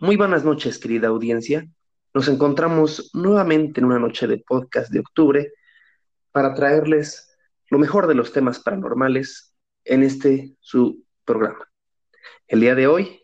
Muy 0.00 0.16
buenas 0.16 0.44
noches, 0.44 0.78
querida 0.78 1.06
audiencia. 1.06 1.68
Nos 2.12 2.26
encontramos 2.26 3.10
nuevamente 3.14 3.78
en 3.78 3.86
una 3.86 4.00
noche 4.00 4.26
de 4.26 4.38
podcast 4.38 4.90
de 4.90 4.98
octubre 4.98 5.52
para 6.32 6.52
traerles 6.52 7.36
lo 7.70 7.78
mejor 7.78 8.08
de 8.08 8.16
los 8.16 8.32
temas 8.32 8.58
paranormales 8.58 9.54
en 9.84 10.02
este 10.02 10.56
su 10.58 11.04
programa. 11.24 11.70
El 12.48 12.60
día 12.60 12.74
de 12.74 12.88
hoy 12.88 13.22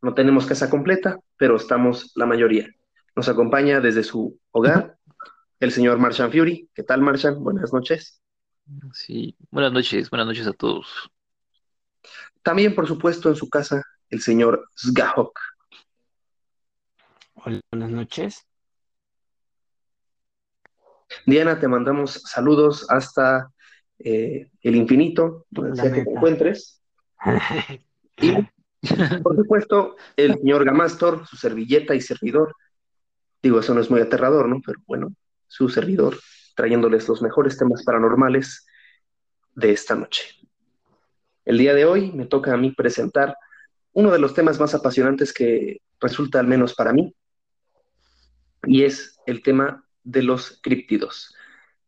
no 0.00 0.14
tenemos 0.14 0.46
casa 0.46 0.70
completa, 0.70 1.18
pero 1.36 1.56
estamos 1.56 2.12
la 2.14 2.24
mayoría. 2.24 2.66
Nos 3.14 3.28
acompaña 3.28 3.80
desde 3.80 4.02
su 4.02 4.40
hogar 4.52 4.96
el 5.60 5.70
señor 5.70 5.98
Marshan 5.98 6.32
Fury. 6.32 6.70
¿Qué 6.74 6.82
tal, 6.82 7.02
Marshan? 7.02 7.44
Buenas 7.44 7.74
noches. 7.74 8.22
Sí, 8.94 9.36
buenas 9.50 9.72
noches, 9.72 10.08
buenas 10.08 10.26
noches 10.26 10.46
a 10.46 10.54
todos. 10.54 11.10
También, 12.42 12.74
por 12.74 12.88
supuesto, 12.88 13.28
en 13.28 13.36
su 13.36 13.50
casa, 13.50 13.84
el 14.08 14.22
señor 14.22 14.66
Sgahok. 14.78 15.38
Hola, 17.42 17.58
buenas 17.72 17.90
noches. 17.90 18.46
Diana, 21.24 21.58
te 21.58 21.68
mandamos 21.68 22.22
saludos 22.26 22.84
hasta 22.90 23.50
eh, 23.98 24.50
el 24.60 24.76
infinito, 24.76 25.46
donde 25.48 25.80
sea 25.80 25.90
que 25.90 26.04
te 26.04 26.10
encuentres. 26.10 26.82
y, 28.18 28.32
por 29.22 29.36
supuesto, 29.36 29.96
el 30.16 30.34
señor 30.34 30.66
Gamastor, 30.66 31.26
su 31.26 31.38
servilleta 31.38 31.94
y 31.94 32.02
servidor. 32.02 32.54
Digo, 33.42 33.60
eso 33.60 33.72
no 33.72 33.80
es 33.80 33.90
muy 33.90 34.02
aterrador, 34.02 34.46
¿no? 34.46 34.60
Pero 34.64 34.80
bueno, 34.86 35.14
su 35.46 35.70
servidor, 35.70 36.18
trayéndoles 36.54 37.08
los 37.08 37.22
mejores 37.22 37.56
temas 37.56 37.84
paranormales 37.84 38.66
de 39.54 39.72
esta 39.72 39.94
noche. 39.94 40.24
El 41.46 41.56
día 41.56 41.72
de 41.72 41.86
hoy 41.86 42.12
me 42.12 42.26
toca 42.26 42.52
a 42.52 42.58
mí 42.58 42.72
presentar 42.72 43.34
uno 43.92 44.10
de 44.10 44.18
los 44.18 44.34
temas 44.34 44.60
más 44.60 44.74
apasionantes 44.74 45.32
que 45.32 45.80
resulta 46.00 46.38
al 46.38 46.46
menos 46.46 46.74
para 46.74 46.92
mí, 46.92 47.14
y 48.66 48.84
es 48.84 49.18
el 49.26 49.42
tema 49.42 49.84
de 50.04 50.22
los 50.22 50.60
críptidos. 50.62 51.34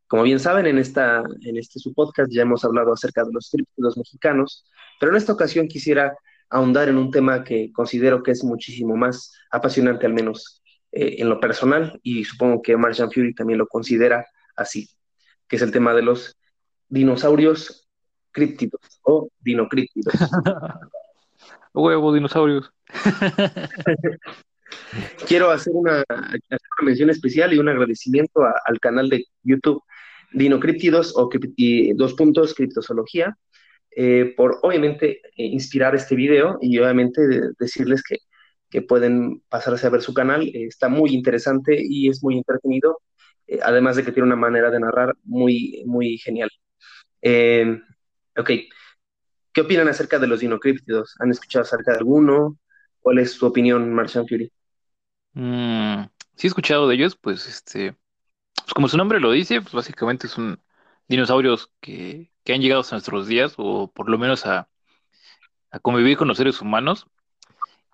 Como 0.07 0.25
bien 0.25 0.41
saben, 0.41 0.67
en, 0.67 0.79
esta, 0.79 1.23
en 1.41 1.57
este 1.57 1.79
su 1.79 1.95
podcast 1.95 2.31
ya 2.31 2.43
hemos 2.43 2.65
hablado 2.65 2.93
acerca 2.93 3.25
de 3.25 3.33
los 3.33 3.51
críptidos 3.51 3.97
mexicanos, 3.97 4.67
pero 5.01 5.13
en 5.13 5.17
esta 5.17 5.33
ocasión 5.33 5.69
quisiera 5.69 6.15
ahondar 6.51 6.89
en 6.89 6.99
un 6.99 7.11
tema 7.11 7.45
que 7.45 7.73
considero 7.73 8.23
que 8.23 8.33
es 8.33 8.45
muchísimo 8.45 8.95
más 8.95 9.33
apasionante, 9.51 10.05
al 10.05 10.13
menos 10.13 10.63
eh, 10.93 11.17
en 11.19 11.31
lo 11.31 11.41
personal, 11.41 11.99
y 12.03 12.25
supongo 12.25 12.61
que 12.61 12.77
Martian 12.77 13.11
Fury 13.11 13.35
también 13.35 13.59
lo 13.59 13.67
considera 13.67 14.27
así, 14.55 14.91
que 15.49 15.57
es 15.57 15.63
el 15.63 15.73
tema 15.73 15.95
de 15.95 16.03
los 16.03 16.39
dinosaurios 16.89 17.89
críptidos 18.33 18.81
o 19.03 19.29
dinocríptidos. 19.41 20.15
Huevo, 21.73 22.13
dinosaurios. 22.13 22.71
Quiero 25.27 25.51
hacer 25.51 25.73
una, 25.75 26.05
mención 26.83 27.11
especial 27.11 27.53
y 27.53 27.59
un 27.59 27.69
agradecimiento 27.69 28.43
al 28.43 28.81
canal 28.81 29.09
de 29.09 29.25
YouTube 29.43 29.83
Dinocríptidos 30.33 31.13
o 31.17 31.29
dos 31.95 32.15
puntos 32.15 32.55
criptozoología 32.55 33.37
eh, 33.95 34.33
por 34.37 34.59
obviamente 34.63 35.21
eh, 35.37 35.45
inspirar 35.45 35.95
este 35.95 36.15
video 36.15 36.57
y 36.63 36.79
obviamente 36.79 37.21
decirles 37.59 38.03
que, 38.03 38.19
pueden 38.89 39.43
pasarse 39.51 39.87
a 39.87 39.91
ver 39.91 40.01
su 40.01 40.15
canal. 40.15 40.45
Eh, 40.49 40.65
está 40.65 40.89
muy 40.89 41.11
interesante 41.13 41.79
y 41.79 42.09
es 42.09 42.23
muy 42.23 42.39
entretenido, 42.39 43.01
además 43.63 43.97
de 43.97 44.03
que 44.03 44.13
tiene 44.13 44.29
una 44.29 44.37
manera 44.37 44.71
de 44.71 44.81
narrar 44.81 45.15
muy, 45.25 45.83
muy 45.85 46.17
genial. 46.17 46.49
ok, 48.37 48.51
¿qué 49.53 49.61
opinan 49.61 49.89
acerca 49.89 50.19
de 50.19 50.27
los 50.27 50.41
dinocríptidos? 50.41 51.15
¿Han 51.21 51.31
escuchado 51.31 51.65
acerca 51.65 51.93
de 51.93 51.99
alguno? 51.99 52.57
¿Cuál 53.01 53.19
es 53.19 53.33
su 53.33 53.45
opinión, 53.47 53.93
Martian 53.93 54.27
Fury? 54.27 54.51
Sí 56.43 56.49
he 56.49 56.51
escuchado 56.51 56.89
de 56.89 56.97
ellos, 56.97 57.15
pues 57.15 57.47
este, 57.47 57.95
pues 58.57 58.75
como 58.75 58.89
su 58.89 58.97
nombre 58.97 59.21
lo 59.21 59.31
dice, 59.31 59.61
pues 59.61 59.73
básicamente 59.73 60.27
son 60.27 60.61
dinosaurios 61.07 61.71
que, 61.81 62.33
que 62.43 62.53
han 62.53 62.61
llegado 62.61 62.83
a 62.83 62.91
nuestros 62.91 63.29
días, 63.29 63.55
o 63.59 63.93
por 63.93 64.11
lo 64.11 64.19
menos 64.19 64.45
a, 64.45 64.69
a 65.71 65.79
convivir 65.79 66.17
con 66.17 66.27
los 66.27 66.37
seres 66.37 66.61
humanos. 66.61 67.07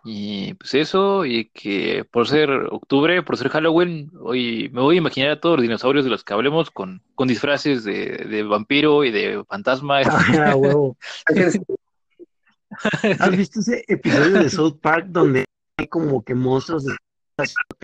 Y 0.03 0.55
pues 0.55 0.73
eso, 0.73 1.27
y 1.27 1.51
que 1.51 2.07
por 2.11 2.27
ser 2.27 2.49
octubre, 2.71 3.23
por 3.23 3.37
ser 3.37 3.51
Halloween, 3.51 4.11
hoy 4.19 4.71
me 4.73 4.81
voy 4.81 4.95
a 4.95 4.99
imaginar 4.99 5.33
a 5.33 5.41
todos 5.41 5.57
los 5.57 5.63
dinosaurios 5.65 6.07
de 6.07 6.11
los 6.11 6.25
que 6.25 6.33
hablemos 6.33 6.71
con, 6.71 7.03
con 7.15 7.29
disfraces 7.29 7.85
de, 7.85 8.17
de 8.31 8.43
vampiro 8.45 9.05
y 9.05 9.11
de 9.11 9.45
fantasma. 9.47 10.01
Ah, 10.41 10.57
huevo. 10.57 10.97
¿Has 13.19 13.37
visto 13.37 13.61
ese 13.61 13.85
episodio 13.89 14.43
de 14.43 14.49
South 14.49 14.79
Park 14.81 15.09
donde 15.09 15.45
hay 15.77 15.87
como 15.89 16.25
que 16.25 16.35
monstruos 16.35 16.87
de 16.87 16.95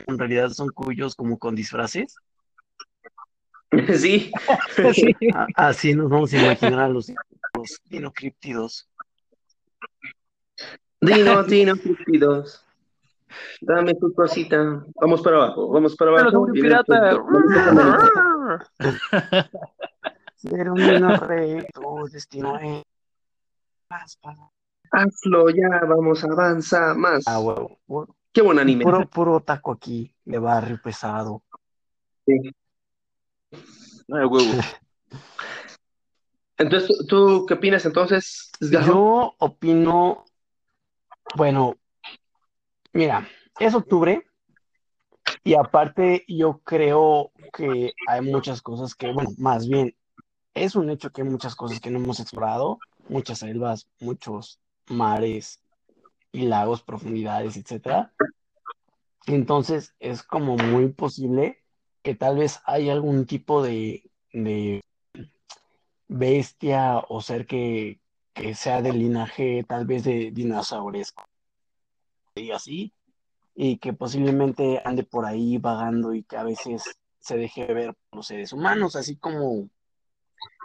en 0.06 0.18
realidad 0.18 0.50
son 0.50 0.70
cuyos 0.70 1.14
como 1.14 1.38
con 1.38 1.54
disfraces. 1.54 2.16
Sí. 3.98 4.30
Así 5.56 5.94
nos 5.94 6.08
vamos 6.08 6.32
a 6.32 6.38
imaginar 6.38 6.78
a 6.78 6.88
los, 6.88 7.12
los 7.56 7.80
dinocriptidos. 7.86 8.88
Dino, 11.00 11.42
dinocriptidos. 11.42 12.64
Dame 13.60 13.94
tu 13.94 14.12
cosita. 14.14 14.84
Vamos 15.00 15.22
para 15.22 15.36
abajo, 15.36 15.68
vamos 15.68 15.96
para 15.96 16.12
abajo. 16.12 16.40
un 16.40 16.52
pirata. 16.52 17.16
Ser 20.36 20.70
un 20.70 20.76
tu 21.74 22.08
destino 22.12 22.58
es. 22.58 22.84
Hazlo 24.92 25.48
ya, 25.50 25.80
vamos, 25.88 26.24
avanza 26.24 26.94
más. 26.94 27.24
Ah, 27.26 27.40
huevo. 27.40 27.78
Qué 28.34 28.42
buen 28.42 28.58
anime. 28.58 28.82
Puro, 28.82 29.08
puro 29.08 29.40
taco 29.40 29.70
aquí, 29.70 30.12
de 30.24 30.38
barrio 30.40 30.80
pesado. 30.82 31.44
Sí. 32.26 32.34
No 34.08 34.16
hay 34.16 34.26
huevo. 34.26 34.50
Entonces, 36.58 37.06
¿tú 37.08 37.46
qué 37.46 37.54
opinas 37.54 37.84
entonces? 37.84 38.50
Yo 38.60 39.34
opino, 39.38 40.24
bueno, 41.36 41.76
mira, 42.92 43.28
es 43.58 43.74
octubre 43.74 44.24
y 45.42 45.54
aparte 45.54 46.24
yo 46.28 46.60
creo 46.62 47.32
que 47.52 47.92
hay 48.06 48.20
muchas 48.20 48.62
cosas 48.62 48.94
que, 48.94 49.12
bueno, 49.12 49.30
más 49.36 49.66
bien 49.68 49.96
es 50.54 50.76
un 50.76 50.90
hecho 50.90 51.10
que 51.10 51.22
hay 51.22 51.28
muchas 51.28 51.56
cosas 51.56 51.80
que 51.80 51.90
no 51.90 51.98
hemos 51.98 52.20
explorado, 52.20 52.78
muchas 53.08 53.40
selvas, 53.40 53.88
muchos 53.98 54.60
mares, 54.86 55.60
y 56.34 56.46
lagos, 56.46 56.82
profundidades, 56.82 57.56
etcétera. 57.56 58.12
Entonces 59.26 59.94
es 60.00 60.22
como 60.22 60.56
muy 60.56 60.88
posible 60.88 61.62
que 62.02 62.14
tal 62.14 62.38
vez 62.38 62.60
hay 62.66 62.90
algún 62.90 63.24
tipo 63.24 63.62
de, 63.62 64.10
bestia 66.08 66.98
o 67.08 67.20
ser 67.22 67.46
que, 67.46 68.00
sea 68.54 68.82
del 68.82 68.98
linaje 68.98 69.64
tal 69.66 69.86
vez 69.86 70.02
de 70.02 70.32
dinosauresco 70.32 71.24
y 72.34 72.50
así, 72.50 72.92
y 73.54 73.78
que 73.78 73.92
posiblemente 73.92 74.82
ande 74.84 75.04
por 75.04 75.24
ahí 75.24 75.56
vagando 75.58 76.14
y 76.14 76.24
que 76.24 76.36
a 76.36 76.42
veces 76.42 76.82
se 77.20 77.36
deje 77.36 77.72
ver 77.72 77.94
por 77.94 78.18
los 78.18 78.26
seres 78.26 78.52
humanos, 78.52 78.96
así 78.96 79.16
como 79.16 79.70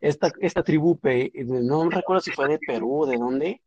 esta, 0.01 0.31
esta 0.41 0.63
tribu, 0.63 0.99
no 1.45 1.89
recuerdo 1.91 2.21
si 2.21 2.31
fue 2.31 2.47
de 2.47 2.57
Perú 2.57 3.05
de 3.05 3.17
dónde, 3.17 3.61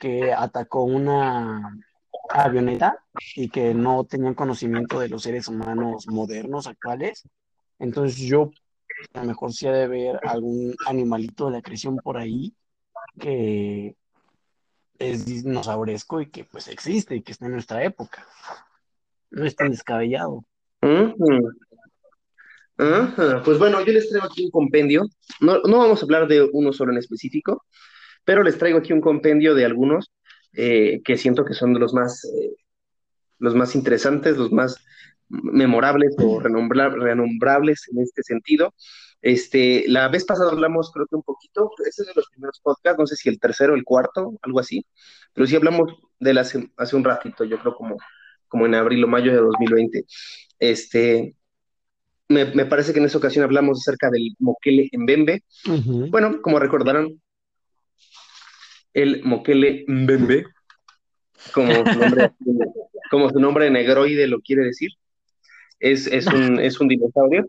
que 0.00 0.32
atacó 0.32 0.82
una 0.82 1.78
avioneta 2.30 3.04
y 3.36 3.50
que 3.50 3.74
no 3.74 4.04
tenían 4.04 4.34
conocimiento 4.34 4.98
de 4.98 5.08
los 5.08 5.22
seres 5.22 5.46
humanos 5.46 6.08
modernos 6.08 6.66
actuales. 6.66 7.28
Entonces 7.78 8.18
yo 8.18 8.50
a 9.12 9.20
lo 9.20 9.26
mejor 9.26 9.52
sí 9.52 9.68
ha 9.68 9.72
de 9.72 9.86
ver 9.86 10.18
algún 10.24 10.74
animalito 10.86 11.46
de 11.46 11.52
la 11.52 11.62
creación 11.62 11.96
por 11.96 12.16
ahí 12.16 12.54
que 13.18 13.94
es 14.98 15.26
dinosauresco 15.26 16.20
y 16.20 16.30
que 16.30 16.44
pues 16.44 16.68
existe 16.68 17.16
y 17.16 17.22
que 17.22 17.32
está 17.32 17.46
en 17.46 17.52
nuestra 17.52 17.84
época. 17.84 18.26
No 19.30 19.44
es 19.44 19.54
tan 19.54 19.70
descabellado. 19.70 20.44
Pues 23.44 23.58
bueno, 23.58 23.84
yo 23.84 23.92
les 23.92 24.08
traigo 24.08 24.26
aquí 24.26 24.46
un 24.46 24.50
compendio. 24.50 25.04
No, 25.40 25.58
no 25.60 25.78
vamos 25.78 26.00
a 26.00 26.04
hablar 26.06 26.26
de 26.26 26.48
uno 26.52 26.72
solo 26.72 26.92
en 26.92 26.98
específico, 26.98 27.66
pero 28.30 28.44
les 28.44 28.58
traigo 28.58 28.78
aquí 28.78 28.92
un 28.92 29.00
compendio 29.00 29.56
de 29.56 29.64
algunos 29.64 30.12
eh, 30.52 31.02
que 31.04 31.16
siento 31.16 31.44
que 31.44 31.52
son 31.52 31.74
de 31.74 31.80
los 31.80 31.92
más, 31.92 32.24
eh, 32.26 32.54
los 33.40 33.56
más 33.56 33.74
interesantes, 33.74 34.36
los 34.36 34.52
más 34.52 34.76
memorables 35.28 36.14
o 36.16 36.38
renombrables 36.38 37.88
en 37.90 38.00
este 38.00 38.22
sentido. 38.22 38.72
Este, 39.20 39.82
la 39.88 40.06
vez 40.06 40.24
pasada 40.24 40.52
hablamos, 40.52 40.92
creo 40.92 41.08
que 41.08 41.16
un 41.16 41.24
poquito, 41.24 41.72
ese 41.84 42.02
es 42.02 42.06
de 42.06 42.14
los 42.14 42.30
primeros 42.30 42.60
podcasts, 42.62 43.00
no 43.00 43.06
sé 43.08 43.16
si 43.16 43.28
el 43.28 43.40
tercero, 43.40 43.74
el 43.74 43.82
cuarto, 43.82 44.38
algo 44.42 44.60
así, 44.60 44.86
pero 45.32 45.48
sí 45.48 45.56
hablamos 45.56 45.92
de 46.20 46.30
él 46.30 46.38
hace, 46.38 46.70
hace 46.76 46.94
un 46.94 47.02
ratito, 47.02 47.42
yo 47.42 47.58
creo 47.58 47.74
como, 47.74 47.96
como 48.46 48.64
en 48.64 48.76
abril 48.76 49.02
o 49.02 49.08
mayo 49.08 49.32
de 49.32 49.38
2020. 49.38 50.04
Este, 50.60 51.34
me, 52.28 52.44
me, 52.44 52.64
parece 52.64 52.92
que 52.92 53.00
en 53.00 53.06
esa 53.06 53.18
ocasión 53.18 53.42
hablamos 53.42 53.80
acerca 53.80 54.08
del 54.08 54.36
moquele 54.38 54.88
en 54.92 55.04
Bembe. 55.04 55.42
Bueno, 56.12 56.40
como 56.40 56.60
recordarán, 56.60 57.20
el 58.94 59.22
Moquele 59.24 59.84
Mbembe, 59.86 60.46
como 63.10 63.30
su 63.30 63.40
nombre 63.40 63.70
negroide 63.70 64.26
lo 64.26 64.40
quiere 64.40 64.64
decir. 64.64 64.90
Es, 65.78 66.06
es, 66.06 66.26
un, 66.26 66.60
es 66.60 66.80
un 66.80 66.88
dinosaurio. 66.88 67.46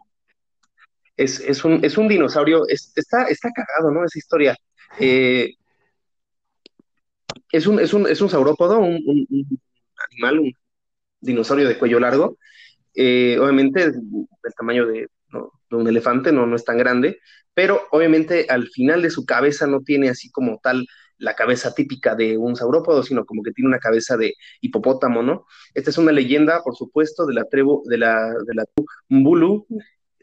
Es, 1.18 1.40
es, 1.42 1.64
un, 1.66 1.84
es 1.84 1.98
un 1.98 2.08
dinosaurio, 2.08 2.66
está, 2.68 3.26
está 3.26 3.50
cagado, 3.52 3.92
¿no? 3.92 4.06
Esa 4.06 4.18
historia. 4.18 4.58
Eh, 5.00 5.56
es, 7.52 7.68
un, 7.68 7.80
es, 7.80 7.94
un, 7.94 8.08
es 8.08 8.22
un 8.22 8.30
saurópodo, 8.30 8.80
un, 8.80 9.28
animal, 10.10 10.40
un 10.40 10.54
dinosaurio 11.20 11.68
de 11.68 11.78
cuello 11.78 12.00
largo. 12.00 12.38
Eh, 12.96 13.38
obviamente, 13.40 13.92
del 13.92 14.54
tamaño 14.58 14.86
de, 14.88 15.10
de, 15.70 15.76
un 15.76 15.88
elefante, 15.88 16.32
no, 16.32 16.46
no 16.46 16.56
es 16.56 16.66
tan 16.66 16.78
grande, 16.78 17.20
pero 17.54 17.88
obviamente 17.92 18.48
al 18.50 18.68
final 18.68 19.02
de 19.02 19.10
su 19.10 19.26
cabeza 19.26 19.68
no 19.68 19.82
tiene 19.82 20.10
así 20.10 20.32
como 20.32 20.60
tal 20.62 20.86
la 21.22 21.36
cabeza 21.36 21.74
típica 21.74 22.16
de 22.16 22.38
un 22.38 22.56
saurópodo, 22.56 23.04
sino 23.04 23.26
como 23.26 23.44
que 23.44 23.52
tiene 23.52 23.70
una 23.70 23.80
cabeza 23.80 24.18
de 24.18 24.34
hipopótamo, 24.60 25.22
¿no? 25.24 25.46
Esta 25.74 25.92
es 25.92 25.98
una 25.98 26.12
leyenda, 26.12 26.62
por 26.64 26.76
supuesto, 26.76 27.26
de 27.26 27.36
la 27.36 27.46
tribu, 27.46 27.84
de 27.86 27.98
la, 27.98 28.34
de 28.46 28.56
la 28.56 28.66
Mbulu, 29.10 29.68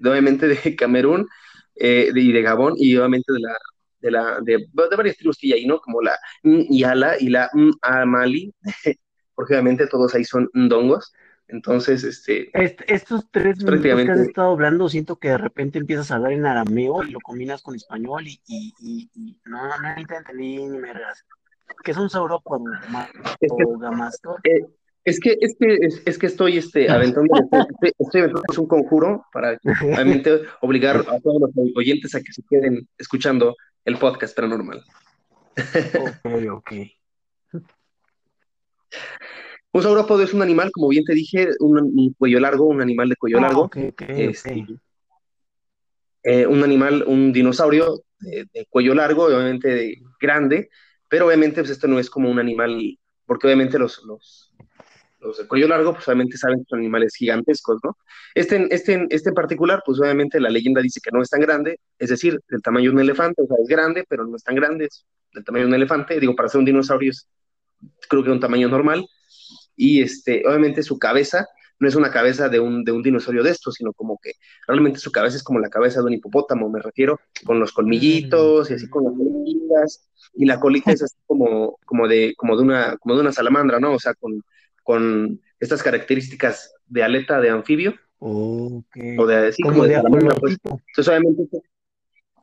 obviamente 0.05 0.49
de 0.49 0.77
Camerún 0.77 1.29
eh, 1.77 2.11
y 2.15 2.33
de 2.33 2.43
Gabón, 2.43 2.75
y 2.77 2.97
obviamente 2.97 3.33
de 3.33 3.41
la 3.41 3.57
de 4.01 4.11
la 4.13 4.39
de, 4.41 4.59
de 4.59 4.97
varias 4.97 5.17
tribus 5.17 5.39
que 5.39 5.53
hay 5.53 5.67
¿no? 5.67 5.81
Como 5.81 6.01
la 6.03 6.17
Yala 6.43 7.17
y 7.19 7.29
la 7.31 7.51
Amali, 7.83 8.53
porque 9.35 9.55
obviamente 9.55 9.87
todos 9.87 10.15
ahí 10.15 10.25
son 10.25 10.49
ndongos. 10.53 11.13
Entonces, 11.49 12.05
este. 12.05 12.51
estos 12.53 13.27
tres 13.31 13.65
minutos 13.65 14.05
que 14.05 14.13
has 14.13 14.21
estado 14.21 14.53
hablando, 14.53 14.89
siento 14.91 15.17
que 15.17 15.29
de 15.29 15.39
repente 15.39 15.79
empiezas 15.79 16.11
a 16.11 16.17
hablar 16.17 16.33
en 16.33 16.45
arameo 16.45 17.03
y 17.03 17.11
lo 17.11 17.21
combinas 17.21 17.63
con 17.63 17.75
español 17.75 18.27
y, 18.27 18.39
y, 18.47 18.75
y, 19.15 19.39
no, 19.47 19.67
no 19.67 19.89
entendí 19.97 20.59
ni 20.59 20.79
me. 20.79 20.93
¿Qué 21.83 21.93
es 21.93 21.97
un 21.97 22.11
saurópodo 22.11 22.65
es 23.41 23.53
que? 24.41 24.51
Eh, 24.51 24.67
es 25.05 25.21
que, 25.21 25.39
es 25.41 25.57
que, 25.59 25.79
es, 26.05 26.19
que 26.19 26.27
estoy 26.27 26.59
este, 26.59 26.91
aventando, 26.91 27.35
estoy, 27.35 27.93
estoy 27.99 28.21
aventando 28.21 28.63
un 28.63 28.69
conjuro 28.69 29.25
para 29.33 29.59
realmente 29.63 30.43
obligar 30.61 30.97
a 30.97 31.19
todos 31.21 31.41
los 31.41 31.51
oyentes 31.75 32.15
a 32.15 32.21
que 32.21 32.33
se 32.33 32.43
queden 32.49 32.87
escuchando 32.99 33.57
el 33.87 33.97
podcast 33.97 34.37
paranormal. 34.37 34.85
Ok, 35.99 36.33
ok. 36.51 36.73
Un 39.73 39.83
saurópodo 39.83 40.23
es 40.23 40.33
un 40.33 40.43
animal, 40.43 40.71
como 40.73 40.89
bien 40.89 41.05
te 41.05 41.15
dije, 41.15 41.49
un, 41.61 42.15
cuello 42.19 42.41
largo, 42.41 42.67
un 42.67 42.81
animal 42.81 43.09
de 43.09 43.17
cuello 43.17 43.39
ah, 43.39 43.43
largo. 43.43 43.71
Este, 43.75 44.67
eh, 46.23 46.47
un 46.47 46.63
animal, 46.65 47.05
un 47.07 47.33
dinosaurio 47.33 48.03
de, 48.21 48.67
cuello 48.71 48.95
largo, 48.95 49.25
obviamente 49.27 50.01
grande, 50.21 50.71
pero 51.09 51.27
obviamente 51.27 51.61
pues, 51.61 51.71
esto 51.71 51.87
no 51.87 51.99
es 51.99 52.11
como 52.11 52.31
un 52.31 52.39
animal, 52.39 52.99
porque 53.27 53.47
obviamente 53.47 53.79
los, 53.79 54.03
los, 54.05 54.53
los 55.21 55.39
de 55.39 55.47
cuello 55.47 55.69
largo, 55.69 55.93
pues 55.93 56.09
obviamente 56.09 56.37
saben 56.37 56.59
que 56.59 56.65
son 56.69 56.81
animales 56.81 57.15
gigantescos, 57.17 57.79
¿no? 57.85 57.97
Este, 58.35 58.67
este, 58.75 59.07
este 59.11 59.29
en 59.31 59.35
particular, 59.35 59.83
pues 59.85 60.01
obviamente 60.01 60.41
la 60.41 60.51
leyenda 60.51 60.81
dice 60.81 61.01
que 61.03 61.11
no 61.13 61.23
es 61.23 61.31
tan 61.31 61.41
grande, 61.41 61.79
es 61.99 62.11
decir, 62.11 62.41
del 62.49 62.63
tamaño 62.63 62.91
de 62.91 62.97
un 62.97 63.01
elefante, 63.01 63.43
o 63.43 63.47
sea, 63.47 63.57
es 63.63 63.69
grande, 63.69 64.05
pero 64.09 64.27
no 64.27 64.37
es 64.37 64.43
tan 64.43 64.55
grande, 64.55 64.87
es 64.87 65.07
del 65.33 65.45
tamaño 65.45 65.65
de 65.65 65.69
un 65.69 65.75
elefante, 65.75 66.21
digo, 66.21 66.35
para 66.35 66.49
ser 66.49 66.61
un 66.61 66.65
dinosaurio 66.65 67.11
es, 67.11 67.29
creo 68.09 68.25
que 68.25 68.31
un 68.31 68.41
tamaño 68.41 68.69
normal, 68.69 69.05
y 69.79 70.03
este, 70.03 70.43
obviamente 70.47 70.83
su 70.83 70.99
cabeza 70.99 71.47
no 71.79 71.89
es 71.89 71.95
una 71.95 72.11
cabeza 72.11 72.49
de 72.49 72.59
un, 72.59 72.85
de 72.85 72.93
un 72.93 73.03
dinosaurio 73.03 73.43
de 73.43 73.51
estos, 73.51 73.75
sino 73.75 73.93
como 73.93 74.19
que 74.21 74.33
realmente 74.67 74.99
su 74.99 75.13
cabeza 75.13 75.37
es 75.37 75.45
como 75.45 75.61
la 75.61 75.71
cabeza 75.71 76.01
de 76.01 76.07
un 76.07 76.13
hipopótamo, 76.15 76.69
me 76.69 76.81
refiero, 76.81 77.21
con 77.45 77.61
los 77.61 77.73
colmillitos 77.73 78.71
y 78.71 78.75
así 78.75 78.89
con 78.89 79.05
las 79.05 79.13
colitas, 79.15 80.11
y 80.35 80.45
la 80.45 80.59
colita 80.59 80.93
es 80.93 81.03
así 81.05 81.17
como, 81.27 81.79
como, 81.85 82.09
de, 82.09 82.35
como, 82.37 82.57
de 82.57 82.63
una, 82.63 82.97
como 82.97 83.15
de 83.15 83.21
una 83.21 83.33
salamandra, 83.33 83.79
¿no? 83.79 83.93
O 83.93 83.99
sea, 84.01 84.15
con, 84.15 84.43
con 84.83 85.41
estas 85.61 85.83
características 85.83 86.75
de 86.87 87.03
aleta 87.05 87.41
de 87.41 87.51
anfibio. 87.51 87.95
O 88.19 88.83
de, 88.95 89.53
sí, 89.53 89.63
como, 89.63 89.85
de, 89.85 89.95
salamandra, 89.95 90.35
pues. 90.35 90.59
Entonces, 90.65 91.09
obviamente, 91.09 91.43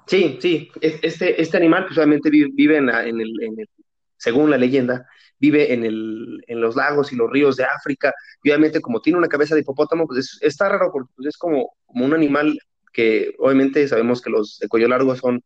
sí, 0.07 0.37
sí, 0.41 0.71
este, 0.79 1.41
este 1.41 1.57
animal, 1.57 1.85
pues 1.87 1.97
obviamente 1.97 2.29
vive, 2.29 2.77
en, 2.77 2.89
en, 2.89 3.19
el, 3.19 3.43
en 3.43 3.59
el, 3.59 3.69
según 4.17 4.49
la 4.49 4.57
leyenda, 4.57 5.07
vive 5.39 5.73
en, 5.73 5.83
el, 5.83 6.43
en 6.47 6.61
los 6.61 6.75
lagos 6.75 7.11
y 7.11 7.15
los 7.15 7.29
ríos 7.29 7.55
de 7.57 7.65
África, 7.65 8.13
y 8.43 8.49
obviamente 8.49 8.81
como 8.81 9.01
tiene 9.01 9.19
una 9.19 9.27
cabeza 9.27 9.55
de 9.55 9.61
hipopótamo, 9.61 10.07
pues 10.07 10.37
está 10.41 10.69
raro 10.69 10.91
porque 10.91 11.11
pues, 11.15 11.27
es 11.29 11.37
como, 11.37 11.75
como 11.85 12.05
un 12.05 12.13
animal 12.13 12.57
que 12.93 13.35
obviamente 13.39 13.87
sabemos 13.87 14.21
que 14.21 14.29
los 14.29 14.57
de 14.59 14.67
cuello 14.67 14.87
largo 14.87 15.15
son 15.15 15.43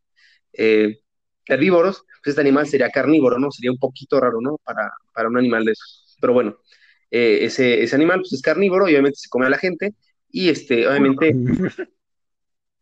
eh, 0.52 1.00
herbívoros, 1.46 2.04
pues 2.22 2.32
este 2.32 2.40
animal 2.40 2.66
sería 2.68 2.90
carnívoro, 2.90 3.38
¿no? 3.38 3.50
Sería 3.50 3.72
un 3.72 3.78
poquito 3.78 4.20
raro, 4.20 4.40
¿no? 4.40 4.58
Para, 4.64 4.90
para 5.12 5.28
un 5.28 5.38
animal 5.38 5.64
de 5.64 5.72
esos. 5.72 6.16
Pero 6.20 6.32
bueno, 6.32 6.58
eh, 7.10 7.40
ese, 7.42 7.82
ese 7.82 7.96
animal 7.96 8.20
pues, 8.20 8.32
es 8.32 8.42
carnívoro 8.42 8.88
y 8.88 8.92
obviamente 8.92 9.18
se 9.18 9.28
come 9.28 9.46
a 9.46 9.50
la 9.50 9.58
gente, 9.58 9.94
y 10.30 10.48
este, 10.48 10.86
obviamente 10.86 11.34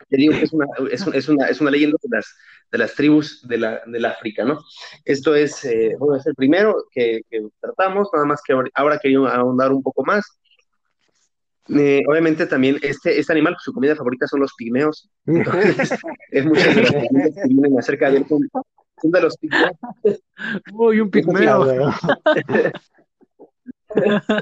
te 0.09 0.17
digo 0.17 0.33
que 0.35 0.43
es 0.45 0.53
una, 0.53 0.67
es, 0.91 1.07
es 1.07 1.29
una, 1.29 1.49
es 1.49 1.61
una 1.61 1.71
leyenda 1.71 1.97
de 2.03 2.17
las, 2.17 2.27
de 2.71 2.79
las 2.79 2.95
tribus 2.95 3.47
de 3.47 3.59
la, 3.59 3.83
del 3.87 4.05
África, 4.05 4.45
¿no? 4.45 4.61
Esto 5.05 5.35
es, 5.35 5.65
eh, 5.65 5.95
bueno, 5.99 6.17
es 6.17 6.27
el 6.27 6.35
primero 6.35 6.85
que, 6.91 7.23
que, 7.31 7.49
tratamos, 7.61 8.09
nada 8.13 8.27
más 8.27 8.41
que 8.47 8.55
ahora 8.75 8.99
quería 8.99 9.19
ahondar 9.19 9.73
un 9.73 9.83
poco 9.83 10.05
más. 10.05 10.39
Eh, 11.71 12.03
obviamente 12.09 12.47
también 12.47 12.79
este, 12.81 13.19
este 13.19 13.33
animal, 13.33 13.55
su 13.61 13.75
comida 13.75 13.95
favorita 13.95 14.27
son 14.27 14.41
los 14.41 14.55
pigmeos. 14.55 15.11
es 16.31 16.47
muchas 16.47 16.75
de 16.75 16.83
las 16.83 16.93
que 16.93 17.09
vienen 17.49 17.79
acerca 17.79 18.11
de 18.11 18.19
él 18.19 18.27
son, 18.27 18.41
de 19.03 19.21
los 19.21 19.37
pigmeos. 19.37 19.73
Uy, 20.73 21.01
un 21.01 21.11
pigmeo. 21.11 21.93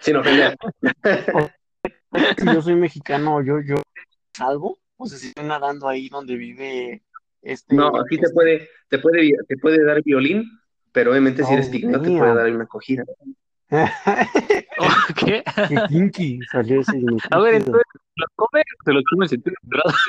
Sin 0.00 0.16
ofender. 0.16 0.56
Yo 2.44 2.62
soy 2.62 2.74
mexicano, 2.74 3.42
yo, 3.42 3.60
yo 3.60 3.76
algo, 4.40 4.78
o 4.96 5.06
sea, 5.06 5.18
si 5.18 5.28
estoy 5.28 5.44
nadando 5.44 5.88
ahí 5.88 6.08
donde 6.08 6.36
vive 6.36 7.02
este. 7.48 7.74
No, 7.74 7.88
aquí 8.00 8.18
te 8.18 8.28
puede, 8.30 8.68
te 8.88 8.98
puede, 8.98 9.32
te 9.46 9.56
puede 9.56 9.84
dar 9.84 10.02
violín, 10.02 10.44
pero 10.92 11.10
obviamente 11.10 11.44
si 11.44 11.52
eres 11.52 11.70
digno 11.70 12.00
te 12.00 12.10
puede 12.10 12.34
dar 12.34 12.50
una 12.50 12.64
acogida. 12.64 13.04
¿Qué? 15.16 15.42
Qué 15.68 15.76
kinky 15.88 16.40
salió 16.50 16.80
ese. 16.80 16.98
A 17.30 17.38
ver, 17.40 17.54
entonces, 17.56 17.84
¿te 17.92 18.20
la 18.20 18.26
comes 18.34 18.64
o 18.80 18.84
te 18.84 18.92
lo 18.92 19.02
comes 19.10 19.32
entera? 19.32 19.56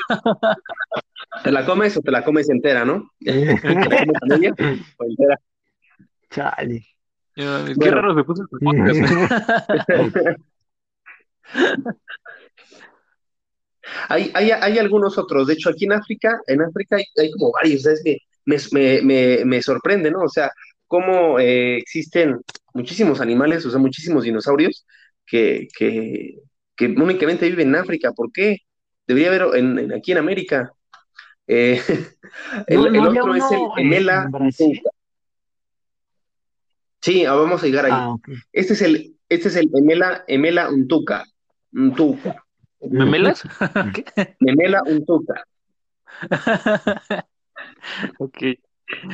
¿Te 1.44 1.52
la 1.52 1.66
comes 1.66 1.96
o 1.96 2.00
te 2.00 2.10
la 2.10 2.24
comes 2.24 2.48
entera, 2.48 2.84
no? 2.84 3.10
¿Te 3.20 3.44
la 3.44 3.60
comes 3.60 4.52
o 4.98 5.04
entera? 5.04 5.40
Chale. 6.30 6.86
Qué 7.34 7.90
raro 7.90 8.14
se 8.14 8.24
puso 8.24 8.42
el 8.42 8.48
podcast. 8.60 9.00
Hay, 14.08 14.30
hay, 14.34 14.50
hay, 14.50 14.78
algunos 14.78 15.18
otros, 15.18 15.46
de 15.46 15.54
hecho 15.54 15.70
aquí 15.70 15.84
en 15.84 15.92
África, 15.92 16.40
en 16.46 16.62
África 16.62 16.96
hay, 16.96 17.30
como 17.32 17.52
varios, 17.52 17.86
es 17.86 18.02
que 18.02 18.18
me, 18.44 18.56
me, 19.02 19.44
me, 19.44 19.62
sorprende, 19.62 20.10
¿no? 20.10 20.20
O 20.22 20.28
sea, 20.28 20.50
cómo 20.86 21.38
eh, 21.38 21.76
existen 21.76 22.40
muchísimos 22.74 23.20
animales, 23.20 23.64
o 23.66 23.70
sea, 23.70 23.78
muchísimos 23.78 24.24
dinosaurios 24.24 24.86
que, 25.26 25.68
que, 25.76 26.36
que, 26.76 26.86
únicamente 26.86 27.48
viven 27.48 27.68
en 27.68 27.76
África. 27.76 28.12
¿Por 28.12 28.32
qué? 28.32 28.58
Debería 29.06 29.28
haber 29.28 29.58
en, 29.58 29.92
aquí 29.92 30.12
en 30.12 30.18
América. 30.18 30.72
Eh, 31.46 31.80
el, 32.66 32.98
otro 32.98 33.34
es 33.34 33.44
el 33.50 33.84
Emela. 33.84 34.28
Sí, 37.00 37.24
ah, 37.24 37.34
vamos 37.34 37.62
a 37.62 37.66
llegar 37.66 37.86
ahí. 37.86 37.92
Ah, 37.94 38.16
este 38.52 38.74
es 38.74 38.82
el, 38.82 39.16
este 39.28 39.48
es 39.48 39.56
el 39.56 39.70
Emela, 39.74 40.24
Emela 40.26 40.70
Untuca. 40.70 41.24
Untuca. 41.72 42.44
¿Memelas? 42.80 43.42
¿Qué? 43.94 44.36
Memela 44.40 44.82
untuca. 44.86 45.44
ok. 48.18 48.36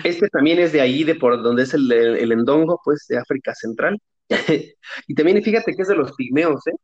Este 0.05 0.29
también 0.29 0.59
es 0.59 0.73
de 0.73 0.81
ahí, 0.81 1.05
de 1.05 1.15
por 1.15 1.43
donde 1.43 1.65
es 1.65 1.75
el, 1.75 1.91
el, 1.93 2.33
endongo, 2.33 2.81
pues, 2.85 3.07
de 3.09 3.19
África 3.19 3.55
Central. 3.55 4.01
y 5.07 5.15
también 5.15 5.43
fíjate 5.43 5.75
que 5.75 5.83
es 5.83 5.89
de 5.89 5.97
los 5.97 6.13
pigmeos, 6.13 6.67
¿eh? 6.67 6.75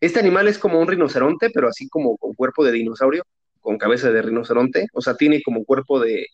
Este 0.00 0.18
animal 0.18 0.48
es 0.48 0.58
como 0.58 0.80
un 0.80 0.88
rinoceronte, 0.88 1.50
pero 1.52 1.68
así 1.68 1.88
como 1.88 2.16
con 2.16 2.32
cuerpo 2.34 2.64
de 2.64 2.72
dinosaurio, 2.72 3.22
con 3.60 3.76
cabeza 3.76 4.10
de 4.10 4.22
rinoceronte. 4.22 4.86
O 4.94 5.02
sea, 5.02 5.14
tiene 5.14 5.42
como 5.42 5.64
cuerpo 5.64 6.00
de, 6.00 6.26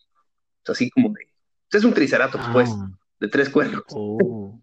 así 0.65 0.89
como 0.89 1.09
de, 1.09 1.27
es 1.71 1.83
un 1.83 1.93
triceratops, 1.93 2.47
pues, 2.53 2.69
ah. 2.71 2.89
de 3.19 3.27
tres 3.27 3.49
cuernos. 3.49 3.83
Oh. 3.89 4.61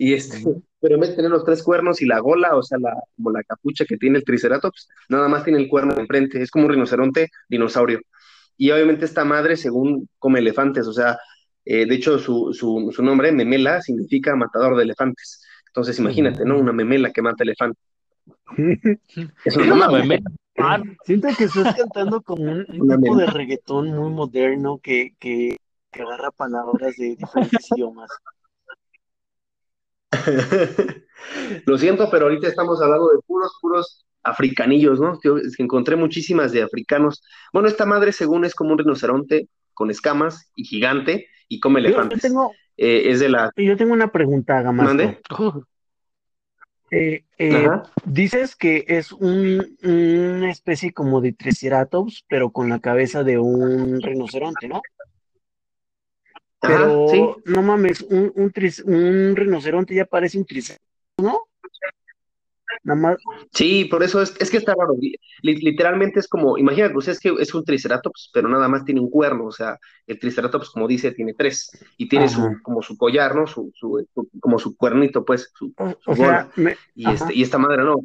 Y 0.00 0.14
este, 0.14 0.44
pero 0.80 0.94
en 0.94 1.00
vez 1.00 1.10
de 1.10 1.16
tener 1.16 1.30
los 1.32 1.44
tres 1.44 1.60
cuernos 1.60 2.00
y 2.00 2.06
la 2.06 2.20
gola, 2.20 2.54
o 2.54 2.62
sea, 2.62 2.78
la, 2.78 2.94
como 3.16 3.32
la 3.32 3.42
capucha 3.42 3.84
que 3.84 3.96
tiene 3.96 4.18
el 4.18 4.24
Triceratops, 4.24 4.88
nada 5.08 5.26
más 5.26 5.42
tiene 5.42 5.58
el 5.58 5.68
cuerno 5.68 5.98
enfrente, 5.98 6.40
es 6.40 6.52
como 6.52 6.66
un 6.66 6.70
rinoceronte 6.70 7.30
dinosaurio. 7.48 8.00
Y 8.56 8.70
obviamente 8.70 9.04
esta 9.04 9.24
madre, 9.24 9.56
según 9.56 10.08
come 10.20 10.38
elefantes, 10.38 10.86
o 10.86 10.92
sea, 10.92 11.18
eh, 11.64 11.84
de 11.84 11.94
hecho 11.96 12.20
su, 12.20 12.52
su, 12.52 12.92
su, 12.94 13.02
nombre, 13.02 13.32
memela, 13.32 13.82
significa 13.82 14.36
matador 14.36 14.76
de 14.76 14.84
elefantes. 14.84 15.44
Entonces 15.66 15.98
imagínate, 15.98 16.44
¿no? 16.44 16.60
Una 16.60 16.72
memela 16.72 17.10
que 17.10 17.20
mata 17.20 17.42
elefantes. 17.42 17.82
es 19.44 19.56
una 19.56 19.88
memela. 19.88 20.30
Siento 21.04 21.28
que 21.36 21.44
estás 21.44 21.74
cantando 21.76 22.22
como 22.22 22.52
un, 22.52 22.66
tipo 22.66 23.16
de 23.16 23.26
reggaetón 23.26 23.90
muy 23.96 24.12
moderno 24.12 24.78
que, 24.80 25.14
que, 25.18 25.56
que 25.90 26.02
agarra 26.02 26.30
palabras 26.30 26.96
de 26.96 27.16
diferentes 27.16 27.66
idiomas. 27.72 28.08
Lo 31.66 31.78
siento, 31.78 32.08
pero 32.10 32.26
ahorita 32.26 32.48
estamos 32.48 32.80
hablando 32.80 33.08
de 33.08 33.18
puros, 33.26 33.52
puros 33.60 34.06
africanillos, 34.22 35.00
¿no? 35.00 35.18
Yo 35.22 35.36
encontré 35.58 35.96
muchísimas 35.96 36.52
de 36.52 36.62
africanos. 36.62 37.22
Bueno, 37.52 37.68
esta 37.68 37.86
madre, 37.86 38.12
según 38.12 38.44
es 38.44 38.54
como 38.54 38.72
un 38.72 38.78
rinoceronte 38.78 39.48
con 39.74 39.90
escamas 39.90 40.50
y 40.54 40.64
gigante 40.64 41.28
y 41.48 41.60
come 41.60 41.80
elefantes. 41.80 42.22
Yo, 42.22 42.28
tengo, 42.28 42.52
eh, 42.76 43.10
es 43.10 43.20
de 43.20 43.28
la. 43.28 43.50
Yo 43.56 43.76
tengo 43.76 43.92
una 43.92 44.10
pregunta, 44.10 44.60
Gamas. 44.62 44.96
Eh, 46.90 47.24
eh, 47.36 47.68
dices 48.06 48.56
que 48.56 48.86
es 48.88 49.12
un, 49.12 49.76
una 49.82 50.50
especie 50.50 50.92
como 50.92 51.20
de 51.20 51.32
triceratops, 51.32 52.24
pero 52.28 52.50
con 52.50 52.70
la 52.70 52.78
cabeza 52.80 53.24
de 53.24 53.38
un 53.38 54.00
rinoceronte, 54.00 54.68
¿no? 54.68 54.80
Pero 56.60 57.36
no 57.44 57.62
mames, 57.62 58.00
un, 58.02 58.32
un, 58.34 58.52
un, 58.84 59.36
rinoceronte 59.36 59.94
ya 59.94 60.04
parece 60.04 60.38
un 60.38 60.44
triceratops, 60.44 60.84
¿no? 61.18 61.42
Nada 62.82 63.00
más. 63.00 63.16
Sí, 63.52 63.84
por 63.86 64.02
eso 64.02 64.20
es, 64.22 64.34
es 64.38 64.50
que 64.50 64.56
está 64.56 64.74
raro. 64.74 64.94
Literalmente 65.42 66.20
es 66.20 66.28
como, 66.28 66.58
imagínate, 66.58 66.94
pues 66.94 67.08
es 67.08 67.20
que 67.20 67.32
es 67.38 67.54
un 67.54 67.64
triceratops, 67.64 68.30
pero 68.32 68.48
nada 68.48 68.68
más 68.68 68.84
tiene 68.84 69.00
un 69.00 69.10
cuerno, 69.10 69.46
o 69.46 69.52
sea, 69.52 69.78
el 70.06 70.18
triceratops, 70.18 70.70
como 70.70 70.88
dice, 70.88 71.12
tiene 71.12 71.34
tres, 71.34 71.70
y 71.96 72.08
tiene 72.08 72.28
su, 72.28 72.56
como 72.62 72.82
su 72.82 72.96
collar, 72.96 73.34
¿no? 73.34 73.46
Su, 73.46 73.72
su, 73.74 74.06
como 74.40 74.58
su 74.58 74.76
cuernito, 74.76 75.24
pues, 75.24 75.50
su, 75.54 75.72
o, 75.76 76.16
sea, 76.16 76.50
y, 76.94 77.08
este, 77.08 77.34
y 77.34 77.42
esta 77.42 77.58
madre 77.58 77.84
no. 77.84 78.00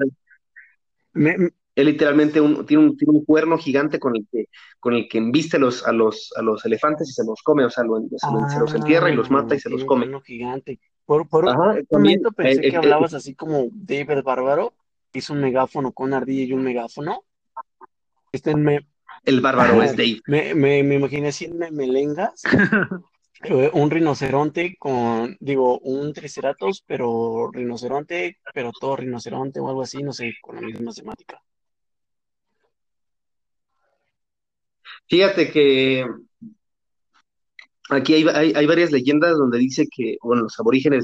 Él 1.75 1.87
literalmente 1.87 2.39
un, 2.39 2.65
tiene, 2.65 2.83
un, 2.83 2.97
tiene 2.97 3.17
un 3.17 3.25
cuerno 3.25 3.57
gigante 3.57 3.99
con 3.99 4.15
el 4.15 4.27
que, 4.31 4.47
con 4.79 4.93
el 4.93 5.07
que 5.07 5.17
embiste 5.17 5.57
los, 5.57 5.85
a, 5.87 5.91
los, 5.91 6.31
a 6.37 6.41
los 6.41 6.63
elefantes 6.65 7.09
y 7.09 7.13
se 7.13 7.25
los 7.25 7.41
come, 7.41 7.65
o 7.65 7.69
sea, 7.69 7.83
se 8.49 8.59
los 8.59 8.73
entierra 8.73 9.09
y 9.09 9.15
los 9.15 9.31
mata 9.31 9.55
y 9.55 9.59
se 9.59 9.69
los 9.69 9.83
come. 9.85 10.07
Un 10.07 10.21
gigante. 10.21 10.79
Por, 11.05 11.27
por 11.27 11.45
un 11.45 11.87
momento 11.91 12.31
pensé 12.31 12.59
eh, 12.59 12.69
que 12.69 12.75
eh, 12.75 12.77
hablabas 12.77 13.13
así 13.13 13.35
como 13.35 13.67
David 13.71 14.23
Bárbaro, 14.23 14.73
hizo 15.13 15.33
un 15.33 15.41
megáfono 15.41 15.91
con 15.91 16.13
ardilla 16.13 16.43
y 16.43 16.53
un 16.53 16.63
megáfono. 16.63 17.23
Este 18.31 18.55
me, 18.55 18.87
el 19.25 19.41
bárbaro 19.41 19.81
es 19.83 19.95
Dave. 19.95 20.21
Me, 20.27 20.53
me, 20.53 20.83
me 20.83 20.95
imaginé 20.95 21.29
así 21.29 21.47
melengas, 21.47 22.41
eh, 23.43 23.69
un 23.73 23.89
rinoceronte 23.89 24.75
con, 24.77 25.37
digo, 25.39 25.79
un 25.79 26.13
triceratops, 26.13 26.83
pero 26.85 27.49
rinoceronte, 27.51 28.37
pero 28.53 28.71
todo 28.79 28.95
rinoceronte 28.95 29.59
o 29.59 29.67
algo 29.67 29.81
así, 29.81 30.03
no 30.03 30.13
sé, 30.13 30.33
con 30.41 30.55
la 30.55 30.61
misma 30.61 30.91
temática. 30.93 31.41
Fíjate 35.07 35.51
que 35.51 36.05
Aquí 37.89 38.13
hay, 38.13 38.65
varias 38.65 38.91
leyendas 38.91 39.37
donde 39.37 39.59
dice 39.59 39.87
que, 39.93 40.17
bueno, 40.21 40.43
los 40.43 40.59
aborígenes 40.59 41.03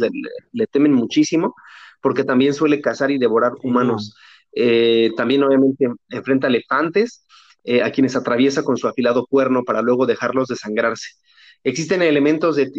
le, 0.53 0.67
temen 0.67 0.93
muchísimo 0.93 1.53
porque 2.01 2.23
también 2.23 2.53
suele 2.53 2.81
cazar 2.81 3.11
y 3.11 3.17
devorar 3.17 3.53
humanos. 3.63 4.15
Eh, 4.53 5.11
también 5.17 5.43
obviamente 5.43 5.87
enfrenta 6.09 6.47
elefantes 6.47 7.25
eh, 7.63 7.83
a 7.83 7.91
quienes 7.91 8.15
atraviesa 8.15 8.63
con 8.63 8.77
su 8.77 8.87
afilado 8.87 9.27
cuerno 9.27 9.63
para 9.65 9.81
luego 9.81 10.05
dejarlos 10.05 10.47
desangrarse. 10.47 11.09
Existen 11.63 12.01
elementos 12.01 12.55
de, 12.55 12.71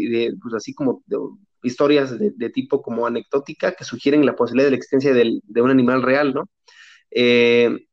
pues 0.42 0.54
así 0.54 0.72
como 0.72 1.04
historias 1.62 2.18
de, 2.18 2.50
tipo 2.50 2.80
como 2.80 3.06
anecdótica 3.06 3.72
que 3.72 3.84
sugieren 3.84 4.24
la 4.24 4.34
posibilidad 4.34 4.66
de 4.66 4.70
la 4.70 4.76
existencia 4.78 5.12
de 5.12 5.62
un 5.62 5.70
animal 5.70 6.02
real, 6.02 6.32
¿no? 6.32 6.48
Eh, 7.10 7.86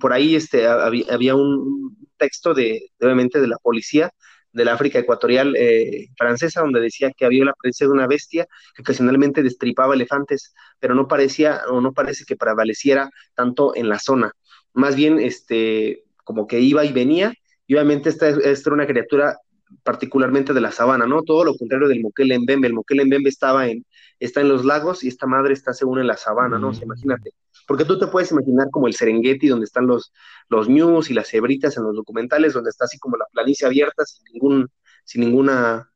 por 0.00 0.12
ahí 0.12 0.36
este, 0.36 0.66
había, 0.66 1.34
un 1.34 1.96
texto 2.16 2.54
de, 2.54 2.90
obviamente, 3.00 3.40
de 3.40 3.48
la 3.48 3.58
policía 3.58 4.12
del 4.52 4.68
África 4.68 4.98
ecuatorial 4.98 5.54
eh, 5.56 6.08
francesa, 6.16 6.62
donde 6.62 6.80
decía 6.80 7.12
que 7.16 7.24
había 7.24 7.44
la 7.44 7.52
presencia 7.52 7.86
de 7.86 7.92
una 7.92 8.06
bestia 8.06 8.46
que 8.74 8.82
ocasionalmente 8.82 9.42
destripaba 9.42 9.94
elefantes, 9.94 10.54
pero 10.80 10.94
no 10.94 11.06
parecía 11.06 11.62
o 11.68 11.80
no 11.80 11.92
parece 11.92 12.24
que 12.24 12.36
prevaleciera 12.36 13.10
tanto 13.34 13.76
en 13.76 13.88
la 13.88 13.98
zona. 13.98 14.32
Más 14.72 14.96
bien, 14.96 15.18
este, 15.18 16.04
como 16.24 16.46
que 16.46 16.60
iba 16.60 16.84
y 16.84 16.92
venía, 16.92 17.34
y 17.66 17.74
obviamente 17.74 18.08
esta, 18.08 18.28
esta 18.28 18.70
era 18.70 18.74
una 18.74 18.86
criatura 18.86 19.36
particularmente 19.82 20.54
de 20.54 20.60
la 20.60 20.72
sabana, 20.72 21.06
¿no? 21.06 21.22
Todo 21.22 21.44
lo 21.44 21.54
contrario 21.56 21.88
del 21.88 22.00
Moquel 22.00 22.32
en 22.32 22.46
Bembe. 22.46 22.68
El 22.68 22.74
Moquel 22.74 23.00
en 23.00 23.10
Bembe 23.10 23.28
estaba 23.28 23.68
en, 23.68 23.84
está 24.18 24.40
en 24.40 24.48
los 24.48 24.64
lagos 24.64 25.04
y 25.04 25.08
esta 25.08 25.26
madre 25.26 25.52
está 25.52 25.72
según 25.72 25.98
en 25.98 26.06
la 26.06 26.16
sabana, 26.16 26.58
¿no? 26.58 26.72
imagínate. 26.72 27.32
Porque 27.68 27.84
tú 27.84 27.98
te 27.98 28.06
puedes 28.06 28.32
imaginar 28.32 28.70
como 28.70 28.86
el 28.86 28.94
Serengeti, 28.94 29.46
donde 29.46 29.66
están 29.66 29.86
los, 29.86 30.10
los 30.48 30.68
y 30.68 31.12
las 31.12 31.28
cebritas 31.28 31.76
en 31.76 31.84
los 31.84 31.94
documentales, 31.94 32.54
donde 32.54 32.70
está 32.70 32.86
así 32.86 32.98
como 32.98 33.18
la 33.18 33.26
planicie 33.30 33.66
abierta, 33.66 34.06
sin 34.06 34.24
ningún, 34.32 34.70
sin 35.04 35.20
ninguna 35.20 35.92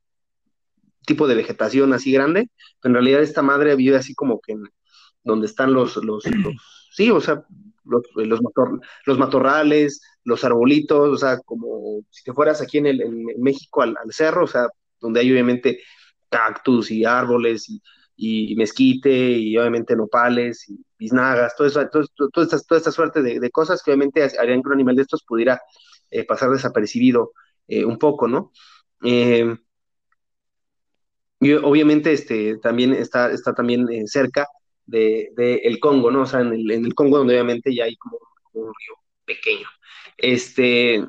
tipo 1.07 1.27
de 1.27 1.35
vegetación 1.35 1.95
así 1.95 2.13
grande. 2.13 2.51
en 2.85 2.93
realidad 2.93 3.23
esta 3.23 3.41
madre 3.41 3.75
vive 3.75 3.97
así 3.97 4.15
como 4.15 4.39
que 4.39 4.53
en, 4.53 4.65
donde 5.25 5.47
están 5.47 5.73
los, 5.73 5.97
los, 5.97 6.25
sí, 6.93 7.11
o 7.11 7.23
sea, 7.23 7.43
los, 7.85 8.03
los, 9.07 9.19
matorrales, 9.19 10.03
los 10.25 10.45
arbolitos, 10.45 11.09
o 11.09 11.17
sea, 11.17 11.39
como 11.39 12.03
si 12.11 12.23
te 12.23 12.35
fueras 12.35 12.61
aquí 12.61 12.79
en, 12.79 12.87
el, 12.87 13.01
en 13.01 13.41
México 13.41 13.81
al, 13.81 13.97
al, 13.97 14.13
cerro, 14.13 14.45
o 14.45 14.47
sea, 14.47 14.69
donde 15.01 15.21
hay 15.21 15.33
obviamente 15.33 15.81
cactus 16.29 16.91
y 16.91 17.07
árboles 17.07 17.71
y, 17.71 17.81
y 18.17 18.55
mezquite 18.57 19.11
y 19.11 19.57
obviamente 19.57 19.97
nopales 19.97 20.69
y 20.69 20.85
biznagas, 20.99 21.57
todo 21.57 21.67
eso, 21.67 21.89
todo, 21.89 22.05
esta, 22.45 22.61
toda 22.61 22.79
esta 22.79 22.93
suerte 22.93 23.23
de, 23.23 23.51
cosas 23.51 23.83
que 23.83 23.91
obviamente 23.91 24.23
harían 24.39 24.63
que 24.63 24.69
un 24.69 24.75
animal 24.75 24.97
de 24.97 25.03
estos 25.03 25.25
pudiera 25.25 25.61
eh, 26.11 26.25
pasar 26.25 26.51
desapercibido 26.51 27.33
eh, 27.67 27.85
un 27.85 27.99
poco, 27.99 28.29
¿no? 28.29 28.53
Eh, 29.03 29.57
y 31.41 31.53
obviamente 31.55 32.13
este, 32.13 32.59
también 32.59 32.93
está, 32.93 33.33
está 33.33 33.53
también 33.55 33.87
cerca 34.07 34.47
de, 34.87 35.33
el 35.65 35.81
Congo, 35.81 36.11
¿no? 36.11 36.23
O 36.23 36.27
sea, 36.27 36.41
en 36.41 36.53
el, 36.53 36.71
en 36.71 36.85
el, 36.87 36.95
Congo 36.95 37.19
donde 37.19 37.35
obviamente 37.35 37.75
ya 37.75 37.85
hay 37.85 37.97
como, 37.97 38.19
un 38.53 38.67
río 38.67 38.95
pequeño. 39.25 39.67
Este, 40.19 41.05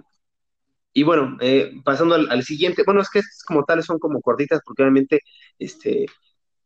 y 0.93 1.03
bueno, 1.03 1.37
pasando 1.83 2.15
al, 2.15 2.29
al, 2.31 2.43
siguiente, 2.43 2.83
bueno, 2.85 3.01
es 3.01 3.09
que 3.11 3.21
como 3.45 3.63
tales 3.65 3.85
son 3.85 3.99
como 3.99 4.21
cortitas 4.21 4.61
porque 4.65 4.81
obviamente 4.81 5.21
este, 5.59 6.07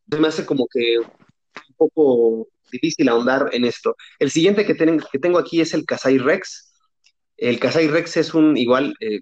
me 0.07 0.27
hace 0.27 0.45
como 0.45 0.67
que 0.67 0.99
un 0.99 1.75
poco 1.75 2.47
difícil 2.71 3.09
ahondar 3.09 3.49
en 3.53 3.65
esto. 3.65 3.95
El 4.19 4.31
siguiente 4.31 4.65
que, 4.65 4.75
que 4.75 5.19
tengo 5.19 5.39
aquí 5.39 5.61
es 5.61 5.73
el 5.73 5.85
Kasai 5.85 6.17
Rex. 6.17 6.73
El 7.37 7.59
Kasai 7.59 7.87
Rex 7.87 8.17
es 8.17 8.33
un 8.33 8.57
igual, 8.57 8.93
eh, 8.99 9.19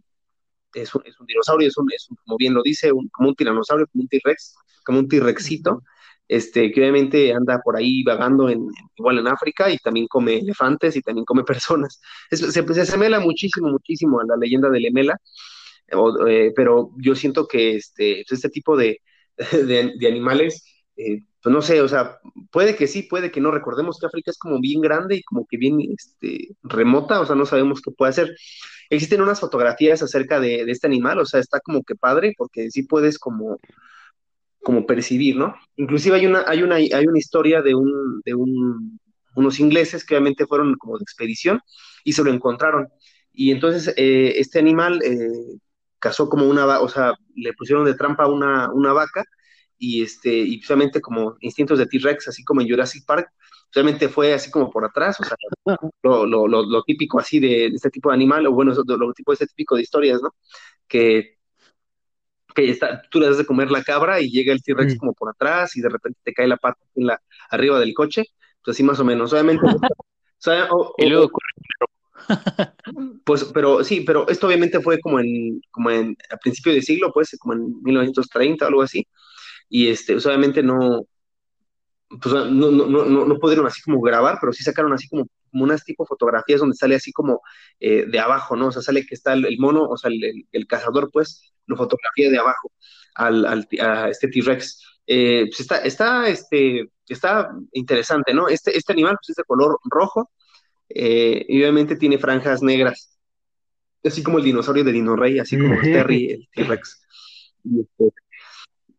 es, 0.73 0.93
un, 0.95 1.03
dinosaurio, 1.27 1.67
es 1.67 1.77
un, 1.77 1.87
como 2.25 2.37
bien 2.37 2.53
lo 2.53 2.61
dice, 2.63 2.91
como 3.11 3.29
un 3.29 3.35
tiranosaurio, 3.35 3.87
como 3.87 4.03
un 4.03 4.07
T-Rex, 4.07 4.55
como 4.85 4.99
un 4.99 5.07
T-Rexito, 5.07 5.83
este, 6.27 6.71
que 6.71 6.81
obviamente 6.81 7.33
anda 7.33 7.59
por 7.63 7.77
ahí 7.77 8.03
vagando 8.03 8.49
en, 8.49 8.67
igual 8.95 9.19
en 9.19 9.27
África 9.27 9.69
y 9.69 9.77
también 9.77 10.07
come 10.07 10.37
elefantes 10.39 10.95
y 10.95 11.01
también 11.01 11.25
come 11.25 11.43
personas. 11.45 11.99
se, 12.31 12.51
se 12.51 12.81
asemela 12.81 13.19
muchísimo, 13.19 13.69
muchísimo 13.69 14.19
a 14.19 14.25
la 14.25 14.37
leyenda 14.37 14.69
del 14.69 14.85
Emela, 14.85 15.19
eh, 16.27 16.51
pero 16.55 16.91
yo 16.97 17.15
siento 17.15 17.47
que 17.47 17.75
este, 17.75 18.21
este 18.21 18.49
tipo 18.49 18.77
de, 18.77 19.01
de 19.51 20.07
animales 20.07 20.63
eh, 20.97 21.23
pues 21.41 21.53
no 21.53 21.61
sé, 21.61 21.81
o 21.81 21.87
sea, 21.87 22.19
puede 22.51 22.75
que 22.75 22.87
sí, 22.87 23.03
puede 23.03 23.31
que 23.31 23.41
no. 23.41 23.51
Recordemos 23.51 23.99
que 23.99 24.07
África 24.07 24.31
es 24.31 24.37
como 24.37 24.59
bien 24.59 24.81
grande 24.81 25.17
y 25.17 25.23
como 25.23 25.45
que 25.45 25.57
bien 25.57 25.79
este, 25.95 26.55
remota, 26.63 27.19
o 27.21 27.25
sea, 27.25 27.35
no 27.35 27.45
sabemos 27.45 27.81
qué 27.81 27.91
puede 27.91 28.11
hacer. 28.11 28.35
Existen 28.89 29.21
unas 29.21 29.39
fotografías 29.39 30.01
acerca 30.01 30.39
de, 30.39 30.61
este 30.71 30.87
animal, 30.87 31.19
o 31.19 31.25
sea, 31.25 31.39
está 31.39 31.59
como 31.59 31.83
que 31.83 31.95
padre, 31.95 32.33
porque 32.37 32.71
sí 32.71 32.83
puedes 32.83 33.19
como, 33.19 33.59
como 34.63 34.85
percibir, 34.85 35.35
¿no? 35.35 35.55
Inclusive 35.75 36.15
hay 36.17 36.25
una, 36.25 36.43
hay 36.47 36.63
una, 36.63 36.75
hay 36.75 37.07
una 37.07 37.19
historia 37.19 37.61
de 37.61 37.75
un, 37.75 38.21
de 38.25 38.33
un, 38.35 38.99
unos 39.35 39.59
ingleses 39.59 40.05
que 40.05 40.15
obviamente 40.15 40.47
fueron 40.47 40.75
como 40.75 40.97
de 40.97 41.03
expedición 41.03 41.61
y 42.03 42.13
se 42.13 42.23
lo 42.23 42.31
encontraron. 42.31 42.87
Y 43.33 43.51
entonces 43.51 43.93
eh, 43.97 44.33
este 44.37 44.59
animal 44.59 45.01
eh, 45.03 45.59
cazó 45.99 46.29
como 46.29 46.47
una, 46.47 46.79
o 46.79 46.89
sea, 46.89 47.13
le 47.35 47.53
pusieron 47.53 47.85
de 47.85 47.95
trampa 47.95 48.27
una, 48.27 48.71
una 48.71 48.93
vaca 48.93 49.23
y 49.77 50.03
este, 50.03 50.33
y 50.33 50.57
precisamente 50.57 51.01
como 51.01 51.37
instintos 51.41 51.79
de 51.79 51.85
T-Rex, 51.87 52.27
así 52.29 52.43
como 52.43 52.61
en 52.61 52.69
Jurassic 52.69 53.05
Park, 53.05 53.29
realmente 53.73 54.07
fue 54.09 54.33
así 54.33 54.49
como 54.49 54.71
por 54.71 54.85
atrás, 54.85 55.19
o 55.19 55.23
sea, 55.23 55.35
lo, 56.03 56.25
lo, 56.25 56.47
lo, 56.47 56.83
típico 56.83 57.19
así 57.19 57.39
de, 57.39 57.67
este 57.67 57.89
tipo 57.89 58.09
de 58.09 58.15
animal, 58.15 58.47
o 58.47 58.51
bueno, 58.51 58.73
lo, 58.73 59.13
tipo 59.13 59.31
de 59.31 59.35
este 59.35 59.47
típico 59.47 59.75
de 59.75 59.81
historias, 59.81 60.21
¿no? 60.21 60.33
Que, 60.87 61.37
que 62.55 62.69
está, 62.69 63.01
tú 63.09 63.19
le 63.19 63.27
das 63.27 63.37
de 63.37 63.45
comer 63.45 63.69
la 63.69 63.83
cabra 63.83 64.21
y 64.21 64.29
llega 64.29 64.53
el 64.53 64.63
T-Rex 64.63 64.95
mm. 64.95 64.97
como 64.97 65.13
por 65.13 65.29
atrás 65.29 65.75
y 65.75 65.81
de 65.81 65.89
repente 65.89 66.19
te 66.23 66.33
cae 66.33 66.47
la 66.47 66.57
pata 66.57 66.79
en 66.95 67.07
la, 67.07 67.21
arriba 67.49 67.79
del 67.79 67.93
coche, 67.93 68.23
pues 68.63 68.75
así 68.75 68.83
más 68.83 68.99
o 68.99 69.05
menos, 69.05 69.33
obviamente. 69.33 69.65
y 70.97 71.05
luego 71.07 71.29
pues, 73.23 73.43
pero 73.53 73.83
sí, 73.83 74.01
pero 74.01 74.27
esto 74.27 74.47
obviamente 74.47 74.79
fue 74.79 74.99
como 74.99 75.19
en, 75.19 75.61
como 75.69 75.91
en, 75.91 76.17
a 76.31 76.37
principio 76.37 76.73
de 76.73 76.81
siglo, 76.81 77.11
pues, 77.13 77.35
como 77.39 77.53
en 77.53 77.83
1930 77.83 78.65
o 78.65 78.67
algo 78.69 78.81
así 78.81 79.05
y 79.69 79.89
este, 79.89 80.15
obviamente 80.15 80.63
no, 80.63 81.05
pues 82.21 82.33
no, 82.33 82.45
no, 82.45 82.71
no, 82.71 83.25
no, 83.25 83.39
pudieron 83.39 83.65
así 83.65 83.81
como 83.81 84.01
grabar, 84.01 84.37
pero 84.39 84.53
sí 84.53 84.63
sacaron 84.63 84.93
así 84.93 85.07
como, 85.07 85.27
unas 85.53 85.83
tipo 85.83 86.05
fotografías 86.05 86.59
donde 86.59 86.75
sale 86.75 86.95
así 86.95 87.13
como 87.13 87.41
eh, 87.79 88.05
de 88.05 88.19
abajo, 88.19 88.55
¿no? 88.55 88.67
O 88.67 88.71
sea, 88.71 88.81
sale 88.81 89.05
que 89.05 89.15
está 89.15 89.33
el, 89.33 89.57
mono, 89.57 89.83
o 89.83 89.97
sea, 89.97 90.11
el, 90.11 90.67
cazador, 90.67 91.09
pues, 91.11 91.53
lo 91.65 91.77
fotografía 91.77 92.29
de 92.29 92.37
abajo 92.37 92.71
al, 93.15 93.45
al 93.45 93.67
a 93.79 94.09
este 94.09 94.27
T-Rex. 94.27 94.83
eh, 95.07 95.45
pues 95.47 95.61
está, 95.61 95.77
está, 95.77 96.27
este, 96.27 96.89
está 97.07 97.49
interesante, 97.71 98.33
¿no? 98.33 98.49
Este, 98.49 98.77
este 98.77 98.93
animal 98.93 99.15
pues, 99.17 99.29
es 99.29 99.35
de 99.35 99.43
color 99.43 99.79
rojo 99.85 100.29
eh, 100.89 101.45
y 101.47 101.61
obviamente 101.61 101.95
tiene 101.95 102.17
franjas 102.17 102.61
negras, 102.61 103.17
así 104.03 104.21
como 104.23 104.37
el 104.37 104.43
dinosaurio 104.43 104.83
de 104.83 104.91
Dino 104.91 105.15
Rey, 105.15 105.39
así 105.39 105.57
como 105.57 105.79
Terry, 105.81 106.31
el 106.31 106.49
T-Rex. 106.53 107.01
Este, 107.63 108.11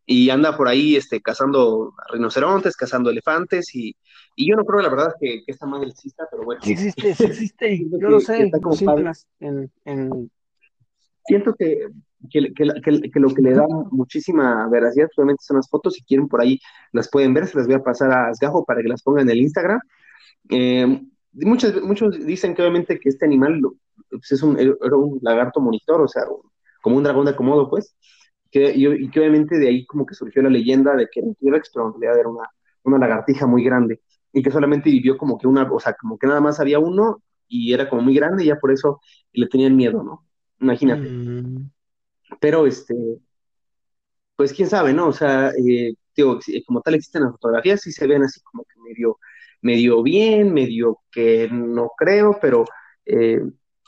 y, 0.06 0.30
anda 0.30 0.56
por 0.56 0.68
ahí 0.68 0.96
este, 0.96 1.20
cazando 1.20 1.94
rinocerontes, 2.12 2.76
cazando 2.76 3.10
elefantes 3.10 3.74
y, 3.74 3.96
y 4.36 4.48
yo 4.48 4.56
no 4.56 4.64
creo, 4.64 4.80
la 4.80 4.88
verdad, 4.88 5.14
que, 5.20 5.42
que 5.44 5.52
esta 5.52 5.66
madre 5.66 5.88
exista, 5.88 6.26
pero 6.30 6.44
bueno. 6.44 6.60
Sí 6.62 6.72
existe, 6.72 7.14
sí 7.14 7.24
existe, 7.24 7.86
yo 7.90 8.08
lo 8.08 8.20
sé, 8.20 8.50
en, 9.40 9.70
en... 9.84 10.30
Siento 11.26 11.54
que 11.54 11.88
que, 12.30 12.52
que, 12.54 13.20
lo 13.20 13.34
que 13.34 13.42
le 13.42 13.52
da 13.52 13.66
muchísima 13.90 14.68
veracidad 14.68 15.08
obviamente 15.16 15.44
son 15.44 15.56
las 15.56 15.68
fotos, 15.68 15.94
si 15.94 16.02
quieren 16.02 16.28
por 16.28 16.40
ahí 16.40 16.58
las 16.92 17.08
pueden 17.10 17.34
ver, 17.34 17.46
se 17.46 17.56
las 17.56 17.66
voy 17.66 17.76
a 17.76 17.82
pasar 17.82 18.10
a 18.12 18.28
Asgajo 18.28 18.64
para 18.64 18.82
que 18.82 18.88
las 18.88 19.02
pongan 19.02 19.24
en 19.24 19.30
el 19.30 19.42
Instagram. 19.42 19.80
Eh, 20.50 21.02
muchos, 21.32 21.82
muchos 21.82 22.24
dicen 22.24 22.54
que 22.54 22.62
obviamente 22.62 22.98
que 22.98 23.08
este 23.08 23.26
animal 23.26 23.60
pues, 24.10 24.32
es 24.32 24.42
un, 24.42 24.58
era 24.58 24.96
un 24.96 25.18
lagarto 25.22 25.60
monitor, 25.60 26.00
o 26.00 26.08
sea, 26.08 26.22
como 26.82 26.96
un 26.96 27.02
dragón 27.02 27.26
de 27.26 27.36
Komodo, 27.36 27.68
pues, 27.68 27.96
que, 28.56 28.72
y, 28.74 29.10
que 29.10 29.20
obviamente 29.20 29.58
de 29.58 29.68
ahí 29.68 29.84
como 29.84 30.06
que 30.06 30.14
surgió 30.14 30.40
la 30.40 30.48
leyenda 30.48 30.94
de 30.96 31.08
que 31.12 31.20
era 31.20 31.28
un 31.28 31.34
T-Rex, 31.34 31.70
pero 31.74 31.88
en 31.88 31.92
realidad 31.92 32.20
era 32.20 32.28
una, 32.30 32.48
una 32.84 32.98
lagartija 32.98 33.46
muy 33.46 33.62
grande, 33.62 34.00
y 34.32 34.42
que 34.42 34.50
solamente 34.50 34.88
vivió 34.88 35.18
como 35.18 35.38
que 35.38 35.46
una, 35.46 35.70
o 35.70 35.78
sea, 35.78 35.92
como 35.94 36.18
que 36.18 36.26
nada 36.26 36.40
más 36.40 36.58
había 36.58 36.78
uno, 36.78 37.22
y 37.48 37.74
era 37.74 37.88
como 37.88 38.00
muy 38.00 38.14
grande, 38.14 38.44
y 38.44 38.46
ya 38.46 38.56
por 38.56 38.72
eso 38.72 39.00
le 39.32 39.46
tenían 39.46 39.76
miedo, 39.76 40.02
¿no? 40.02 40.26
Imagínate. 40.58 41.06
Mm. 41.06 41.70
Pero, 42.40 42.66
este, 42.66 42.94
pues 44.36 44.54
quién 44.54 44.68
sabe, 44.70 44.94
¿no? 44.94 45.08
O 45.08 45.12
sea, 45.12 45.50
eh, 45.50 45.94
digo, 46.16 46.38
como 46.66 46.80
tal 46.80 46.94
existen 46.94 47.24
las 47.24 47.32
fotografías, 47.32 47.82
sí 47.82 47.92
se 47.92 48.06
ven 48.06 48.22
así 48.22 48.40
como 48.40 48.64
que 48.64 48.80
medio, 48.80 49.18
medio 49.60 50.02
bien, 50.02 50.54
medio 50.54 51.00
que 51.12 51.48
no 51.52 51.90
creo, 51.96 52.38
pero, 52.40 52.64
eh, 53.04 53.42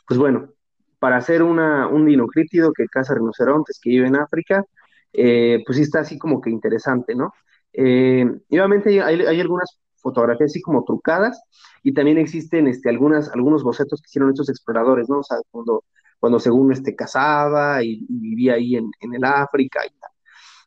pues 0.06 0.18
bueno, 0.18 0.50
para 0.98 1.16
hacer 1.16 1.42
un 1.42 2.06
dinocrítido 2.06 2.72
que 2.72 2.86
caza 2.88 3.14
rinocerontes, 3.14 3.78
que 3.82 3.90
vive 3.90 4.08
en 4.08 4.16
África, 4.16 4.64
eh, 5.12 5.62
pues 5.66 5.76
sí 5.76 5.82
está 5.82 6.00
así 6.00 6.18
como 6.18 6.40
que 6.40 6.50
interesante, 6.50 7.14
¿no? 7.14 7.32
y 7.70 8.24
obviamente 8.58 9.00
hay, 9.02 9.20
hay, 9.20 9.40
algunas 9.40 9.78
fotografías 9.96 10.50
así 10.50 10.60
como 10.60 10.84
trucadas 10.84 11.40
y 11.84 11.92
también 11.92 12.18
existen 12.18 12.66
este, 12.66 12.88
algunos 12.88 13.62
bocetos 13.62 14.00
que 14.00 14.08
hicieron 14.08 14.30
estos 14.30 14.48
exploradores, 14.48 15.08
¿no? 15.08 15.18
O 15.18 15.22
sea, 15.22 15.36
cuando 15.50 15.84
cuando 16.18 16.40
según 16.40 16.72
este 16.72 16.96
casaba 16.96 17.82
y, 17.82 18.06
vivía 18.08 18.54
ahí 18.54 18.76
en, 18.76 18.90
el 19.00 19.24
África 19.24 19.80
y 19.86 19.90
tal. 19.98 20.10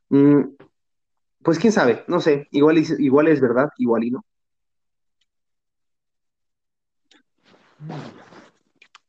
Mm, 0.09 0.55
pues 1.43 1.59
quién 1.59 1.73
sabe, 1.73 2.03
no 2.07 2.21
sé, 2.21 2.47
igual, 2.51 2.77
igual 2.99 3.27
es 3.27 3.41
verdad, 3.41 3.69
igual 3.77 4.03
y 4.03 4.11
no. 4.11 4.25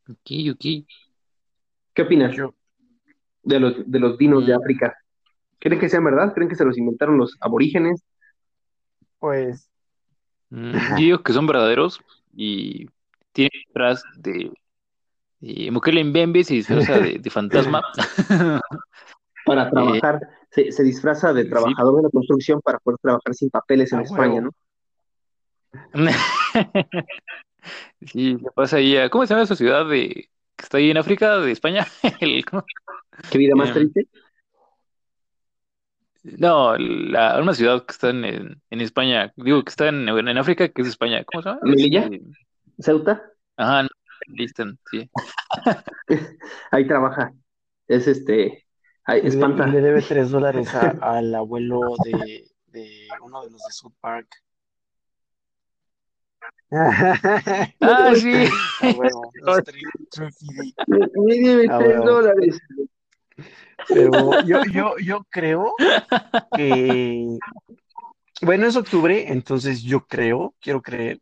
Ok, 0.09 0.31
ok. 0.53 0.65
¿Qué 1.95 2.03
opinas 2.03 2.35
yo 2.35 2.55
de 3.43 3.61
los, 3.61 3.91
de 3.91 3.99
los 3.99 4.19
dinos 4.19 4.47
de 4.47 4.57
mm. 4.57 4.61
África? 4.61 4.97
¿Creen 5.59 5.81
que 5.81 5.89
sean 5.89 6.05
verdad? 6.05 6.35
¿Creen 6.35 6.49
que 6.49 6.57
se 6.57 6.65
los 6.65 6.77
inventaron 6.79 7.19
los 7.19 7.37
aborígenes? 7.41 8.05
Pues. 9.19 9.71
Mm, 10.51 10.73
yo 10.73 10.97
digo 10.97 11.23
que 11.23 11.33
son 11.33 11.47
verdaderos 11.47 12.01
y 12.35 12.89
tienen 13.33 13.53
detrás 13.69 14.03
de 14.17 14.53
y 15.45 15.71
Mukele 15.73 16.05
Mbembe 16.05 16.45
se 16.45 16.55
disfraza 16.55 17.01
de, 17.01 17.21
fantasma. 17.29 17.83
para 19.45 19.69
trabajar, 19.71 20.21
se, 20.51 20.85
disfraza 20.85 21.33
de 21.33 21.47
trabajador 21.47 21.97
de 21.97 22.03
la 22.05 22.11
construcción 22.11 22.61
para 22.61 22.79
poder 22.79 22.99
trabajar 23.03 23.35
sin 23.35 23.51
papeles 23.51 23.93
en 23.93 23.99
ah, 23.99 24.03
España, 24.03 24.41
¿no? 24.41 24.51
sí, 28.07 28.39
se 28.39 28.51
pasa 28.53 28.77
ahí 28.77 28.97
a, 28.97 29.11
¿cómo 29.11 29.27
se 29.27 29.35
llama 29.35 29.43
esa 29.43 29.57
ciudad 29.57 29.85
de 29.89 30.29
que 30.63 30.67
está 30.67 30.79
ahí 30.79 30.91
en 30.91 30.97
África, 30.97 31.39
de 31.41 31.51
España? 31.51 31.87
¿Qué 33.31 33.39
vida 33.39 33.55
más 33.57 33.69
em, 33.71 33.75
triste? 33.75 34.09
No, 36.23 36.77
la, 36.79 37.41
una 37.41 37.53
ciudad 37.53 37.85
que 37.85 37.93
está 37.93 38.11
en, 38.11 38.25
en, 38.25 38.81
España, 38.81 39.33
digo 39.37 39.63
que 39.65 39.71
está 39.71 39.89
en, 39.89 40.09
en, 40.09 40.39
África, 40.39 40.69
que 40.69 40.83
es 40.83 40.89
España, 40.89 41.25
¿cómo 41.25 41.43
se 41.43 41.49
llama? 41.49 41.61
¿Melilla? 41.65 42.09
¿Ceuta? 42.79 43.23
Ajá, 43.57 43.89
Listen, 44.29 44.79
sí. 44.91 45.11
Ahí 46.71 46.87
trabaja. 46.87 47.33
Es 47.89 48.07
este. 48.07 48.67
espanta. 49.07 49.67
Le, 49.67 49.81
debe 49.81 50.03
tres 50.03 50.31
dólares 50.31 50.73
al 50.75 51.35
abuelo 51.35 51.81
de, 52.05 52.45
de, 52.67 53.09
uno 53.21 53.43
de 53.45 53.51
los 53.51 53.61
de 53.63 53.73
South 53.73 53.95
Park. 54.01 54.29
ah, 57.81 58.13
sí. 58.15 58.33
Dólares. 62.05 62.59
Pero 63.89 64.43
yo, 64.45 64.65
yo, 64.65 64.95
yo 64.99 65.27
creo 65.31 65.75
que. 66.57 67.39
Bueno, 68.41 68.67
es 68.67 68.77
octubre, 68.77 69.33
entonces 69.33 69.83
yo 69.83 70.07
creo, 70.07 70.55
quiero 70.61 70.83
creer 70.83 71.21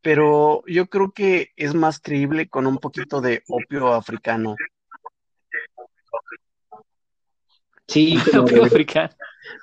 pero 0.00 0.62
yo 0.66 0.86
creo 0.86 1.12
que 1.12 1.50
es 1.56 1.74
más 1.74 1.98
creíble 1.98 2.48
con 2.48 2.66
un 2.66 2.78
poquito 2.78 3.20
de 3.20 3.42
opio 3.48 3.92
africano. 3.94 4.54
Sí, 7.88 8.16
como, 8.32 8.64
africano. 8.64 9.14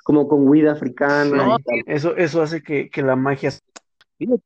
Como 0.04 0.28
con 0.28 0.48
weed 0.48 0.66
africana. 0.66 1.56
eso, 1.86 2.16
eso 2.16 2.42
hace 2.42 2.62
que, 2.62 2.90
la 3.02 3.16
magia. 3.16 3.50
Yo 4.18 4.36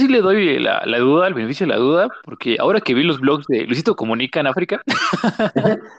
sí 0.00 0.08
le 0.08 0.20
doy 0.20 0.58
la, 0.58 0.82
duda, 0.98 1.28
el 1.28 1.34
beneficio 1.34 1.64
de 1.66 1.72
la 1.72 1.78
duda, 1.78 2.08
porque 2.24 2.56
ahora 2.58 2.80
que 2.80 2.94
vi 2.94 3.04
los 3.04 3.20
blogs 3.20 3.46
de 3.46 3.66
Luisito 3.66 3.94
Comunica 3.94 4.40
en 4.40 4.48
África, 4.48 4.82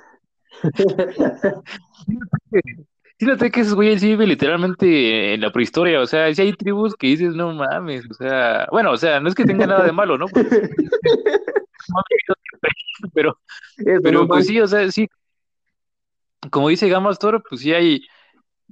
Fíjate 3.20 3.50
que 3.50 3.62
esos 3.62 3.74
güeyes 3.74 4.00
sí 4.00 4.10
viven 4.10 4.30
literalmente 4.30 5.34
en 5.34 5.42
la 5.42 5.52
prehistoria, 5.52 6.00
o 6.02 6.06
sea, 6.06 6.32
si 6.36 6.44
hay 6.44 6.54
tribus 6.54 6.96
que 6.96 7.08
dices, 7.08 7.34
no 7.34 7.52
mames, 7.52 8.06
o 8.12 8.14
sea, 8.14 8.68
bueno, 8.72 8.92
o 8.92 8.98
sea, 8.98 9.20
no 9.20 9.28
es 9.28 9.34
que 9.34 9.44
tenga 9.44 9.66
nada 9.66 9.84
de 9.84 9.92
malo, 9.92 10.20
¿no? 10.20 10.28
pero, 13.16 13.40
pero 14.04 14.28
pues 14.28 14.46
sí, 14.46 14.62
o 14.62 14.68
sea, 14.68 14.92
sí, 14.92 15.10
como 16.52 16.70
dice 16.70 16.90
Gamastor, 16.90 17.44
pues 17.48 17.62
sí 17.62 17.74
hay, 17.74 18.02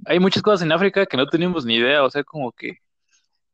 hay 0.06 0.18
muchas 0.20 0.42
cosas 0.42 0.62
en 0.62 0.72
África 0.72 1.06
que 1.06 1.16
no 1.16 1.26
tenemos 1.26 1.64
ni 1.64 1.76
idea, 1.76 2.04
o 2.04 2.10
sea, 2.10 2.24
como 2.24 2.52
que, 2.52 2.78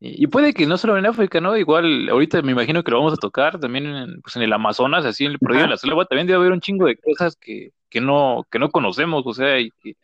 y, 0.01 0.27
puede 0.27 0.53
que 0.55 0.67
no 0.67 0.79
solo 0.79 0.99
en 0.99 1.07
África, 1.07 1.41
¿no? 1.41 1.57
Igual, 1.57 2.09
ahorita 2.09 2.43
me 2.43 2.53
imagino 2.53 2.83
que 2.83 2.91
lo 2.91 2.99
vamos 2.99 3.13
a 3.15 3.17
tocar 3.17 3.61
también 3.61 3.87
en, 3.87 4.21
pues 4.23 4.37
en 4.37 4.43
el 4.43 4.53
Amazonas, 4.53 5.05
así 5.05 5.25
en 5.25 5.33
el 5.33 5.39
perdido 5.39 5.63
de 5.65 5.71
la 5.71 5.77
selva, 5.77 6.05
también 6.07 6.27
debe 6.27 6.39
haber 6.41 6.53
un 6.53 6.61
chingo 6.61 6.87
de 6.87 6.97
cosas 6.97 7.37
que, 7.37 7.71
que 7.89 8.01
no, 8.01 8.45
que 8.51 8.59
no 8.59 8.71
conocemos, 8.71 9.23
o 9.27 9.33
sea, 9.33 9.61
y 9.61 9.71
que 9.83 9.97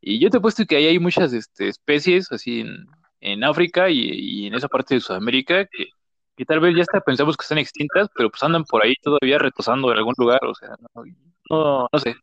y 0.00 0.18
yo 0.18 0.30
te 0.30 0.38
he 0.38 0.40
puesto 0.40 0.64
que 0.64 0.76
ahí 0.76 0.86
hay 0.86 0.98
muchas 0.98 1.32
este, 1.32 1.68
especies 1.68 2.32
así 2.32 2.60
en, 3.20 3.44
África 3.44 3.90
y, 3.90 4.46
en 4.46 4.54
esa 4.54 4.68
parte 4.68 4.94
de 4.94 5.00
Sudamérica 5.00 5.66
que, 5.66 6.44
tal 6.46 6.60
vez 6.60 6.74
ya 6.74 6.82
hasta 6.82 7.02
pensamos 7.02 7.36
que 7.36 7.42
están 7.42 7.58
extintas, 7.58 8.08
pero 8.14 8.30
pues 8.30 8.42
andan 8.42 8.64
por 8.64 8.82
ahí 8.82 8.94
todavía 9.02 9.38
retosando 9.38 9.92
en 9.92 9.98
algún 9.98 10.14
lugar, 10.16 10.40
o 10.42 10.54
sea, 10.54 10.70
no, 11.50 11.86
no, 11.92 11.98
sé. 11.98 12.14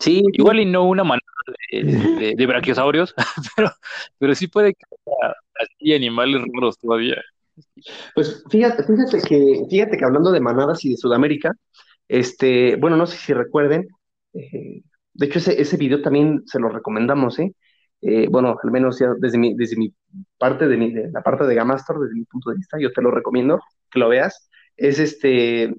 Sí, 0.00 0.22
igual 0.32 0.60
y 0.60 0.64
no 0.64 0.84
una 0.84 1.04
manada 1.04 1.20
de, 1.70 2.34
de, 2.36 2.46
brachiosaurios, 2.46 3.14
pero, 3.56 3.70
pero 4.18 4.34
sí 4.34 4.48
puede 4.48 4.74
que 4.74 4.84
haya 5.06 5.34
así 5.60 5.94
animales 5.94 6.42
raros 6.54 6.78
todavía. 6.78 7.16
Pues 8.14 8.42
fíjate, 8.50 8.84
fíjate 8.84 9.20
que, 9.20 9.62
fíjate 9.68 9.98
que 9.98 10.04
hablando 10.04 10.32
de 10.32 10.40
manadas 10.40 10.84
y 10.84 10.90
de 10.90 10.96
Sudamérica, 10.96 11.52
este, 12.08 12.76
bueno, 12.76 12.96
no 12.96 13.06
sé 13.06 13.18
si 13.18 13.34
recuerden, 13.34 13.88
eh, 14.32 14.82
de 15.12 15.26
hecho, 15.26 15.38
ese, 15.38 15.60
ese 15.60 15.76
video 15.76 16.00
también 16.00 16.42
se 16.46 16.58
lo 16.58 16.70
recomendamos, 16.70 17.38
¿eh? 17.38 17.52
¿eh? 18.02 18.26
bueno, 18.30 18.56
al 18.62 18.70
menos 18.70 18.98
ya 18.98 19.12
desde 19.18 19.38
mi, 19.38 19.54
desde 19.54 19.76
mi 19.76 19.92
parte, 20.38 20.66
de, 20.66 20.76
mi, 20.76 20.92
de 20.92 21.10
la 21.10 21.22
parte 21.22 21.44
de 21.44 21.54
Gamastor, 21.54 22.00
desde 22.00 22.14
mi 22.14 22.24
punto 22.24 22.50
de 22.50 22.56
vista, 22.56 22.78
yo 22.80 22.92
te 22.92 23.02
lo 23.02 23.10
recomiendo 23.10 23.60
que 23.90 23.98
lo 23.98 24.08
veas. 24.08 24.48
Es 24.76 24.98
este, 24.98 25.74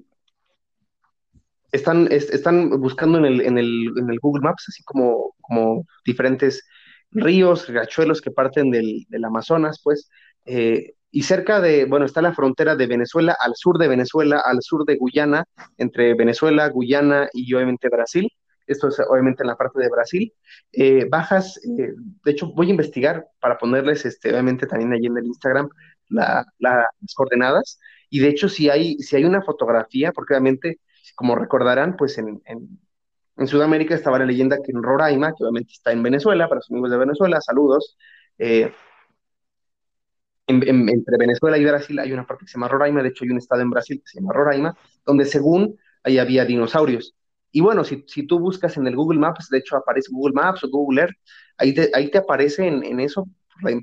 están, 1.72 2.08
están 2.10 2.70
buscando 2.80 3.18
en 3.18 3.24
el, 3.24 3.40
en, 3.40 3.58
el, 3.58 3.92
en 3.96 4.10
el, 4.10 4.18
Google 4.20 4.42
Maps, 4.42 4.66
así 4.68 4.82
como, 4.84 5.34
como 5.40 5.86
diferentes 6.04 6.64
ríos, 7.10 7.68
riachuelos 7.68 8.20
que 8.20 8.30
parten 8.30 8.70
del, 8.70 9.04
del 9.08 9.24
Amazonas, 9.24 9.80
pues, 9.82 10.10
eh, 10.44 10.94
y 11.10 11.22
cerca 11.24 11.60
de, 11.60 11.84
bueno, 11.84 12.06
está 12.06 12.22
la 12.22 12.32
frontera 12.32 12.74
de 12.74 12.86
Venezuela, 12.86 13.36
al 13.38 13.52
sur 13.54 13.78
de 13.78 13.88
Venezuela, 13.88 14.42
al 14.44 14.62
sur 14.62 14.84
de 14.86 14.96
Guyana, 14.96 15.44
entre 15.76 16.14
Venezuela, 16.14 16.68
Guyana 16.68 17.28
y 17.34 17.52
obviamente 17.54 17.90
Brasil. 17.90 18.28
Esto 18.66 18.88
es 18.88 18.98
obviamente 19.00 19.42
en 19.42 19.48
la 19.48 19.56
parte 19.56 19.80
de 19.80 19.90
Brasil, 19.90 20.32
eh, 20.72 21.06
bajas, 21.10 21.58
eh, 21.78 21.92
de 22.24 22.30
hecho 22.30 22.52
voy 22.54 22.68
a 22.68 22.70
investigar 22.70 23.26
para 23.40 23.58
ponerles, 23.58 24.06
este, 24.06 24.30
obviamente 24.30 24.66
también 24.66 24.92
allí 24.92 25.06
en 25.06 25.18
el 25.18 25.26
Instagram, 25.26 25.68
las 26.08 27.14
coordenadas, 27.14 27.78
y 28.08 28.20
de 28.20 28.28
hecho 28.28 28.48
si 28.48 28.70
hay, 28.70 28.98
si 28.98 29.16
hay 29.16 29.24
una 29.24 29.42
fotografía, 29.42 30.12
porque 30.12 30.34
obviamente, 30.34 30.78
como 31.22 31.36
recordarán, 31.36 31.96
pues 31.96 32.18
en, 32.18 32.42
En 33.36 33.46
Sudamérica 33.46 33.94
estaba 33.94 34.18
la 34.18 34.26
leyenda 34.26 34.56
que 34.56 34.72
en 34.72 34.82
Roraima, 34.82 35.28
que 35.28 35.44
obviamente 35.44 35.72
está 35.72 35.92
en 35.92 36.02
Venezuela, 36.02 36.48
para 36.48 36.58
los 36.58 36.70
amigos 36.70 36.90
de 36.90 36.96
Venezuela, 36.96 37.40
saludos. 37.40 37.96
Eh, 38.38 38.72
entre 40.48 41.16
Venezuela 41.16 41.56
y 41.56 41.64
Brasil 41.64 41.96
hay 42.00 42.12
una 42.12 42.26
parte 42.26 42.44
que 42.44 42.48
se 42.48 42.54
llama 42.54 42.66
Roraima, 42.66 43.04
de 43.04 43.10
hecho 43.10 43.22
hay 43.22 43.30
un 43.30 43.38
estado 43.38 43.62
en 43.62 43.70
Brasil 43.70 44.02
que 44.04 44.08
se 44.10 44.18
llama 44.18 44.32
Roraima, 44.32 44.76
donde 45.06 45.24
según 45.24 45.78
ahí 46.02 46.18
había 46.18 46.44
dinosaurios. 46.44 47.14
Y 47.52 47.60
bueno, 47.60 47.84
si, 47.84 48.04
si 48.08 48.26
tú 48.26 48.40
buscas 48.40 48.76
en 48.76 48.88
el 48.88 48.96
Google 48.96 49.20
Maps, 49.20 49.48
de 49.48 49.58
hecho 49.58 49.76
aparece 49.76 50.08
Google 50.10 50.34
Maps 50.34 50.64
o 50.64 50.68
Google 50.70 51.02
Earth, 51.02 51.16
ahí 51.56 51.72
te, 51.72 51.88
ahí 51.94 52.10
te 52.10 52.18
aparece 52.18 52.66
en, 52.66 52.98
eso, 52.98 53.28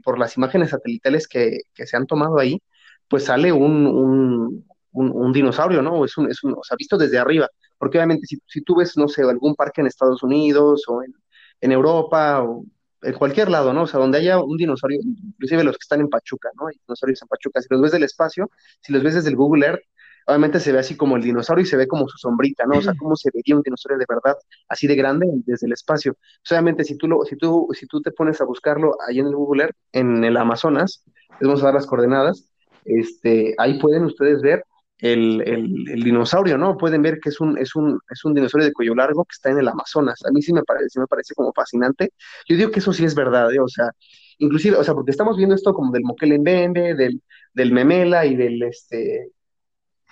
por, 0.04 0.20
las 0.20 0.36
imágenes 0.36 0.72
satelitales 0.72 1.26
que, 1.26 1.60
que, 1.74 1.88
se 1.88 1.96
han 1.96 2.06
tomado 2.06 2.38
ahí, 2.38 2.62
pues 3.08 3.24
sale 3.24 3.54
un, 3.54 3.88
un, 3.88 4.69
un, 4.92 5.32
dinosaurio, 5.34 5.82
¿no? 5.82 6.04
Es 6.06 6.18
un, 6.18 6.30
es 6.30 6.44
un, 6.44 6.54
o 6.54 6.64
sea, 6.64 6.76
visto 6.78 6.98
desde 6.98 7.18
arriba, 7.18 7.48
porque 7.78 7.98
obviamente 7.98 8.26
si, 8.26 8.38
si 8.48 8.62
tú 8.62 8.76
ves, 8.76 8.98
no 8.98 9.08
sé, 9.08 9.24
algún 9.24 9.56
parque 9.56 9.82
en 9.82 9.88
Estados 9.88 10.24
Unidos 10.24 10.84
o 10.88 11.04
en, 11.04 11.14
en 11.62 11.72
Europa 11.72 12.44
o 12.44 12.66
en 13.02 13.14
cualquier 13.14 13.50
lado, 13.50 13.74
¿no? 13.74 13.84
O 13.84 13.88
sea, 13.88 14.00
donde 14.00 14.18
haya 14.18 14.42
un 14.42 14.58
dinosaurio, 14.58 15.00
inclusive 15.02 15.64
los 15.64 15.78
que 15.78 15.84
están 15.84 16.02
en 16.02 16.10
Pachuca, 16.10 16.50
¿no? 16.60 16.68
Hay 16.68 16.76
dinosaurios 16.86 17.22
en 17.22 17.28
Pachuca, 17.28 17.62
si 17.62 17.68
los 17.70 17.82
ves 17.82 17.92
del 17.92 18.04
espacio, 18.04 18.50
si 18.82 18.92
los 18.92 19.04
ves 19.04 19.16
desde 19.16 19.30
el 19.30 19.36
Google 19.36 19.66
Earth, 19.66 19.84
obviamente 20.28 20.60
se 20.60 20.72
ve 20.72 20.80
así 20.80 20.96
como 20.96 21.16
el 21.16 21.24
dinosaurio 21.24 21.64
y 21.64 21.68
se 21.68 21.78
ve 21.78 21.88
como 21.88 22.08
su 22.08 22.18
sombrita, 22.18 22.66
¿no? 22.66 22.78
O 22.78 22.82
sea, 22.82 22.94
cómo 22.98 23.16
se 23.16 23.32
vería 23.34 23.56
un 23.56 23.64
dinosaurio 23.64 23.98
de 23.98 24.06
verdad, 24.08 24.38
así 24.68 24.86
de 24.86 24.96
grande 24.96 25.28
desde 25.46 25.66
el 25.66 25.74
espacio. 25.74 26.18
obviamente, 26.50 26.84
si 26.84 26.98
tú, 26.98 27.08
lo, 27.08 27.24
si, 27.24 27.36
tú, 27.36 27.68
si 27.72 27.88
tú 27.88 28.02
te 28.02 28.12
pones 28.12 28.40
a 28.42 28.46
buscarlo 28.46 28.96
ahí 29.08 29.20
en 29.20 29.28
el 29.28 29.36
Google 29.36 29.64
Earth, 29.64 29.76
en 29.94 30.24
el 30.24 30.38
Amazonas, 30.38 31.04
les 31.40 31.48
vamos 31.48 31.62
a 31.62 31.66
dar 31.66 31.76
las 31.76 31.88
coordenadas, 31.88 32.52
este, 32.86 33.56
ahí 33.58 33.80
pueden 33.80 34.04
ustedes 34.06 34.42
ver 34.42 34.64
el, 35.00 35.42
el, 35.46 36.04
dinosaurio, 36.04 36.58
¿no? 36.58 36.78
Pueden 36.78 37.02
ver 37.02 37.20
que 37.20 37.30
es 37.30 37.40
un, 37.40 37.58
es, 37.58 37.76
un, 37.76 38.00
es 38.10 38.26
un 38.26 38.34
dinosaurio 38.34 38.68
de 38.68 38.74
cuello 38.74 38.96
largo 38.96 39.24
que 39.26 39.34
está 39.34 39.50
en 39.50 39.60
el 39.60 39.68
Amazonas. 39.68 40.20
A 40.26 40.32
mí 40.32 40.42
sí 40.42 40.54
me 40.54 40.64
parece, 40.64 41.00
me 41.00 41.08
parece 41.08 41.34
como 41.34 41.54
fascinante. 41.54 42.12
Yo 42.48 42.58
digo 42.58 42.72
que 42.72 42.80
eso 42.80 42.92
sí 42.92 43.06
es 43.06 43.16
verdad, 43.16 43.52
¿eh? 43.54 43.60
O 43.60 43.68
sea, 43.68 43.92
inclusive, 44.40 44.78
o 44.78 44.84
sea, 44.84 44.94
porque 44.94 45.12
estamos 45.12 45.38
viendo 45.38 45.56
esto 45.56 45.74
como 45.74 45.92
del 45.92 46.04
Moquelembembe, 46.04 46.96
del, 46.96 47.22
del 47.54 47.72
Memela 47.72 48.26
y 48.26 48.36
del, 48.36 48.62
este, 48.64 49.32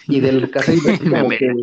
y 0.07 0.19
del 0.21 0.49
como 1.11 1.29
que, 1.29 1.53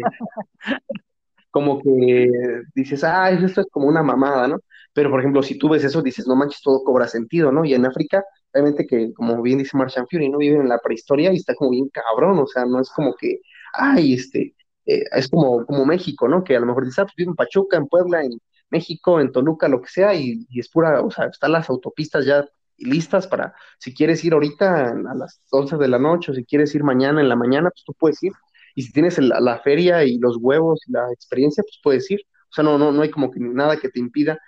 como 1.50 1.82
que 1.82 2.28
dices, 2.74 3.04
ah, 3.04 3.30
esto 3.30 3.62
es 3.62 3.66
como 3.70 3.88
una 3.88 4.02
mamada, 4.02 4.48
¿no? 4.48 4.58
Pero, 4.92 5.10
por 5.10 5.20
ejemplo, 5.20 5.42
si 5.42 5.58
tú 5.58 5.68
ves 5.68 5.84
eso, 5.84 6.02
dices, 6.02 6.26
no 6.26 6.37
manches, 6.37 6.60
todo 6.62 6.84
cobra 6.84 7.08
sentido, 7.08 7.50
¿no? 7.52 7.64
Y 7.64 7.74
en 7.74 7.87
África, 7.87 8.22
obviamente 8.54 8.86
que, 8.86 9.12
como 9.14 9.42
bien 9.42 9.58
dice 9.58 9.76
Martian 9.76 10.06
Fury, 10.08 10.28
no 10.28 10.38
viven 10.38 10.62
en 10.62 10.68
la 10.68 10.78
prehistoria 10.78 11.32
y 11.32 11.36
está 11.36 11.54
como 11.54 11.70
bien 11.70 11.88
cabrón, 11.88 12.38
o 12.38 12.46
sea, 12.46 12.64
no 12.64 12.80
es 12.80 12.90
como 12.90 13.14
que, 13.14 13.40
ay, 13.72 14.14
este, 14.14 14.54
eh, 14.86 15.04
es 15.12 15.28
como, 15.28 15.66
como 15.66 15.84
México, 15.84 16.28
¿no? 16.28 16.44
Que 16.44 16.56
a 16.56 16.60
lo 16.60 16.66
mejor 16.66 16.84
dices, 16.84 17.00
ah, 17.00 17.04
pues 17.04 17.14
vive 17.16 17.30
en 17.30 17.36
Pachuca, 17.36 17.76
en 17.76 17.88
Puebla, 17.88 18.22
en 18.24 18.38
México, 18.70 19.20
en 19.20 19.32
Toluca, 19.32 19.68
lo 19.68 19.80
que 19.80 19.88
sea, 19.88 20.14
y, 20.14 20.46
es 20.54 20.68
pura, 20.68 21.00
o 21.02 21.10
sea, 21.10 21.26
están 21.26 21.52
las 21.52 21.68
autopistas 21.68 22.24
ya 22.26 22.46
listas 22.78 23.26
para, 23.26 23.54
si 23.78 23.94
quieres 23.94 24.24
ir 24.24 24.32
ahorita 24.34 24.90
a 24.90 25.14
las 25.14 25.40
11 25.50 25.76
de 25.76 25.88
la 25.88 25.98
noche 25.98 26.32
o 26.32 26.34
si 26.34 26.44
quieres 26.44 26.74
ir 26.74 26.84
mañana 26.84 27.20
en 27.20 27.28
la 27.28 27.36
mañana, 27.36 27.70
pues 27.70 27.84
tú 27.84 27.94
puedes 27.94 28.22
ir. 28.22 28.32
Y 28.76 28.82
si 28.82 28.92
tienes 28.92 29.18
la 29.18 29.60
feria 29.60 30.04
y 30.04 30.18
los 30.18 30.36
huevos 30.40 30.80
y 30.88 30.92
la 30.92 31.12
experiencia, 31.12 31.62
pues 31.62 31.78
puedes 31.82 32.10
ir. 32.10 32.20
O 32.50 32.52
sea, 32.54 32.64
no, 32.64 32.76
no, 32.78 32.90
no 32.92 33.02
hay 33.02 33.10
como 33.10 33.30
que 33.30 33.38
nada 33.40 33.76
que 33.76 33.88
te 33.88 34.00
impida 34.00 34.38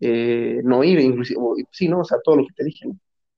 eh, 0.00 0.60
no 0.64 0.84
ir, 0.84 1.00
inclusive, 1.00 1.40
sí, 1.70 1.88
¿no? 1.88 2.00
O 2.00 2.04
sea, 2.04 2.18
todo 2.22 2.36
lo 2.36 2.46
que 2.46 2.54
te 2.54 2.64
dije, 2.64 2.86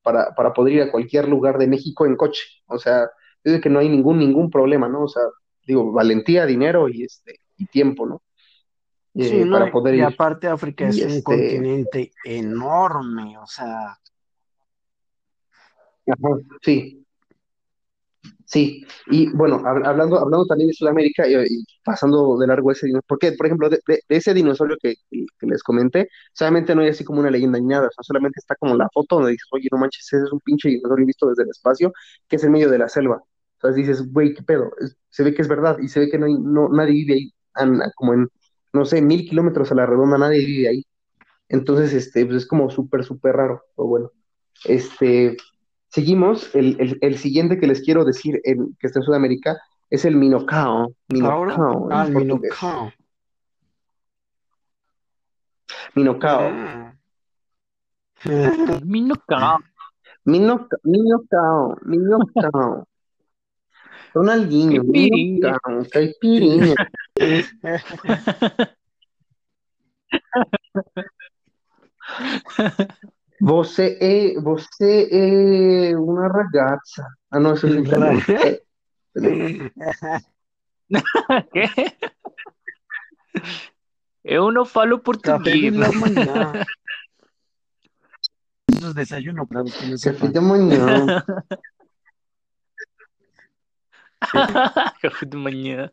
Para, 0.09 0.35
para 0.35 0.55
poder 0.55 0.73
ir 0.73 0.83
a 0.85 0.91
cualquier 0.91 1.29
lugar 1.29 1.59
de 1.59 1.67
México 1.67 2.07
en 2.07 2.17
coche. 2.17 2.43
O 2.67 2.79
sea, 2.79 3.03
yo 3.45 3.53
digo 3.53 3.61
que 3.61 3.69
no 3.69 3.79
hay 3.79 3.91
ningún, 3.91 4.19
ningún 4.19 4.51
problema, 4.51 4.89
¿no? 4.89 5.03
O 5.03 5.09
sea, 5.09 5.23
digo, 5.67 5.93
valentía, 5.93 6.47
dinero 6.47 6.89
y 6.89 7.05
este, 7.05 7.41
y 7.59 7.67
tiempo, 7.67 8.07
¿no? 8.07 8.23
sí, 9.15 9.43
eh, 9.43 9.47
para 9.51 9.71
poder 9.71 9.97
y 9.97 10.01
aparte 10.01 10.47
África 10.47 10.89
es 10.89 10.97
un 11.03 11.11
este 11.11 11.23
continente 11.23 12.11
enorme, 12.25 13.37
o 13.37 13.47
sea, 13.47 13.99
sí. 16.63 17.05
Sí, 18.49 18.83
y 19.09 19.31
bueno, 19.33 19.63
hablando, 19.67 20.19
hablando 20.19 20.47
también 20.47 20.69
de 20.69 20.75
Sudamérica 20.75 21.29
y, 21.29 21.65
pasando 21.85 22.39
de 22.39 22.47
largo 22.47 22.73
ese 22.73 22.87
dinosaurio, 22.87 23.05
porque, 23.07 23.33
por 23.33 23.45
ejemplo, 23.45 23.69
de, 23.69 23.79
ese 24.09 24.33
dinosaurio 24.33 24.79
que, 24.83 24.95
les 25.43 25.63
comenté, 25.63 26.09
solamente 26.33 26.75
no 26.75 26.81
hay 26.81 26.89
así 26.89 27.05
como 27.05 27.21
una 27.21 27.31
leyenda 27.31 27.59
ni 27.61 27.67
nada, 27.67 27.91
solamente 28.01 28.41
está 28.41 28.55
como 28.57 28.75
la 28.75 28.89
foto 28.89 29.17
donde 29.17 29.33
dices, 29.33 29.47
oye, 29.53 29.69
no 29.71 29.77
manches, 29.77 30.11
ese 30.15 30.25
es 30.25 30.33
un 30.33 30.41
pinche 30.41 30.71
dinosaurio 30.71 31.05
visto 31.05 31.29
desde 31.29 31.43
el 31.43 31.51
espacio, 31.51 31.93
que 32.27 32.37
es 32.37 32.45
en 32.45 32.53
medio 32.53 32.71
de 32.71 32.79
la 32.79 32.89
selva. 32.89 33.23
Entonces 33.57 33.77
dices, 33.77 34.13
güey, 34.13 34.33
qué 34.33 34.43
pedo, 34.43 34.71
se 35.11 35.25
ve 35.25 35.35
que 35.35 35.43
es 35.43 35.49
verdad, 35.49 35.79
y 35.81 35.89
se 35.89 36.01
ve 36.01 36.11
que 36.11 36.19
no 36.19 36.25
hay, 36.25 36.35
no, 36.35 36.71
nadie 36.71 36.93
vive 36.93 37.15
ahí, 37.15 37.35
como 37.97 38.15
en, 38.15 38.29
no 38.73 38.87
sé, 38.87 39.03
mil 39.03 39.29
kilómetros 39.29 39.71
a 39.73 39.75
la 39.75 39.85
redonda, 39.85 40.17
nadie 40.17 40.47
vive 40.47 40.69
ahí. 40.69 40.87
Entonces, 41.51 41.93
este, 41.93 42.25
pues 42.25 42.39
es 42.39 42.47
como 42.47 42.71
súper, 42.71 43.05
súper 43.05 43.37
raro, 43.37 43.63
o 43.75 43.87
bueno. 43.87 44.13
Este, 44.65 45.37
Seguimos, 45.89 46.55
el, 46.55 46.99
el, 47.01 47.19
siguiente 47.19 47.59
que 47.59 47.67
les 47.67 47.81
quiero 47.81 48.05
decir 48.05 48.41
en, 48.45 48.77
que 48.79 48.87
está 48.87 49.01
en 49.01 49.05
Sudamérica 49.05 49.59
es 49.89 50.05
el 50.05 50.17
Minocao. 50.17 50.93
Minocao. 51.09 51.89
Ah, 51.91 52.05
Minocao. 52.05 52.93
Minocao. 55.95 56.51
Minocao. 58.85 59.59
Minocao. 60.25 60.79
Minocao. 60.85 61.77
Minocao. 61.83 62.87
Ronaldinho. 64.13 64.83
Minocao. 64.85 65.87
Caipirinha. 65.91 66.75
Você 73.41 73.97
é, 74.01 74.41
você 74.41 75.09
é 75.13 75.97
uma 75.97 76.29
ragazza. 76.29 77.07
Ah, 77.31 77.39
não, 77.39 77.55
isso 77.55 77.67
é. 77.67 78.61
Eu 84.25 84.51
não 84.51 84.65
falo 84.65 84.99
português. 84.99 85.77
Café 85.77 85.99
manhã. 85.99 86.53
Desayuno 88.95 89.47
para 89.47 89.63
los 89.63 89.75
que 89.75 89.87
no 89.87 89.99
Café 89.99 90.29
de 90.29 90.41
manhã. 90.41 91.25
Café 94.21 94.47
de 94.47 94.57
manhã. 94.57 94.93
Café 95.01 95.27
de 95.27 95.37
manhã, 95.37 95.91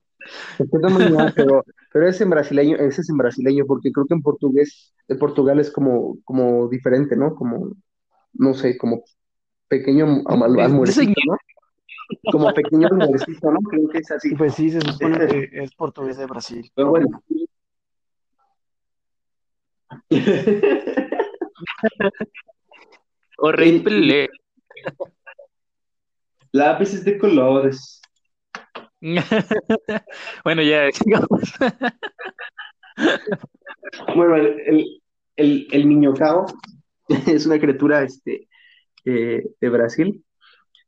pero 1.35 1.63
pero 1.95 2.09
es 2.09 2.19
en 2.19 2.29
brasileño, 2.29 2.75
ese 2.75 2.99
es 2.99 3.09
en 3.09 3.15
brasileño, 3.15 3.65
porque 3.65 3.89
creo 3.89 4.05
que 4.05 4.15
en 4.15 4.21
portugués, 4.21 4.93
de 5.07 5.15
Portugal 5.15 5.61
es 5.61 5.71
como, 5.71 6.17
como 6.25 6.67
diferente, 6.67 7.15
¿no? 7.15 7.33
Como, 7.35 7.71
no 8.33 8.53
sé, 8.53 8.77
como 8.77 9.01
pequeño 9.69 10.23
almuercito, 10.27 11.13
¿no? 11.25 11.38
Como 12.33 12.53
pequeño 12.53 12.88
almuercito, 12.88 13.49
¿no? 13.49 13.59
Creo 13.61 13.88
que 13.88 13.99
es 13.99 14.11
así. 14.11 14.35
Pues 14.35 14.55
sí, 14.55 14.71
se 14.71 14.81
supone 14.81 15.25
que 15.25 15.49
es 15.53 15.73
portugués 15.73 16.17
de 16.17 16.25
Brasil. 16.25 16.69
Pero 16.75 16.89
bueno. 16.89 17.23
Horrible. 23.38 24.29
Lápices 26.51 27.05
de 27.05 27.17
colores. 27.17 28.01
bueno, 30.43 30.62
ya, 30.62 30.89
bueno, 34.15 34.36
el, 34.36 35.01
el, 35.36 35.67
el, 35.71 35.89
niño 35.89 36.13
cao 36.13 36.45
es 37.27 37.45
una 37.45 37.60
criatura 37.60 38.03
este, 38.03 38.47
eh, 39.05 39.43
de 39.60 39.69
Brasil, 39.69 40.23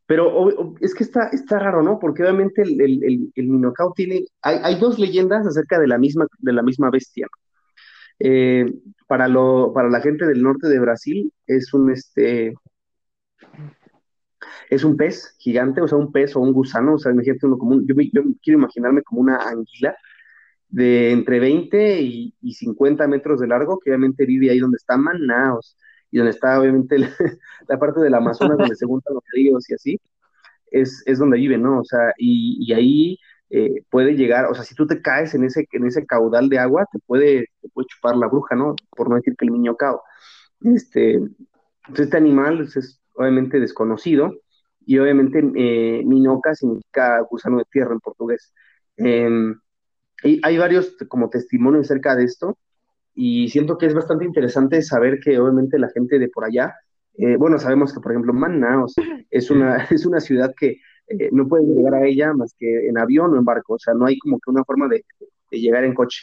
pero 0.05 0.75
es 0.79 0.95
que 0.95 1.03
está, 1.03 1.27
está 1.27 1.59
raro, 1.59 1.83
¿no? 1.83 1.99
Porque 1.99 2.23
obviamente 2.23 2.61
el, 2.61 2.81
el, 2.81 3.31
el 3.35 3.73
cao 3.73 3.91
tiene, 3.93 4.25
hay, 4.41 4.59
hay, 4.63 4.79
dos 4.79 4.97
leyendas 4.97 5.45
acerca 5.45 5.79
de 5.79 5.87
la 5.87 5.97
misma, 5.97 6.27
de 6.39 6.53
la 6.53 6.63
misma 6.63 6.89
bestia. 6.89 7.27
Eh, 8.19 8.65
para, 9.05 9.27
lo, 9.27 9.73
para 9.73 9.89
la 9.89 10.01
gente 10.01 10.25
del 10.25 10.41
norte 10.41 10.69
de 10.69 10.79
Brasil 10.79 11.31
es 11.45 11.73
un, 11.73 11.91
este, 11.91 12.55
es 14.69 14.83
un 14.83 14.97
pez 14.97 15.35
gigante, 15.39 15.81
o 15.81 15.87
sea, 15.87 15.97
un 15.97 16.11
pez 16.11 16.35
o 16.35 16.39
un 16.39 16.53
gusano, 16.53 16.95
o 16.95 16.99
sea, 16.99 17.11
imagínate 17.11 17.45
uno 17.45 17.57
como 17.57 17.75
un, 17.75 17.87
yo, 17.87 17.95
quiero 18.41 18.59
imaginarme 18.59 19.01
como 19.03 19.21
una 19.21 19.37
anguila 19.37 19.95
de 20.69 21.11
entre 21.11 21.39
20 21.39 22.01
y, 22.01 22.33
50 22.53 23.07
metros 23.07 23.39
de 23.39 23.47
largo, 23.47 23.79
que 23.79 23.91
obviamente 23.91 24.25
vive 24.25 24.51
ahí 24.51 24.59
donde 24.59 24.77
está 24.77 24.97
Manaos, 24.97 25.77
y 26.11 26.17
donde 26.17 26.31
está 26.31 26.59
obviamente 26.59 26.97
la, 27.67 27.79
parte 27.79 28.01
del 28.01 28.13
Amazonas 28.13 28.57
donde 28.57 28.75
se 28.75 28.85
juntan 28.87 29.13
los 29.13 29.23
ríos 29.31 29.69
y 29.69 29.73
así, 29.73 30.01
es, 30.71 31.03
es 31.05 31.19
donde 31.19 31.37
vive, 31.37 31.57
¿no? 31.57 31.79
O 31.79 31.85
sea, 31.85 32.13
y, 32.17 32.71
ahí 32.73 33.17
eh, 33.49 33.83
puede 33.89 34.15
llegar, 34.15 34.45
o 34.45 34.53
sea, 34.53 34.63
si 34.63 34.75
tú 34.75 34.85
te 34.87 35.01
caes 35.01 35.33
en 35.33 35.43
ese, 35.45 35.67
en 35.71 35.85
ese 35.87 36.05
caudal 36.05 36.49
de 36.49 36.59
agua, 36.59 36.85
te 36.91 36.99
puede, 36.99 37.47
te 37.61 37.69
puede 37.69 37.87
chupar 37.87 38.17
la 38.17 38.27
bruja, 38.27 38.55
¿no? 38.55 38.75
Por 38.91 39.09
no 39.09 39.15
decir 39.15 39.35
que 39.37 39.45
el 39.45 39.53
niño 39.53 39.75
cao. 39.75 40.01
Este, 40.61 41.13
entonces 41.87 42.05
este 42.05 42.17
animal 42.17 42.61
es 42.61 42.99
obviamente 43.17 43.59
desconocido, 43.59 44.33
y 44.85 44.99
obviamente 44.99 45.39
eh, 45.55 46.03
minoca 46.05 46.55
significa 46.55 47.19
gusano 47.29 47.57
de 47.57 47.65
tierra 47.71 47.93
en 47.93 47.99
portugués. 47.99 48.53
Em, 48.95 49.59
y 50.23 50.39
hay 50.43 50.57
varios 50.57 50.95
como 51.09 51.29
testimonios 51.29 51.85
acerca 51.85 52.15
de 52.15 52.23
esto, 52.23 52.57
y 53.13 53.49
siento 53.49 53.77
que 53.77 53.87
es 53.87 53.93
bastante 53.93 54.25
interesante 54.25 54.81
saber 54.81 55.19
que 55.19 55.39
obviamente 55.39 55.79
la 55.79 55.89
gente 55.89 56.19
de 56.19 56.29
por 56.29 56.45
allá, 56.45 56.75
eh, 57.17 57.35
bueno, 57.37 57.57
sabemos 57.59 57.93
que 57.93 57.99
por 57.99 58.11
ejemplo 58.11 58.33
Manaus 58.33 58.93
es 59.29 59.49
una, 59.51 59.77
es 59.91 60.05
una 60.05 60.19
ciudad 60.19 60.53
que 60.57 60.77
eh, 61.07 61.29
no 61.31 61.47
pueden 61.47 61.75
llegar 61.75 61.95
a 61.95 62.05
ella 62.05 62.33
más 62.33 62.53
que 62.57 62.87
en 62.87 62.97
avión 62.97 63.33
o 63.33 63.37
en 63.37 63.45
barco, 63.45 63.73
o 63.75 63.79
sea, 63.79 63.93
no 63.93 64.05
hay 64.05 64.17
como 64.19 64.39
que 64.39 64.51
una 64.51 64.63
forma 64.63 64.87
de, 64.87 65.05
llegar 65.51 65.83
en 65.83 65.93
coche. 65.93 66.21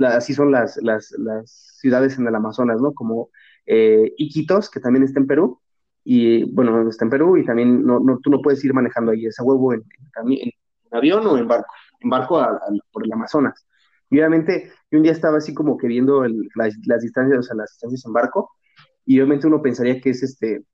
así 0.00 0.34
son 0.34 0.52
las, 0.52 0.76
las, 0.82 1.12
las, 1.18 1.64
ciudades 1.80 2.18
en 2.18 2.26
el 2.26 2.34
Amazonas, 2.34 2.80
¿no? 2.80 2.94
Como 2.94 3.30
eh, 3.66 4.12
Iquitos, 4.16 4.70
que 4.70 4.80
también 4.80 5.04
está 5.04 5.20
en 5.20 5.26
Perú, 5.26 5.60
y 6.08 6.44
bueno, 6.52 6.88
está 6.88 7.04
en 7.04 7.10
Perú 7.10 7.36
y 7.36 7.44
también 7.44 7.84
no, 7.84 7.98
no, 7.98 8.20
tú 8.22 8.30
no 8.30 8.40
puedes 8.40 8.64
ir 8.64 8.72
manejando 8.72 9.10
ahí 9.10 9.26
ese 9.26 9.42
huevo 9.42 9.74
en, 9.74 9.82
en, 10.14 10.52
avión 10.92 11.26
o 11.26 11.36
en 11.36 11.48
barco, 11.48 11.66
en 11.98 12.08
barco 12.10 12.46
por 12.92 13.04
el 13.04 13.12
Amazonas. 13.12 13.66
Y 14.08 14.18
obviamente, 14.20 14.70
yo 14.88 14.98
un 14.98 15.02
día 15.02 15.10
estaba 15.10 15.38
así 15.38 15.52
como 15.52 15.76
que 15.76 15.88
viendo 15.88 16.24
las, 16.54 16.74
distancias, 17.02 17.40
o 17.40 17.42
sea, 17.42 17.56
las 17.56 17.70
distancias 17.72 18.06
en 18.06 18.12
barco, 18.12 18.52
y 19.04 19.18
obviamente 19.18 19.48
uno 19.48 19.60
pensaría 19.60 20.00
que 20.00 20.10
es 20.10 20.22
este, 20.22 20.64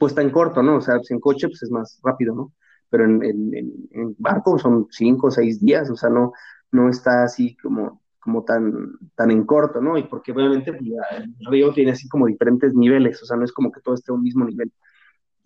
pues 0.00 0.16
tan 0.16 0.30
corto, 0.30 0.64
¿no? 0.64 0.78
O 0.78 0.80
sea, 0.80 0.96
pues 0.96 1.12
en 1.12 1.20
coche 1.20 1.46
pues 1.46 1.62
es 1.62 1.70
más 1.70 2.00
rápido, 2.02 2.34
¿no? 2.34 2.52
Pero 2.90 3.04
en, 3.04 3.22
en, 3.22 4.16
barco 4.18 4.58
son 4.58 4.88
cinco 4.90 5.28
o 5.28 5.30
seis 5.30 5.60
días, 5.60 5.88
o 5.90 5.96
sea, 5.96 6.10
no, 6.10 6.32
no 6.72 6.90
está 6.90 7.22
así 7.22 7.56
como, 7.58 8.02
como 8.24 8.44
tan, 8.44 8.98
tan 9.14 9.30
en 9.30 9.44
corto, 9.44 9.80
¿no? 9.80 9.98
Y 9.98 10.04
porque 10.04 10.32
obviamente 10.32 10.72
pues, 10.72 10.90
el 11.20 11.46
río 11.50 11.72
tiene 11.72 11.92
así 11.92 12.08
como 12.08 12.26
diferentes 12.26 12.74
niveles, 12.74 13.22
o 13.22 13.26
sea, 13.26 13.36
no 13.36 13.44
es 13.44 13.52
como 13.52 13.70
que 13.70 13.80
todo 13.80 13.94
esté 13.94 14.10
a 14.12 14.14
un 14.14 14.22
mismo 14.22 14.44
nivel. 14.46 14.72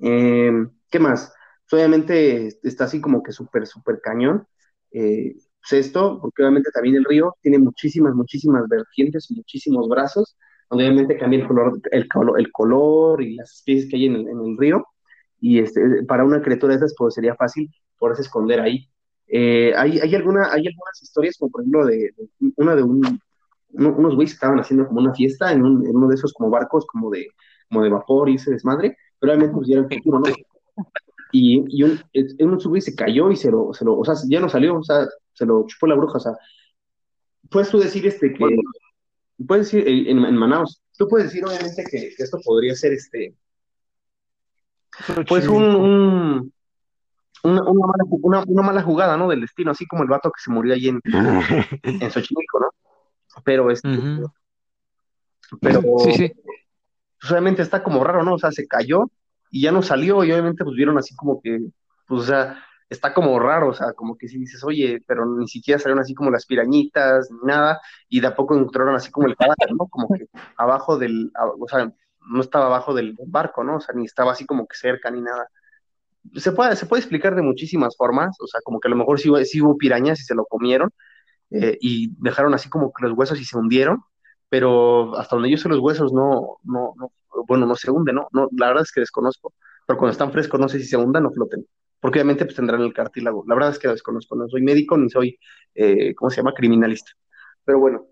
Eh, 0.01 0.53
¿Qué 0.91 0.99
más? 1.01 1.35
Pues, 1.69 1.81
obviamente 1.81 2.49
está 2.63 2.85
así 2.85 3.01
como 3.01 3.23
que 3.23 3.33
súper, 3.33 3.67
súper 3.67 4.01
cañón. 4.01 4.47
Eh, 4.93 5.35
pues 5.61 5.87
esto, 5.87 6.19
porque 6.21 6.43
obviamente 6.43 6.71
también 6.73 6.97
el 6.97 7.05
río 7.05 7.35
tiene 7.43 7.59
muchísimas, 7.59 8.15
muchísimas 8.15 8.69
vertientes 8.69 9.31
y 9.31 9.35
muchísimos 9.35 9.89
brazos, 9.89 10.37
donde 10.71 10.85
obviamente 10.85 11.19
cambia 11.19 11.41
el 11.41 11.47
color, 11.49 11.81
el, 11.91 12.53
color, 12.53 13.23
y 13.23 13.35
las 13.35 13.53
especies 13.55 13.91
que 13.91 13.97
hay 13.97 14.07
en 14.07 14.15
el, 14.17 14.29
en 14.29 14.41
el 14.41 14.57
río, 14.57 14.87
y 15.41 15.59
este, 15.61 16.05
para 16.07 16.25
una 16.25 16.43
criatura 16.43 16.73
de 16.73 16.79
esas 16.79 16.95
pues 16.97 17.15
sería 17.15 17.35
fácil 17.35 17.71
poderse 17.99 18.23
esconder 18.23 18.61
ahí. 18.61 18.89
Eh, 19.29 19.75
hay, 19.77 19.99
hay, 19.99 20.15
alguna, 20.15 20.51
hay 20.51 20.67
algunas 20.67 21.03
historias, 21.03 21.37
como 21.39 21.51
por 21.51 21.61
ejemplo 21.61 21.85
de, 21.85 22.15
una 22.57 22.75
de 22.75 22.83
un, 22.83 23.21
unos 23.73 24.15
güeyes 24.15 24.33
que 24.33 24.37
estaban 24.37 24.59
haciendo 24.59 24.87
como 24.87 25.01
una 25.01 25.15
fiesta 25.15 25.53
en, 25.53 25.63
un, 25.63 25.87
en, 25.87 25.95
uno 25.95 26.09
de 26.09 26.15
esos 26.15 26.33
como 26.33 26.49
barcos 26.49 26.87
como 26.87 27.11
de, 27.11 27.29
como 27.69 27.83
de 27.83 27.91
vapor 27.91 28.31
y 28.31 28.37
ese 28.37 28.51
desmadre, 28.51 28.97
pero 29.19 29.33
obviamente 29.33 29.55
pues 29.55 29.69
era 29.69 29.81
el 29.81 29.95
futuro, 29.95 30.21
¿no? 30.21 30.33
Y, 31.31 31.63
y 31.69 31.83
un, 31.83 32.01
un 32.41 32.59
güey 32.59 32.81
se 32.81 32.95
cayó 32.95 33.31
y 33.31 33.37
se 33.37 33.51
lo, 33.51 33.75
se 33.75 33.85
lo, 33.85 33.99
o 33.99 34.05
sea, 34.05 34.15
ya 34.29 34.41
no 34.41 34.49
salió, 34.49 34.79
o 34.79 34.83
sea, 34.83 35.07
se 35.35 35.45
lo 35.45 35.67
chupó 35.67 35.87
la 35.87 35.95
bruja, 35.95 36.17
o 36.17 36.21
sea, 36.21 36.33
puedes 37.51 37.69
tú 37.69 37.79
decir 37.79 38.07
este 38.07 38.33
que, 38.33 38.47
puedes 39.47 39.71
decir 39.71 39.87
en, 39.87 40.25
en, 40.25 40.37
Manaus, 40.37 40.81
tú 40.97 41.07
puedes 41.07 41.27
decir 41.27 41.45
obviamente 41.45 41.85
que, 41.91 42.15
esto 42.17 42.39
podría 42.43 42.75
ser 42.75 42.95
este, 42.95 43.35
pues 45.29 45.47
un, 45.47 45.63
un 45.63 46.53
una, 47.49 47.63
una, 47.63 47.87
mala, 47.87 48.05
una, 48.11 48.45
una, 48.47 48.63
mala, 48.63 48.83
jugada, 48.83 49.17
¿no? 49.17 49.29
Del 49.29 49.41
destino, 49.41 49.71
así 49.71 49.87
como 49.87 50.03
el 50.03 50.09
vato 50.09 50.31
que 50.31 50.41
se 50.41 50.51
murió 50.51 50.75
allí 50.75 50.89
en, 50.89 51.01
en 51.83 52.11
Xochimilco, 52.11 52.61
¿no? 52.61 52.69
Pero 53.45 53.71
este, 53.71 53.89
pero 55.61 55.81
sí, 55.99 56.13
sí. 56.13 56.33
Pues, 57.21 57.33
obviamente 57.33 57.63
está 57.63 57.83
como 57.83 58.05
raro, 58.05 58.23
¿no? 58.23 58.35
O 58.35 58.39
sea, 58.39 58.53
se 58.53 58.67
cayó 58.67 59.11
y 59.51 59.63
ya 59.63 59.73
no 59.73 59.83
salió 59.83 60.25
y 60.25 60.33
obviamente 60.33 60.65
pues 60.65 60.77
vieron 60.77 60.99
así 60.99 61.15
como 61.17 61.41
que, 61.41 61.59
pues 62.07 62.23
o 62.23 62.25
sea, 62.25 62.63
está 62.89 63.13
como 63.13 63.39
raro, 63.39 63.69
o 63.71 63.75
sea, 63.75 63.93
como 63.93 64.17
que 64.17 64.29
si 64.29 64.39
dices, 64.39 64.63
oye, 64.65 65.03
pero 65.07 65.27
ni 65.27 65.49
siquiera 65.49 65.79
salieron 65.79 66.01
así 66.03 66.15
como 66.15 66.31
las 66.31 66.47
pirañitas, 66.47 67.31
ni 67.31 67.47
nada, 67.47 67.81
y 68.09 68.21
de 68.21 68.29
a 68.29 68.37
poco 68.37 68.55
encontraron 68.57 68.95
así 68.95 69.11
como 69.11 69.27
el 69.27 69.37
cadáver, 69.37 69.75
¿no? 69.77 69.87
Como 69.89 70.09
que 70.09 70.27
abajo 70.57 70.99
del, 70.99 71.33
o 71.59 71.69
sea, 71.69 71.93
no 72.31 72.41
estaba 72.41 72.67
abajo 72.67 72.95
del 72.95 73.17
barco, 73.27 73.65
¿no? 73.65 73.77
O 73.77 73.81
sea, 73.81 73.95
ni 73.95 74.05
estaba 74.05 74.33
así 74.33 74.47
como 74.47 74.67
que 74.67 74.77
cerca 74.77 75.11
ni 75.11 75.21
nada. 75.21 75.49
Se 76.37 76.53
puede, 76.53 76.77
se 76.77 76.87
puede 76.87 77.01
explicar 77.01 77.35
de 77.35 77.43
muchísimas 77.43 77.97
formas, 77.97 78.37
o 78.41 78.47
sea, 78.47 78.61
como 78.63 78.81
que 78.81 78.89
a 78.89 78.91
lo 78.91 78.97
mejor 78.97 79.19
sí, 79.21 79.31
hubo 79.31 79.77
pirañas 79.79 80.21
y 80.21 80.25
se 80.25 80.35
lo 80.35 80.45
comieron, 80.47 80.91
eh, 81.51 81.79
y 81.81 82.13
dejaron 82.19 82.55
así 82.55 82.69
como 82.69 82.93
los 83.01 83.13
huesos 83.13 83.41
y 83.41 83.45
se 83.45 83.57
hundieron, 83.57 84.03
pero 84.49 85.17
hasta 85.17 85.37
donde 85.37 85.51
yo 85.51 85.57
sé 85.59 85.69
los 85.69 85.81
huesos 85.81 86.13
no, 86.13 86.59
no, 86.65 86.95
no, 86.97 87.13
bueno, 87.47 87.67
no 87.67 87.77
se 87.77 87.91
hunden, 87.91 88.17
¿no? 88.17 88.29
no 88.33 88.49
la 88.57 88.69
verdad 88.69 88.83
es 88.83 88.93
que 88.93 89.01
desconozco, 89.01 89.55
pero 89.87 89.99
cuando 89.99 90.13
están 90.13 90.33
frescos 90.33 90.61
no 90.61 90.69
sé 90.69 90.79
si 90.81 90.87
se 90.87 90.97
hundan 90.97 91.27
o 91.27 91.31
floten 91.31 91.67
porque 92.01 92.19
obviamente 92.19 92.45
pues 92.45 92.57
tendrán 92.57 92.83
el 92.83 92.93
cartílago. 92.93 93.45
La 93.47 93.55
verdad 93.55 93.71
es 93.71 93.79
que 93.79 93.89
desconozco, 93.89 94.37
no 94.37 94.49
soy 94.49 94.63
médico 94.63 94.97
ni 94.97 95.11
soy, 95.11 95.39
eh, 95.75 96.15
¿cómo 96.15 96.31
se 96.31 96.37
llama?, 96.39 96.55
criminalista. 96.55 97.13
Pero 97.65 97.81
bueno, 97.81 98.07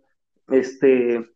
este, 0.48 1.35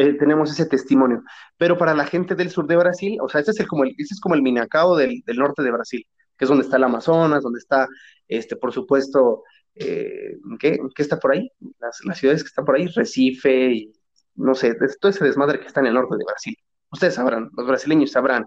eh, 0.00 0.14
tenemos 0.14 0.50
ese 0.50 0.64
testimonio. 0.64 1.22
Pero 1.58 1.76
para 1.76 1.92
la 1.92 2.06
gente 2.06 2.34
del 2.34 2.48
sur 2.48 2.66
de 2.66 2.76
Brasil, 2.76 3.18
o 3.20 3.28
sea, 3.28 3.42
ese 3.42 3.50
es, 3.50 3.60
el, 3.60 3.68
como, 3.68 3.84
el, 3.84 3.90
ese 3.98 4.14
es 4.14 4.20
como 4.20 4.34
el 4.34 4.40
Minacao 4.40 4.96
del, 4.96 5.22
del, 5.26 5.36
norte 5.36 5.62
de 5.62 5.70
Brasil, 5.70 6.06
que 6.38 6.46
es 6.46 6.48
donde 6.48 6.64
está 6.64 6.78
el 6.78 6.84
Amazonas, 6.84 7.42
donde 7.42 7.58
está, 7.58 7.86
este, 8.26 8.56
por 8.56 8.72
supuesto, 8.72 9.42
eh, 9.74 10.38
¿qué, 10.58 10.78
¿qué, 10.94 11.02
está 11.02 11.18
por 11.18 11.32
ahí? 11.32 11.50
Las, 11.78 12.00
las, 12.06 12.16
ciudades 12.16 12.42
que 12.42 12.48
están 12.48 12.64
por 12.64 12.76
ahí, 12.76 12.86
Recife, 12.86 13.72
y 13.72 13.92
no 14.36 14.54
sé, 14.54 14.74
todo 14.98 15.10
ese 15.10 15.22
desmadre 15.22 15.60
que 15.60 15.66
está 15.66 15.80
en 15.80 15.86
el 15.88 15.94
norte 15.94 16.16
de 16.16 16.24
Brasil. 16.24 16.56
Ustedes 16.90 17.14
sabrán, 17.14 17.50
los 17.54 17.66
brasileños 17.66 18.10
sabrán. 18.10 18.46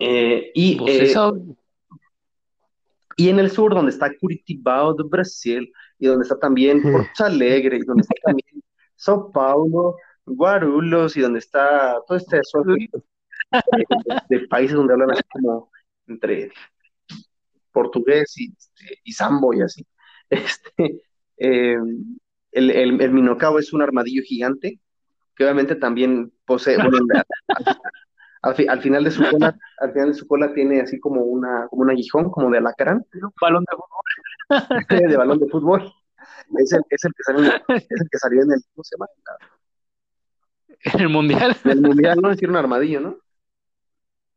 Eh, 0.00 0.50
y, 0.54 0.76
pues 0.76 1.14
y 3.16 3.28
en 3.28 3.38
el 3.38 3.50
sur, 3.50 3.74
donde 3.74 3.90
está 3.90 4.10
Curitiba 4.18 4.92
de 4.96 5.04
Brasil, 5.04 5.70
y 5.98 6.06
donde 6.06 6.22
está 6.22 6.38
también 6.38 6.80
Porto 6.82 7.24
Alegre, 7.24 7.76
y 7.76 7.80
donde 7.80 8.00
está 8.00 8.14
São 9.00 9.32
Paulo, 9.32 9.96
Guarulhos, 10.26 11.16
y 11.16 11.20
donde 11.20 11.38
está 11.38 11.98
todo 12.06 12.18
este 12.18 12.40
de, 14.28 14.46
países 14.48 14.76
donde 14.76 14.92
hablan 14.92 15.12
así 15.12 15.22
como 15.32 15.70
entre 16.06 16.52
portugués 17.72 18.34
y, 18.36 18.52
este, 18.52 19.00
y 19.02 19.12
sambo 19.12 19.54
y 19.54 19.62
así. 19.62 19.86
Este, 20.30 21.02
eh, 21.38 21.76
el, 22.52 22.70
el, 22.70 23.00
el, 23.00 23.10
Minocao 23.10 23.58
es 23.58 23.72
un 23.72 23.82
armadillo 23.82 24.22
gigante 24.22 24.78
que 25.34 25.42
obviamente 25.42 25.74
también 25.74 26.32
posee, 26.46 26.76
al, 28.42 28.80
final 28.80 29.02
de 29.02 29.10
su 29.10 29.24
cola, 29.28 29.58
al 29.78 29.92
final 29.92 30.08
de 30.10 30.14
su 30.14 30.28
cola 30.28 30.52
tiene 30.54 30.82
así 30.82 31.00
como 31.00 31.22
una, 31.22 31.66
como 31.68 31.82
un 31.82 31.90
aguijón, 31.90 32.30
como 32.30 32.48
de 32.50 32.58
alacrán. 32.58 33.04
Un 33.14 33.32
balón 33.40 33.64
de 33.64 33.76
fútbol. 33.76 34.86
de 35.10 35.16
balón 35.16 35.38
de 35.40 35.48
fútbol. 35.48 35.92
Es 36.58 36.72
el, 36.72 36.82
es 36.90 37.04
el, 37.04 37.12
que, 37.12 37.22
salió, 37.22 37.44
es 37.68 37.86
el 37.90 38.08
que 38.10 38.18
salió 38.18 38.42
en 38.42 38.52
el, 38.52 38.60
¿cómo 38.74 38.84
se 38.84 38.96
llama? 38.96 39.06
En 40.82 41.00
el 41.00 41.08
mundial. 41.08 41.56
En 41.64 41.70
el 41.70 41.80
mundial, 41.82 42.18
¿no? 42.20 42.30
Decir 42.30 42.48
un 42.48 42.56
armadillo, 42.56 43.00
¿no? 43.00 43.18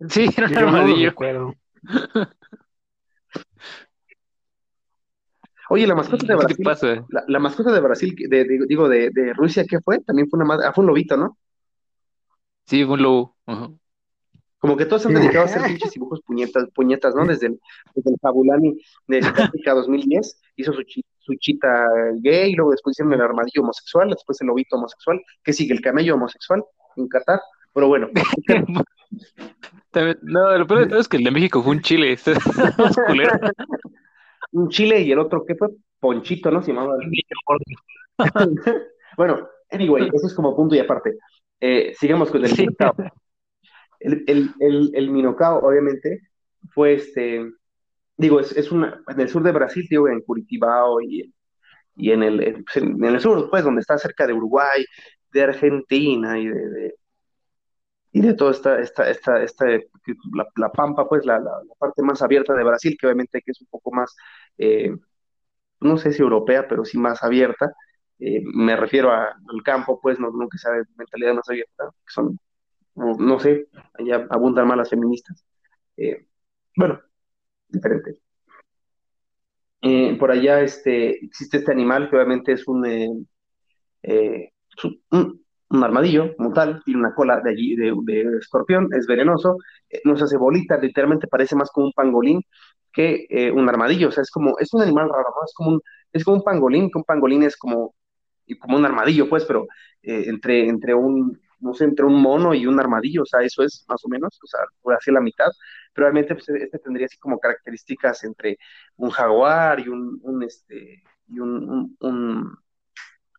Sí, 0.09 0.27
era 0.35 0.47
un 0.47 0.57
armadillo. 0.57 1.13
No 1.17 1.55
Oye, 5.69 5.87
la 5.87 5.95
mascota 5.95 6.27
de 6.27 6.35
Brasil. 6.35 6.57
¿Qué 6.57 6.63
pasa? 6.63 7.05
La, 7.09 7.23
la, 7.27 7.39
mascota 7.39 7.71
de 7.71 7.79
Brasil, 7.79 8.15
de, 8.15 8.43
de, 8.43 8.65
digo, 8.67 8.87
de, 8.87 9.09
de, 9.09 9.33
Rusia, 9.33 9.65
¿qué 9.67 9.79
fue? 9.79 9.99
También 10.01 10.29
fue 10.29 10.39
una 10.39 10.55
ah, 10.67 10.73
fue 10.73 10.83
un 10.83 10.89
lobito, 10.89 11.17
¿no? 11.17 11.37
Sí, 12.65 12.85
fue 12.85 12.93
un 12.93 13.01
lobo. 13.01 13.35
Como 14.63 14.77
que 14.77 14.85
todos 14.85 15.01
se 15.01 15.09
han 15.09 15.15
dedicado 15.15 15.41
a 15.41 15.47
hacer 15.47 15.61
pinches 15.61 15.91
dibujos 15.91 16.21
puñetas, 16.21 16.69
puñetas, 16.73 17.13
¿no? 17.13 17.25
Desde 17.25 17.47
el, 17.47 17.59
desde 17.95 18.11
el 18.11 18.17
Fabulani 18.21 18.79
de 19.07 19.19
África 19.19 19.73
2010, 19.73 20.41
hizo 20.55 20.71
su, 20.71 20.81
su 21.19 21.35
chita 21.35 21.85
gay, 22.21 22.53
luego 22.53 22.71
después 22.71 22.93
hicieron 22.93 23.11
el 23.11 23.19
armadillo 23.19 23.61
homosexual, 23.61 24.09
después 24.09 24.39
el 24.39 24.47
lobito 24.47 24.77
homosexual, 24.77 25.21
que 25.43 25.51
sigue 25.51 25.73
el 25.73 25.81
camello 25.81 26.15
homosexual 26.15 26.63
en 26.95 27.09
Qatar, 27.09 27.41
pero 27.73 27.89
bueno. 27.89 28.07
no, 30.21 30.57
lo 30.57 30.65
peor 30.65 30.79
de 30.79 30.87
todo 30.87 30.99
es 31.01 31.09
que 31.09 31.17
el 31.17 31.25
de 31.25 31.31
México 31.31 31.61
fue 31.61 31.75
un 31.75 31.81
chile, 31.81 32.13
este 32.23 32.31
un 34.53 34.69
chile 34.69 35.01
y 35.01 35.11
el 35.11 35.19
otro, 35.19 35.43
¿qué 35.45 35.55
fue? 35.55 35.71
Ponchito, 35.99 36.49
¿no? 36.51 36.61
Se 36.61 36.71
llamaba. 36.71 36.95
bueno, 39.17 39.45
anyway, 39.71 40.09
eso 40.13 40.27
es 40.27 40.33
como 40.33 40.55
punto 40.55 40.73
y 40.73 40.79
aparte. 40.79 41.17
Eh, 41.59 41.93
sigamos 41.99 42.31
con 42.31 42.45
el 42.45 42.55
sí. 42.55 42.65
El, 44.03 44.23
el, 44.27 44.91
el, 44.93 45.11
Minocao, 45.11 45.59
obviamente, 45.59 46.21
fue 46.71 46.93
este, 46.95 47.51
digo, 48.17 48.39
es, 48.39 48.51
es 48.57 48.71
una, 48.71 49.01
en 49.07 49.19
el 49.21 49.29
sur 49.29 49.43
de 49.43 49.51
Brasil, 49.51 49.85
digo, 49.89 50.07
en 50.09 50.21
Curitibao 50.21 51.01
y, 51.01 51.33
y 51.95 52.11
en, 52.11 52.23
el, 52.23 52.63
pues, 52.65 52.77
en 52.77 53.03
el 53.03 53.19
sur, 53.21 53.49
pues, 53.49 53.63
donde 53.63 53.81
está 53.81 53.97
cerca 53.97 54.27
de 54.27 54.33
Uruguay, 54.33 54.85
de 55.31 55.43
Argentina 55.43 56.39
y 56.39 56.47
de, 56.47 56.69
de 56.69 56.95
y 58.13 58.21
de 58.21 58.33
toda 58.35 58.51
esta, 58.51 58.79
esta, 58.79 59.09
esta, 59.09 59.41
esta 59.43 59.65
la, 60.33 60.47
la, 60.55 60.71
pampa, 60.71 61.07
pues 61.09 61.25
la, 61.25 61.39
la, 61.39 61.51
parte 61.79 62.03
más 62.03 62.21
abierta 62.21 62.53
de 62.53 62.63
Brasil, 62.63 62.95
que 62.99 63.07
obviamente 63.07 63.41
que 63.41 63.51
es 63.51 63.61
un 63.61 63.67
poco 63.67 63.91
más, 63.91 64.15
eh, 64.57 64.95
no 65.81 65.97
sé 65.97 66.13
si 66.13 66.21
europea, 66.21 66.67
pero 66.67 66.85
sí 66.85 66.97
más 66.99 67.23
abierta. 67.23 67.73
Eh, 68.19 68.41
me 68.45 68.75
refiero 68.75 69.11
al 69.11 69.63
campo, 69.63 69.99
pues, 70.01 70.19
no, 70.19 70.31
no 70.31 70.47
que 70.49 70.57
sea 70.59 70.71
mentalidad 70.97 71.33
más 71.35 71.49
abierta, 71.49 71.85
que 72.05 72.13
son 72.13 72.39
no, 72.95 73.39
sé, 73.39 73.67
allá 73.93 74.27
abundan 74.29 74.67
más 74.67 74.77
las 74.77 74.89
feministas. 74.89 75.43
Eh, 75.97 76.25
bueno, 76.75 76.99
diferente. 77.67 78.17
Eh, 79.81 80.15
por 80.17 80.31
allá 80.31 80.61
este, 80.61 81.25
existe 81.25 81.57
este 81.57 81.71
animal 81.71 82.09
que 82.09 82.15
obviamente 82.15 82.53
es 82.53 82.67
un, 82.67 82.85
eh, 82.85 84.49
un, 85.11 85.83
armadillo 85.83 86.35
como 86.37 86.53
tal, 86.53 86.81
tiene 86.85 86.99
una 87.01 87.13
cola 87.13 87.41
de, 87.41 87.53
de, 88.03 88.37
escorpión, 88.39 88.87
es 88.93 89.07
venenoso, 89.07 89.57
no 90.05 90.15
se 90.15 90.25
hace 90.25 90.37
bolita, 90.37 90.77
literalmente 90.77 91.27
parece 91.27 91.55
más 91.55 91.71
como 91.71 91.87
un 91.87 91.93
pangolín 91.93 92.41
que 92.93 93.25
un 93.55 93.67
armadillo, 93.67 94.09
o 94.09 94.11
sea, 94.11 94.21
es 94.21 94.29
como, 94.29 94.57
es 94.59 94.71
un 94.73 94.83
animal 94.83 95.09
raro, 95.09 95.29
¿no? 95.35 95.45
Es 95.45 95.53
como 95.55 95.69
un, 95.71 95.81
es 96.13 96.23
como 96.23 96.37
un 96.37 96.43
pangolín, 96.43 96.91
que 96.91 96.99
un 96.99 97.03
pangolín 97.03 97.43
es 97.43 97.57
como, 97.57 97.95
como 98.59 98.77
un 98.77 98.85
armadillo, 98.85 99.27
pues, 99.27 99.45
pero 99.45 99.65
entre, 100.03 100.67
entre 100.67 100.93
un, 100.93 101.41
no 101.63 101.73
sé, 101.73 101.85
entre 101.85 102.05
un 102.05 102.21
mono 102.21 102.53
y 102.53 102.67
un 102.67 102.79
armadillo, 102.79 103.23
o 103.23 103.25
sea, 103.25 103.41
eso 103.41 103.63
es 103.63 103.85
más 103.87 104.03
o 104.05 104.09
menos, 104.09 104.37
o 104.43 104.47
sea, 104.47 104.59
por 104.81 104.93
así 104.93 105.11
la 105.11 105.21
mitad, 105.21 105.49
pero 105.93 106.07
obviamente 106.07 106.35
pues, 106.35 106.49
este 106.49 106.79
tendría 106.79 107.05
así 107.05 107.17
como 107.17 107.39
características 107.39 108.23
entre 108.25 108.57
un 108.97 109.09
jaguar 109.09 109.79
y 109.79 109.87
un, 109.87 110.43
este, 110.43 111.03
y 111.27 111.39
un, 111.39 111.95
un, 111.99 112.57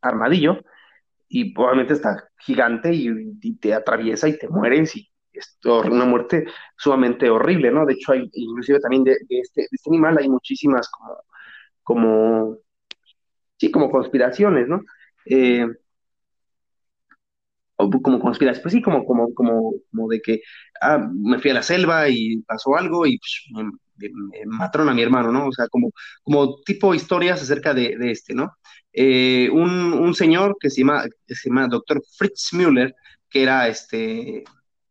armadillo, 0.02 0.58
y 1.28 1.54
probablemente 1.54 1.94
está 1.94 2.28
gigante 2.38 2.92
y, 2.92 3.56
te 3.56 3.74
atraviesa 3.74 4.28
y 4.28 4.38
te 4.38 4.48
mueres 4.48 4.94
y 4.96 5.10
es 5.32 5.58
una 5.64 6.04
muerte 6.04 6.46
sumamente 6.76 7.28
horrible, 7.30 7.70
¿no? 7.72 7.86
De 7.86 7.94
hecho, 7.94 8.12
hay, 8.12 8.30
inclusive 8.34 8.80
también 8.80 9.04
de, 9.04 9.16
este, 9.28 9.66
este 9.70 9.90
animal 9.90 10.18
hay 10.18 10.28
muchísimas 10.28 10.88
como, 10.90 11.16
como, 11.82 12.58
sí, 13.56 13.70
como 13.70 13.90
conspiraciones, 13.90 14.68
¿no? 14.68 14.82
Eh, 15.26 15.66
como 17.76 18.20
conspiración, 18.20 18.62
pues 18.62 18.72
sí, 18.74 18.82
como, 18.82 19.04
como, 19.04 19.34
como, 19.34 19.72
como 19.90 20.08
de 20.08 20.20
que 20.20 20.42
ah, 20.80 21.08
me 21.12 21.38
fui 21.38 21.50
a 21.50 21.54
la 21.54 21.62
selva 21.62 22.08
y 22.08 22.38
pasó 22.42 22.76
algo 22.76 23.06
y 23.06 23.18
pues, 23.18 23.70
me, 23.96 24.10
mataron 24.46 24.88
a 24.88 24.94
mi 24.94 25.02
hermano, 25.02 25.32
¿no? 25.32 25.48
O 25.48 25.52
sea, 25.52 25.68
como, 25.68 25.90
como 26.22 26.60
tipo 26.62 26.94
historias 26.94 27.42
acerca 27.42 27.74
de, 27.74 27.96
de 27.96 28.10
este, 28.10 28.34
¿no? 28.34 28.52
Eh, 28.92 29.48
un, 29.52 29.92
un, 29.92 30.14
señor 30.14 30.56
que 30.60 30.70
se 30.70 30.82
llama, 30.82 31.04
se 31.26 31.48
llama 31.48 31.68
doctor 31.68 32.02
Fritz 32.16 32.52
Müller, 32.52 32.94
que 33.28 33.42
era 33.42 33.68
este 33.68 34.44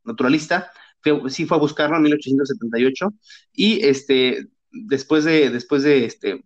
naturalista, 0.03 0.71
sí 1.29 1.45
fue 1.45 1.57
a 1.57 1.59
buscarlo 1.59 1.97
en 1.97 2.03
1878 2.03 3.13
y 3.53 3.85
este, 3.85 4.47
después 4.71 5.23
de, 5.23 5.49
después 5.49 5.83
de 5.83 6.05
este, 6.05 6.43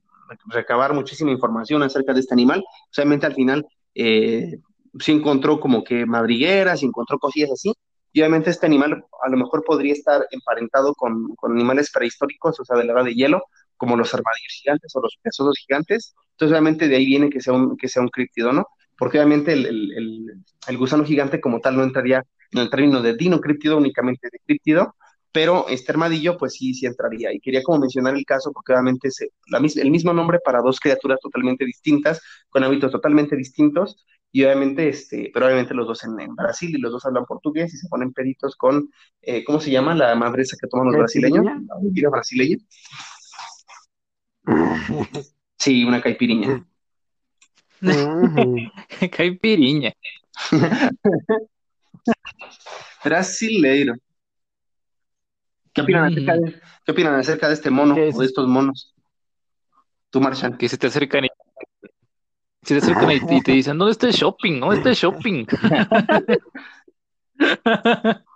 recabar 0.48 0.94
muchísima 0.94 1.32
información 1.32 1.84
acerca 1.84 2.14
de 2.14 2.20
este 2.20 2.34
animal, 2.34 2.64
obviamente 2.96 3.26
al 3.26 3.36
final 3.36 3.66
eh, 3.96 4.60
se 5.00 5.12
encontró 5.12 5.60
como 5.60 5.84
que 5.84 6.06
madrigueras, 6.06 6.84
encontró 6.84 7.20
cosillas 7.20 7.52
así, 7.52 7.74
y 8.14 8.22
obviamente 8.22 8.50
este 8.50 8.66
animal 8.66 9.06
a 9.24 9.30
lo 9.30 9.38
mejor 9.38 9.64
podría 9.64 9.94
estar 9.94 10.26
emparentado 10.32 10.94
con, 10.96 11.36
con 11.36 11.52
animales 11.52 11.92
prehistóricos, 11.92 12.60
o 12.60 12.66
sea, 12.66 12.78
de 12.78 12.86
la 12.86 12.94
edad 12.94 13.06
de 13.06 13.14
hielo, 13.14 13.44
como 13.76 13.96
los 13.96 14.14
armadillos 14.14 14.54
gigantes 14.62 14.96
o 14.96 15.02
los 15.02 15.18
pesosos 15.22 15.58
gigantes. 15.60 16.16
Entonces, 16.32 16.54
obviamente, 16.54 16.88
de 16.88 16.96
ahí 16.96 17.06
viene 17.06 17.30
que 17.30 17.42
sea 17.42 17.54
un, 17.54 17.78
que 17.78 17.88
sea 17.88 18.02
un 18.02 18.10
críptido, 18.10 18.52
¿no? 18.52 18.66
Porque 18.98 19.20
obviamente 19.20 19.54
el, 19.54 19.66
el, 19.68 20.44
el, 20.68 20.78
gusano 20.78 21.06
gigante 21.06 21.40
como 21.40 21.60
tal 21.60 21.78
no 21.78 21.84
entraría 21.84 22.24
en 22.52 22.60
el 22.60 22.70
término 22.70 23.02
de 23.02 23.16
dino 23.16 23.40
críptido, 23.40 23.78
únicamente 23.78 24.30
de 24.32 24.40
críptido, 24.44 24.96
pero 25.32 25.68
este 25.70 25.92
armadillo, 25.92 26.38
pues 26.38 26.54
sí, 26.54 26.74
sí 26.74 26.88
entraría. 26.88 27.32
Y 27.32 27.40
quería 27.40 27.62
como 27.62 27.80
mencionar 27.80 28.16
el 28.16 28.26
caso, 28.26 28.52
porque 28.52 28.74
obviamente 28.74 29.10
es 29.10 29.20
el 29.78 29.92
mismo 29.92 30.14
nombre 30.14 30.40
para 30.44 30.62
dos 30.62 30.80
criaturas 30.80 31.20
totalmente 31.22 31.66
distintas, 31.66 32.20
con 32.50 32.64
hábitos 32.64 32.92
totalmente 32.92 33.36
distintos, 33.36 34.04
y 34.32 34.44
obviamente, 34.44 34.90
este, 34.90 35.32
pero 35.34 35.46
obviamente 35.46 35.74
los 35.74 35.88
dos 35.88 36.04
en, 36.04 36.36
Brasil 36.36 36.70
y 36.76 36.80
los 36.80 36.92
dos 36.92 37.06
hablan 37.06 37.26
portugués 37.26 37.74
y 37.74 37.78
se 37.78 37.88
ponen 37.88 38.14
peditos 38.14 38.56
con, 38.56 38.92
eh, 39.22 39.44
¿cómo 39.44 39.60
se 39.60 39.72
llama 39.72 39.96
la 39.96 40.14
madresa 40.16 40.58
que 40.60 40.68
toman 40.68 40.88
los 40.88 40.98
brasileños? 40.98 41.46
La 41.46 42.10
brasileña. 42.10 42.58
Sí, 45.60 45.84
una 45.84 46.00
caipiriña. 46.00 46.64
caipiriña. 49.12 49.92
Brasileiro. 53.04 53.96
¿Qué 55.74 55.82
opinan, 55.82 56.06
acerca 56.06 56.34
de, 56.36 56.62
¿Qué 56.86 56.92
opinan 56.92 57.16
acerca 57.16 57.48
de 57.48 57.56
este 57.56 57.70
mono 57.70 57.96
o 57.96 58.20
de 58.20 58.26
estos 58.26 58.48
monos? 58.48 58.96
Tú, 60.10 60.22
Marshall. 60.22 60.58
Que 60.58 60.70
se 60.70 60.78
te 60.78 60.88
acercan 60.88 61.26
y 61.26 61.30
te 62.74 62.80
acercan 62.80 63.12
y, 63.12 63.42
te 63.42 63.52
dicen, 63.54 63.78
¿dónde 63.78 63.92
está 63.92 64.08
el 64.08 64.14
shopping? 64.14 64.60
¿Dónde 64.60 64.78
está 64.78 64.90
el 64.90 64.96
shopping? 64.96 65.46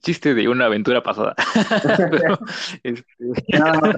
chiste 0.00 0.34
de 0.34 0.48
una 0.48 0.66
aventura 0.66 1.02
pasada. 1.02 1.34
Este, 2.82 3.04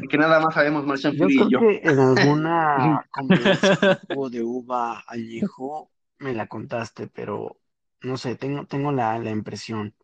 que, 0.09 0.19
nada 0.19 0.41
más, 0.41 0.55
sabemos 0.55 0.87
Marshall 0.87 1.17
yo 1.17 1.27
creo 1.27 1.47
y 1.47 1.51
yo. 1.51 1.61
que 1.61 1.81
en 1.83 1.99
alguna 1.99 3.05
conversación 3.11 4.31
de 4.31 4.43
uva 4.43 5.05
añejo 5.09 5.91
me 6.19 6.33
la 6.35 6.47
contaste, 6.47 7.09
pero 7.09 7.59
no 8.03 8.17
sé, 8.17 8.37
tengo, 8.37 8.67
tengo 8.67 8.93
la, 8.93 9.19
la 9.19 9.31
impresión. 9.31 9.95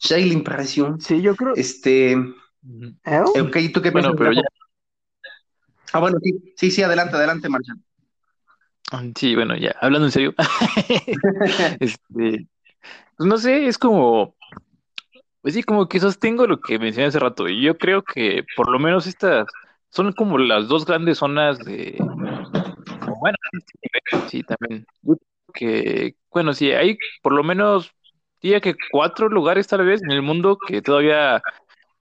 Ya 0.00 0.16
hay 0.16 0.26
la 0.26 0.34
impresión. 0.34 1.00
Sí, 1.00 1.20
yo 1.20 1.36
creo. 1.36 1.54
Este. 1.54 2.16
¿Eh? 3.04 3.20
Ok, 3.40 3.56
¿tú 3.72 3.82
qué 3.82 3.90
bueno, 3.90 4.14
pero 4.16 4.32
ya... 4.32 4.42
Ah, 5.92 6.00
bueno, 6.00 6.18
sí, 6.22 6.54
sí, 6.56 6.70
sí, 6.70 6.82
adelante, 6.82 7.16
adelante, 7.16 7.48
Marcial. 7.48 7.78
Sí, 9.16 9.34
bueno, 9.34 9.56
ya, 9.56 9.74
hablando 9.80 10.06
en 10.06 10.12
serio. 10.12 10.34
este, 11.80 12.46
pues 13.16 13.28
no 13.28 13.36
sé, 13.38 13.66
es 13.66 13.78
como, 13.78 14.36
pues 15.40 15.54
sí, 15.54 15.62
como 15.62 15.88
que 15.88 16.00
sostengo 16.00 16.46
lo 16.46 16.60
que 16.60 16.78
mencioné 16.78 17.08
hace 17.08 17.18
rato. 17.18 17.48
Y 17.48 17.62
yo 17.62 17.76
creo 17.76 18.02
que 18.02 18.44
por 18.56 18.70
lo 18.70 18.78
menos 18.78 19.06
estas 19.06 19.46
son 19.90 20.12
como 20.12 20.38
las 20.38 20.68
dos 20.68 20.86
grandes 20.86 21.18
zonas 21.18 21.58
de, 21.58 21.98
bueno, 23.20 23.36
sí, 24.28 24.42
también. 24.42 24.84
que, 25.54 26.16
bueno, 26.30 26.54
sí, 26.54 26.72
hay 26.72 26.98
por 27.22 27.32
lo 27.32 27.44
menos, 27.44 27.92
diría 28.40 28.60
que 28.60 28.74
cuatro 28.90 29.28
lugares 29.28 29.68
tal 29.68 29.84
vez 29.84 30.02
en 30.02 30.10
el 30.10 30.22
mundo 30.22 30.58
que 30.66 30.82
todavía 30.82 31.42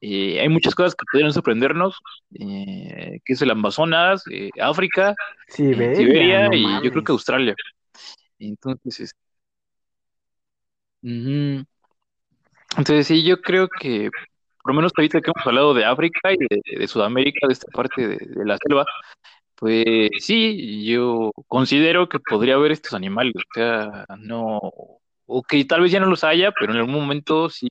eh, 0.02 0.40
hay 0.42 0.50
muchas 0.50 0.74
cosas 0.74 0.96
que 0.96 1.06
podrían 1.12 1.32
sorprendernos, 1.32 2.00
eh, 2.40 3.20
que 3.24 3.34
es 3.34 3.42
el 3.44 3.52
Amazonas, 3.52 4.24
eh, 4.32 4.50
África, 4.60 5.16
Siberia, 5.48 6.50
y 6.52 6.64
yo 6.84 6.92
creo 6.92 7.04
que 7.04 7.12
Australia. 7.12 7.56
Entonces, 8.40 9.14
entonces 12.78 13.08
sí, 13.08 13.24
yo 13.24 13.42
creo 13.42 13.68
que 13.68 14.10
por 14.64 14.74
lo 14.74 14.78
menos 14.78 14.92
ahorita 14.98 15.22
que 15.22 15.32
hemos 15.36 15.48
hablado 15.48 15.74
de 15.74 15.86
África 15.86 16.32
y 16.34 16.38
de, 16.78 16.88
Sudamérica, 16.88 17.48
de 17.48 17.54
esta 17.54 17.68
parte 17.72 18.08
de, 18.08 18.18
de, 18.18 18.46
la 18.46 18.58
selva, 18.58 18.86
pues 19.56 20.10
sí, 20.20 20.86
yo 20.86 21.32
considero 21.48 22.10
que 22.10 22.20
podría 22.20 22.56
haber 22.56 22.72
estos 22.72 22.94
animales, 22.94 23.36
o 23.36 23.54
sea, 23.54 24.06
no, 24.20 24.60
o 25.26 25.44
que 25.44 25.64
tal 25.66 25.82
vez 25.82 25.92
ya 25.92 26.00
no 26.00 26.08
los 26.08 26.24
haya, 26.24 26.52
pero 26.52 26.74
en 26.74 26.80
algún 26.80 26.96
momento 26.96 27.50
sí 27.50 27.68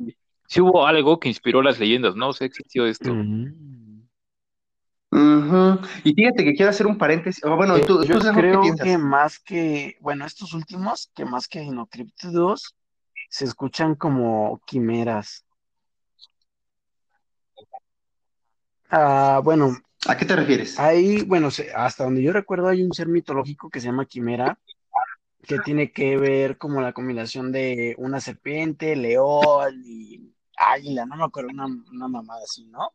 si 0.50 0.60
hubo 0.60 0.84
algo 0.84 1.20
que 1.20 1.28
inspiró 1.28 1.62
las 1.62 1.78
leyendas, 1.78 2.16
¿no? 2.16 2.30
O 2.30 2.32
sea, 2.32 2.44
existió 2.48 2.84
esto. 2.84 3.14
Y 6.02 6.12
fíjate 6.12 6.42
que 6.44 6.54
quiero 6.54 6.70
hacer 6.70 6.88
un 6.88 6.98
paréntesis. 6.98 7.40
bueno, 7.44 7.76
eh, 7.76 7.84
tú, 7.86 8.02
yo 8.02 8.18
creo 8.18 8.60
que 8.82 8.98
más 8.98 9.38
que, 9.38 9.96
bueno, 10.00 10.26
estos 10.26 10.52
últimos, 10.52 11.08
que 11.14 11.24
más 11.24 11.46
que 11.46 11.62
inocriptidos, 11.62 12.74
se 13.28 13.44
escuchan 13.44 13.94
como 13.94 14.60
quimeras. 14.66 15.44
Ah, 18.90 19.40
bueno. 19.44 19.78
¿A 20.08 20.16
qué 20.16 20.24
te 20.24 20.34
refieres? 20.34 20.80
Hay, 20.80 21.22
bueno, 21.22 21.50
hasta 21.76 22.02
donde 22.02 22.24
yo 22.24 22.32
recuerdo 22.32 22.66
hay 22.66 22.82
un 22.82 22.92
ser 22.92 23.06
mitológico 23.06 23.70
que 23.70 23.78
se 23.78 23.86
llama 23.86 24.04
quimera, 24.04 24.58
que 25.44 25.60
tiene 25.60 25.92
que 25.92 26.16
ver 26.16 26.58
como 26.58 26.80
la 26.80 26.92
combinación 26.92 27.52
de 27.52 27.94
una 27.98 28.20
serpiente, 28.20 28.96
león 28.96 29.80
y 29.84 30.34
águila, 30.60 31.06
no 31.06 31.16
me 31.16 31.24
acuerdo, 31.24 31.50
una, 31.50 31.66
una 31.66 32.08
mamada 32.08 32.42
así, 32.42 32.66
¿no? 32.66 32.92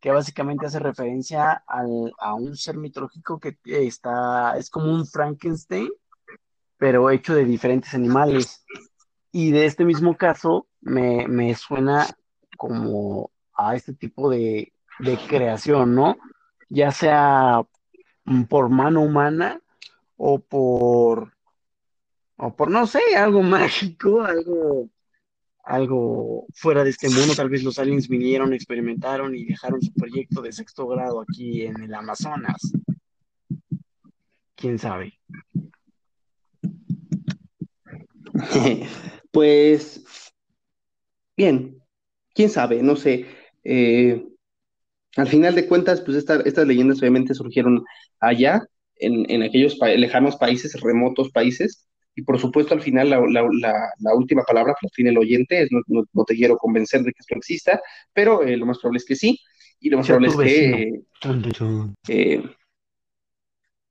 Que 0.00 0.10
básicamente 0.10 0.66
hace 0.66 0.78
referencia 0.78 1.64
a 1.66 2.34
un 2.34 2.56
ser 2.56 2.76
mitológico 2.76 3.40
que 3.40 3.56
está, 3.64 4.56
es 4.58 4.68
como 4.68 4.92
un 4.92 5.06
Frankenstein, 5.06 5.88
pero 6.76 7.10
hecho 7.10 7.34
de 7.34 7.44
diferentes 7.44 7.94
animales. 7.94 8.64
Y 9.32 9.50
de 9.50 9.64
este 9.64 9.84
mismo 9.84 10.16
caso 10.16 10.66
me, 10.80 11.26
me 11.26 11.54
suena 11.54 12.06
como 12.56 13.30
a 13.54 13.74
este 13.74 13.94
tipo 13.94 14.28
de, 14.28 14.72
de 14.98 15.18
creación, 15.26 15.94
¿no? 15.94 16.16
Ya 16.68 16.90
sea 16.90 17.62
por 18.48 18.68
mano 18.68 19.02
humana 19.02 19.60
o 20.16 20.38
por, 20.38 21.32
o 22.36 22.54
por, 22.54 22.70
no 22.70 22.86
sé, 22.86 23.00
algo 23.16 23.42
mágico, 23.42 24.22
algo 24.22 24.88
algo 25.64 26.46
fuera 26.54 26.84
de 26.84 26.90
este 26.90 27.08
mundo. 27.08 27.34
Tal 27.34 27.48
vez 27.48 27.62
los 27.62 27.78
aliens 27.78 28.08
vinieron, 28.08 28.52
experimentaron 28.52 29.34
y 29.34 29.44
dejaron 29.44 29.80
su 29.80 29.92
proyecto 29.92 30.42
de 30.42 30.52
sexto 30.52 30.86
grado 30.86 31.20
aquí 31.20 31.62
en 31.62 31.82
el 31.82 31.94
Amazonas. 31.94 32.72
¿Quién 34.54 34.78
sabe? 34.78 35.18
Pues, 39.30 40.04
bien, 41.36 41.82
quién 42.34 42.48
sabe, 42.48 42.84
no 42.84 42.94
sé. 42.94 43.26
Eh, 43.64 44.24
al 45.16 45.26
final 45.26 45.56
de 45.56 45.66
cuentas, 45.66 46.02
pues 46.02 46.16
estas 46.16 46.66
leyendas 46.68 47.00
obviamente 47.00 47.34
surgieron 47.34 47.84
allá, 48.20 48.64
en, 48.96 49.42
aquellos 49.42 49.76
lejanos 49.80 50.36
países, 50.36 50.80
remotos 50.80 51.30
países, 51.30 51.88
y 52.14 52.22
por 52.22 52.38
supuesto 52.38 52.74
al 52.74 52.80
final 52.80 53.10
la, 53.10 54.14
última 54.14 54.42
palabra 54.44 54.74
pues, 54.80 54.92
tiene 54.92 55.10
el 55.10 55.18
oyente, 55.18 55.62
es, 55.62 55.68
no, 55.70 56.24
te 56.24 56.34
quiero 56.34 56.56
convencer 56.56 57.02
de 57.02 57.12
que 57.12 57.20
esto 57.20 57.34
exista, 57.36 57.80
pero 58.12 58.42
eh, 58.42 58.56
lo 58.56 58.66
más 58.66 58.78
probable 58.78 58.98
es 58.98 59.04
que 59.04 59.16
sí, 59.16 59.40
y 59.80 59.90
lo 59.90 59.98
más 59.98 60.06
probable 60.06 60.28
es 60.28 60.36
que... 60.36 61.02
Eh, 62.08 62.42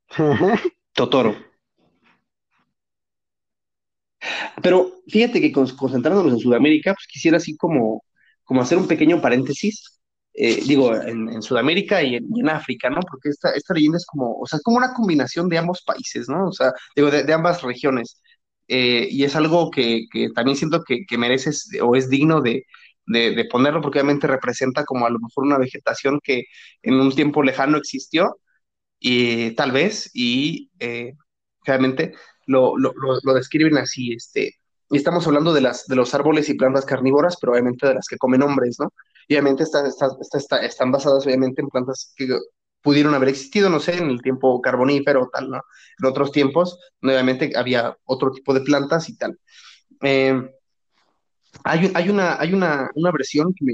Totoro. 0.94 1.36
Pero 4.62 4.92
fíjate 5.08 5.42
que 5.42 5.52
concentrándonos 5.52 6.34
en 6.34 6.40
Sudamérica, 6.40 6.94
pues 6.94 7.08
quisiera 7.08 7.38
así 7.38 7.58
como, 7.58 8.04
como 8.44 8.62
hacer 8.62 8.78
un 8.78 8.88
pequeño 8.88 9.22
paréntesis, 9.22 10.02
eh, 10.34 10.62
digo, 10.66 10.96
en, 10.96 11.42
Sudamérica 11.42 12.02
y 12.04 12.16
en, 12.16 12.50
África, 12.50 12.90
¿no? 12.90 13.02
Porque 13.02 13.30
esta, 13.30 13.52
esta 13.52 13.74
leyenda 13.74 13.98
es 13.98 14.06
como, 14.06 14.40
o 14.40 14.46
sea, 14.48 14.58
es 14.58 14.64
como 14.64 14.78
una 14.78 14.94
combinación 14.94 15.48
de 15.50 15.58
ambos 15.60 15.84
países, 15.84 16.28
¿no? 16.30 16.48
O 16.48 16.52
sea, 16.52 16.74
digo, 16.96 17.12
de, 17.12 17.34
ambas 17.34 17.62
regiones. 17.62 18.22
Eh, 18.68 19.08
y 19.12 19.24
es 19.26 19.36
algo 19.36 19.70
que, 19.72 20.08
también 20.36 20.58
siento 20.58 20.84
que, 20.84 21.06
que, 21.08 21.18
mereces 21.18 21.70
o 21.82 21.96
es 21.96 22.10
digno 22.10 22.42
de, 22.42 22.66
de, 23.06 23.46
ponerlo, 23.46 23.82
porque 23.82 24.00
obviamente 24.00 24.28
representa 24.28 24.86
como 24.86 25.06
a 25.06 25.10
lo 25.10 25.20
mejor 25.20 25.46
una 25.46 25.58
vegetación 25.58 26.20
que 26.24 26.46
en 26.82 26.96
un 26.96 27.14
tiempo 27.16 27.44
lejano 27.44 27.78
existió, 27.78 28.38
y 29.00 29.52
tal 29.56 29.72
vez, 29.74 30.10
y 30.14 30.72
eh, 30.80 31.14
realmente 31.66 32.14
lo, 32.48 32.78
lo, 32.78 32.94
lo, 32.96 33.34
describen 33.34 33.78
así, 33.78 34.14
este, 34.14 34.56
y 34.90 34.98
estamos 34.98 35.28
hablando 35.28 35.54
de, 35.54 35.62
las, 35.62 35.88
de 35.88 35.96
los 35.96 36.14
árboles 36.14 36.50
y 36.50 36.56
plantas 36.56 36.86
carnívoras, 36.86 37.38
pero 37.40 37.54
obviamente 37.54 37.88
de 37.88 37.96
las 37.96 38.08
que 38.08 38.18
comen 38.18 38.44
hombres, 38.44 38.78
¿no? 38.80 38.94
Obviamente 39.30 39.64
están 39.64 40.92
basadas 40.92 41.26
obviamente 41.26 41.62
en 41.62 41.70
plantas 41.70 42.14
que 42.16 42.28
pudieron 42.82 43.16
haber 43.16 43.30
existido, 43.30 43.70
no 43.70 43.80
sé, 43.80 43.98
en 43.98 44.10
el 44.10 44.22
tiempo 44.22 44.62
carbonífero 44.62 45.24
o 45.24 45.30
tal, 45.30 45.50
¿no? 45.50 45.62
En 46.00 46.06
otros 46.06 46.32
tiempos, 46.32 46.78
obviamente 47.02 47.54
había 47.56 47.98
otro 48.04 48.32
tipo 48.32 48.54
de 48.54 48.62
plantas 48.62 49.10
y 49.10 49.18
tal. 49.18 49.40
Eh, 50.02 50.34
hay, 51.64 51.92
hay, 51.94 52.10
una, 52.10 52.40
hay 52.40 52.54
una, 52.54 52.90
una 52.96 53.12
versión 53.12 53.54
que 53.54 53.64
me, 53.64 53.74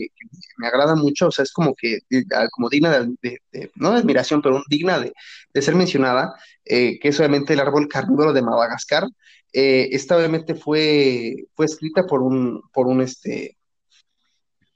me, 0.58 0.68
agrada 0.68 0.96
mucho, 0.96 1.28
o 1.28 1.32
sea, 1.32 1.44
es 1.44 1.52
como 1.52 1.74
que, 1.76 2.00
ah, 2.36 2.48
como 2.52 2.70
digna 2.70 3.00
de, 3.22 3.40
no 3.76 3.92
de 3.92 4.00
admiración, 4.00 4.42
pero 4.42 4.62
digna 4.70 5.00
de, 5.00 5.14
de 5.54 5.62
ser 5.62 5.76
mencionada, 5.76 6.36
eh, 6.66 7.00
que 7.00 7.08
es 7.10 7.20
obviamente 7.20 7.54
el 7.54 7.60
árbol 7.60 7.88
carnívoro 7.88 8.34
de 8.34 8.42
Madagascar. 8.42 9.06
Eh, 9.54 9.90
esta 9.92 10.16
obviamente 10.18 10.54
fue, 10.54 11.48
fue 11.56 11.66
escrita 11.66 12.06
por 12.06 12.22
un, 12.22 12.62
por 12.72 12.86
un, 12.88 13.02
este, 13.02 13.58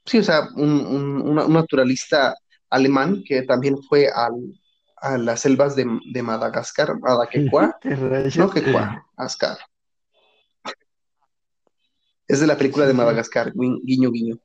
sí, 0.04 0.18
o 0.18 0.24
sea, 0.24 0.48
un, 0.56 0.86
un, 1.22 1.52
naturalista 1.52 2.34
alemán 2.70 3.22
que 3.26 3.42
también 3.42 3.82
fue 3.82 4.08
al, 4.08 4.34
a 4.96 5.18
las 5.18 5.40
selvas 5.40 5.76
de, 5.76 5.86
de 6.12 6.22
Madagascar, 6.22 6.98
Madaquecua, 6.98 7.78
no 8.36 8.50
Quecua, 8.50 9.06
Ascar. 9.16 9.58
Es 12.26 12.40
de 12.40 12.46
la 12.46 12.56
película 12.56 12.86
de 12.86 12.94
Madagascar, 12.94 13.52
guiño, 13.54 14.10
guiño. 14.10 14.38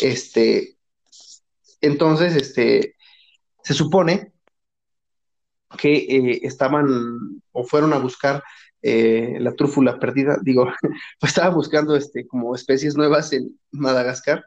Este, 0.00 0.76
entonces, 1.80 2.36
este, 2.36 2.94
se 3.64 3.74
supone 3.74 4.32
que 5.76 5.96
eh, 5.96 6.40
estaban 6.42 7.42
o 7.52 7.64
fueron 7.64 7.92
a 7.92 7.98
buscar 7.98 8.42
eh, 8.84 9.38
la 9.40 9.54
trúfula 9.54 9.98
perdida, 9.98 10.38
digo, 10.42 10.66
pues 11.20 11.32
estaba 11.32 11.54
buscando 11.54 11.96
este, 11.96 12.26
como 12.26 12.54
especies 12.54 12.96
nuevas 12.96 13.32
en 13.32 13.58
Madagascar 13.72 14.44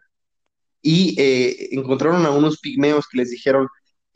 y 0.81 1.15
eh, 1.19 1.69
encontraron 1.71 2.25
a 2.25 2.31
unos 2.31 2.59
pigmeos 2.59 3.07
que 3.07 3.17
les 3.19 3.31
dijeron 3.31 3.67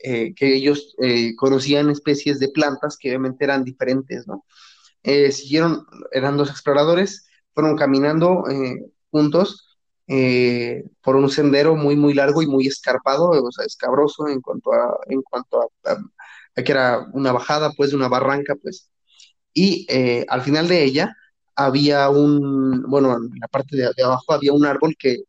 que 0.04 0.56
ellos 0.56 0.96
conocían 1.36 1.88
especies 1.88 2.40
de 2.40 2.48
plantas 2.48 2.96
que 2.98 3.10
obviamente 3.10 3.44
eran 3.44 3.62
diferentes, 3.62 4.26
¿no? 4.26 4.44
Eh, 5.02 5.32
siguieron, 5.32 5.86
eran 6.12 6.36
dos 6.36 6.50
exploradores, 6.50 7.26
fueron 7.54 7.76
caminando 7.76 8.44
eh, 8.48 8.92
juntos 9.10 9.78
eh, 10.06 10.84
por 11.02 11.16
un 11.16 11.28
sendero 11.30 11.74
muy, 11.76 11.96
muy 11.96 12.14
largo 12.14 12.42
y 12.42 12.46
muy 12.46 12.66
escarpado, 12.66 13.30
o 13.30 13.52
sea, 13.52 13.66
escabroso 13.66 14.28
en 14.28 14.40
cuanto 14.40 14.72
a, 14.72 14.98
en 15.08 15.22
cuanto 15.22 15.60
a, 15.62 15.96
que 16.62 16.72
era 16.72 17.08
una 17.14 17.32
bajada, 17.32 17.72
pues, 17.76 17.90
de 17.90 17.96
una 17.96 18.08
barranca, 18.08 18.54
pues. 18.56 18.91
Y 19.54 19.86
al 20.28 20.42
final 20.42 20.68
de 20.68 20.84
ella 20.84 21.16
había 21.54 22.08
un, 22.10 22.82
bueno, 22.88 23.16
en 23.16 23.30
la 23.40 23.48
parte 23.48 23.76
de, 23.76 23.90
abajo 24.04 24.32
había 24.32 24.52
un 24.52 24.64
árbol 24.66 24.96
que, 24.98 25.24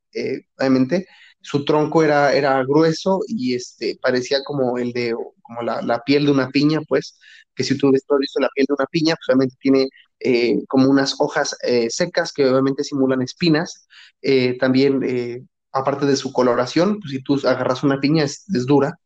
obviamente, 0.57 1.07
su 1.41 1.65
tronco 1.65 2.03
era, 2.03 2.33
era 2.33 2.63
grueso 2.63 3.19
y 3.27 3.55
este, 3.55 3.97
parecía 4.01 4.39
como 4.45 4.77
el 4.77 4.93
de, 4.93 5.13
como 5.41 5.61
la, 5.61 5.81
la 5.81 6.01
piel 6.03 6.25
de 6.25 6.31
una 6.31 6.49
piña, 6.49 6.79
pues, 6.87 7.19
que 7.55 7.63
si 7.63 7.77
tú 7.77 7.91
ves 7.91 8.05
todo 8.05 8.19
visto 8.19 8.39
la 8.39 8.49
piel 8.55 8.65
de 8.67 8.73
una 8.75 8.85
piña, 8.87 9.15
pues 9.15 9.27
obviamente 9.29 9.55
tiene 9.59 9.89
eh, 10.19 10.63
como 10.67 10.89
unas 10.89 11.15
hojas 11.19 11.55
eh, 11.63 11.89
secas 11.89 12.31
que 12.33 12.45
obviamente 12.47 12.83
simulan 12.83 13.21
espinas. 13.21 13.87
Eh, 14.21 14.57
también, 14.57 15.47
aparte 15.71 16.05
de 16.05 16.15
su 16.15 16.31
coloración, 16.31 16.99
pues 16.99 17.11
si 17.11 17.21
tú 17.23 17.35
agarras 17.45 17.83
una 17.83 17.99
piña 17.99 18.23
es, 18.23 18.45
dura. 18.65 18.97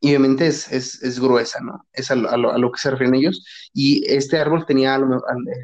Y 0.00 0.08
obviamente 0.10 0.46
es, 0.46 0.70
es, 0.72 1.20
gruesa, 1.20 1.60
¿no? 1.60 1.86
Es 1.92 2.10
a 2.10 2.14
lo, 2.16 2.72
que 2.72 2.78
se 2.78 2.90
refieren 2.90 3.14
ellos. 3.14 3.44
Y 3.72 4.04
este 4.06 4.38
árbol 4.38 4.66
tenía, 4.66 5.00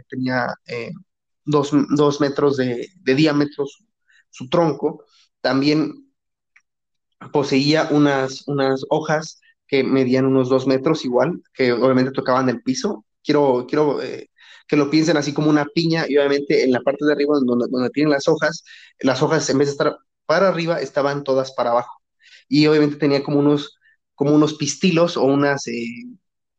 tenía 0.09 0.55
dos, 1.45 2.21
metros 2.21 2.57
de, 2.57 2.89
de 3.03 3.15
diámetro 3.15 3.67
su, 3.67 3.85
su, 4.31 4.49
tronco. 4.49 5.05
También 5.41 6.13
poseía 7.33 7.89
unas, 7.91 8.47
unas 8.49 8.85
hojas 8.89 9.41
que 9.67 9.85
medían 9.85 10.27
unos 10.27 10.49
dos 10.49 10.67
metros 10.67 11.05
igual, 11.05 11.43
que 11.55 11.73
obviamente 11.73 12.13
tocaban 12.13 12.49
el 12.49 12.63
piso. 12.63 13.05
Quiero, 13.23 13.67
quiero 13.69 14.03
eh, 14.03 14.31
que 14.67 14.77
lo 14.77 14.91
piensen 14.91 15.17
así 15.17 15.33
como 15.33 15.51
una 15.51 15.65
piña 15.65 16.07
y 16.09 16.17
obviamente 16.17 16.65
en 16.65 16.73
la 16.73 16.81
parte 16.81 17.05
de 17.05 17.13
arriba 17.13 17.37
donde, 17.45 17.67
donde 17.71 17.91
tienen 17.91 18.13
las 18.13 18.29
hojas, 18.29 18.65
las 19.01 19.23
hojas 19.23 19.49
en 19.51 19.59
vez 19.59 19.69
de 19.69 19.73
estar 19.73 19.97
para 20.27 20.49
arriba 20.49 20.81
estaban 20.81 21.25
todas 21.25 21.53
para 21.53 21.71
abajo. 21.71 22.03
Y 22.49 22.67
obviamente 22.67 22.97
tenía 22.97 23.23
como 23.23 23.39
unos, 23.39 23.79
como 24.23 24.37
unos 24.37 24.55
pistilos 24.55 25.17
o 25.17 25.25
unas, 25.25 25.67
eh, 25.67 26.07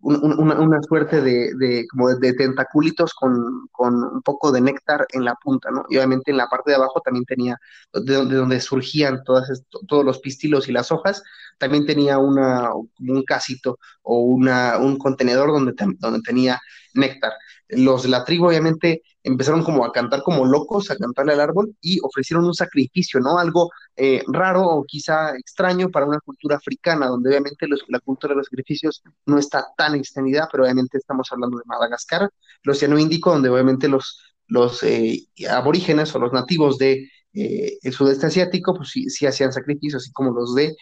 una, 0.01 0.81
suerte 0.81 1.21
de, 1.21 1.85
como 1.89 2.09
de 2.13 2.33
tentaculitos 2.33 3.13
con, 3.13 3.31
un 3.79 4.21
poco 4.21 4.51
de 4.51 4.59
néctar 4.59 5.07
en 5.13 5.23
la 5.23 5.35
punta, 5.35 5.71
¿no? 5.71 5.85
Y 5.87 5.95
obviamente 5.95 6.31
en 6.31 6.35
la 6.35 6.47
parte 6.47 6.71
de 6.71 6.75
abajo 6.75 6.99
también 6.99 7.23
tenía, 7.23 7.57
de 7.93 8.15
donde, 8.15 8.35
donde 8.35 8.59
surgían 8.59 9.23
todas 9.23 9.63
todos 9.87 10.03
los 10.03 10.19
pistilos 10.19 10.67
y 10.67 10.73
las 10.73 10.91
hojas, 10.91 11.23
también 11.57 11.85
tenía 11.85 12.17
una, 12.17 12.69
un 12.73 13.23
casito 13.23 13.79
o 14.01 14.19
una, 14.19 14.77
un 14.77 14.97
contenedor 14.97 15.53
donde, 15.53 15.73
donde 15.99 16.19
tenía 16.19 16.59
néctar. 16.93 17.31
Los 17.69 18.03
de 18.03 18.09
la 18.09 18.25
tribu 18.25 18.47
obviamente 18.47 19.03
empezaron 19.23 19.63
como 19.63 19.85
a 19.85 19.91
cantar 19.91 20.21
como 20.21 20.45
locos, 20.45 20.91
a 20.91 20.97
cantarle 20.97 21.33
al 21.33 21.39
árbol 21.39 21.75
y 21.81 21.99
ofrecieron 22.03 22.45
un 22.45 22.53
sacrificio, 22.53 23.19
¿no? 23.19 23.39
Algo 23.39 23.71
eh, 23.95 24.21
raro 24.27 24.63
o 24.63 24.83
quizá 24.83 25.35
extraño 25.37 25.89
para 25.89 26.05
una 26.05 26.19
cultura 26.19 26.57
africana, 26.57 27.07
donde 27.07 27.29
obviamente 27.29 27.67
la 27.87 27.99
cultura 27.99 28.33
de 28.33 28.39
los 28.39 28.47
sacrificios 28.47 29.01
no 29.25 29.39
está 29.39 29.67
tan 29.77 29.95
extendida, 29.95 30.47
pero 30.51 30.63
obviamente 30.63 30.97
estamos 30.97 31.31
hablando 31.31 31.57
de 31.57 31.63
Madagascar, 31.65 32.29
el 32.63 32.69
Océano 32.69 32.99
Índico, 32.99 33.31
donde 33.31 33.49
obviamente 33.49 33.87
los, 33.87 34.21
los 34.47 34.83
eh, 34.83 35.25
aborígenes 35.49 36.13
o 36.15 36.19
los 36.19 36.33
nativos 36.33 36.77
de 36.77 37.09
eh, 37.33 37.77
el 37.81 37.93
sudeste 37.93 38.27
asiático, 38.27 38.75
pues 38.75 38.89
sí, 38.89 39.09
sí, 39.09 39.25
hacían 39.25 39.53
sacrificios, 39.53 40.03
así 40.03 40.11
como 40.11 40.31
los 40.31 40.53
de 40.53 40.75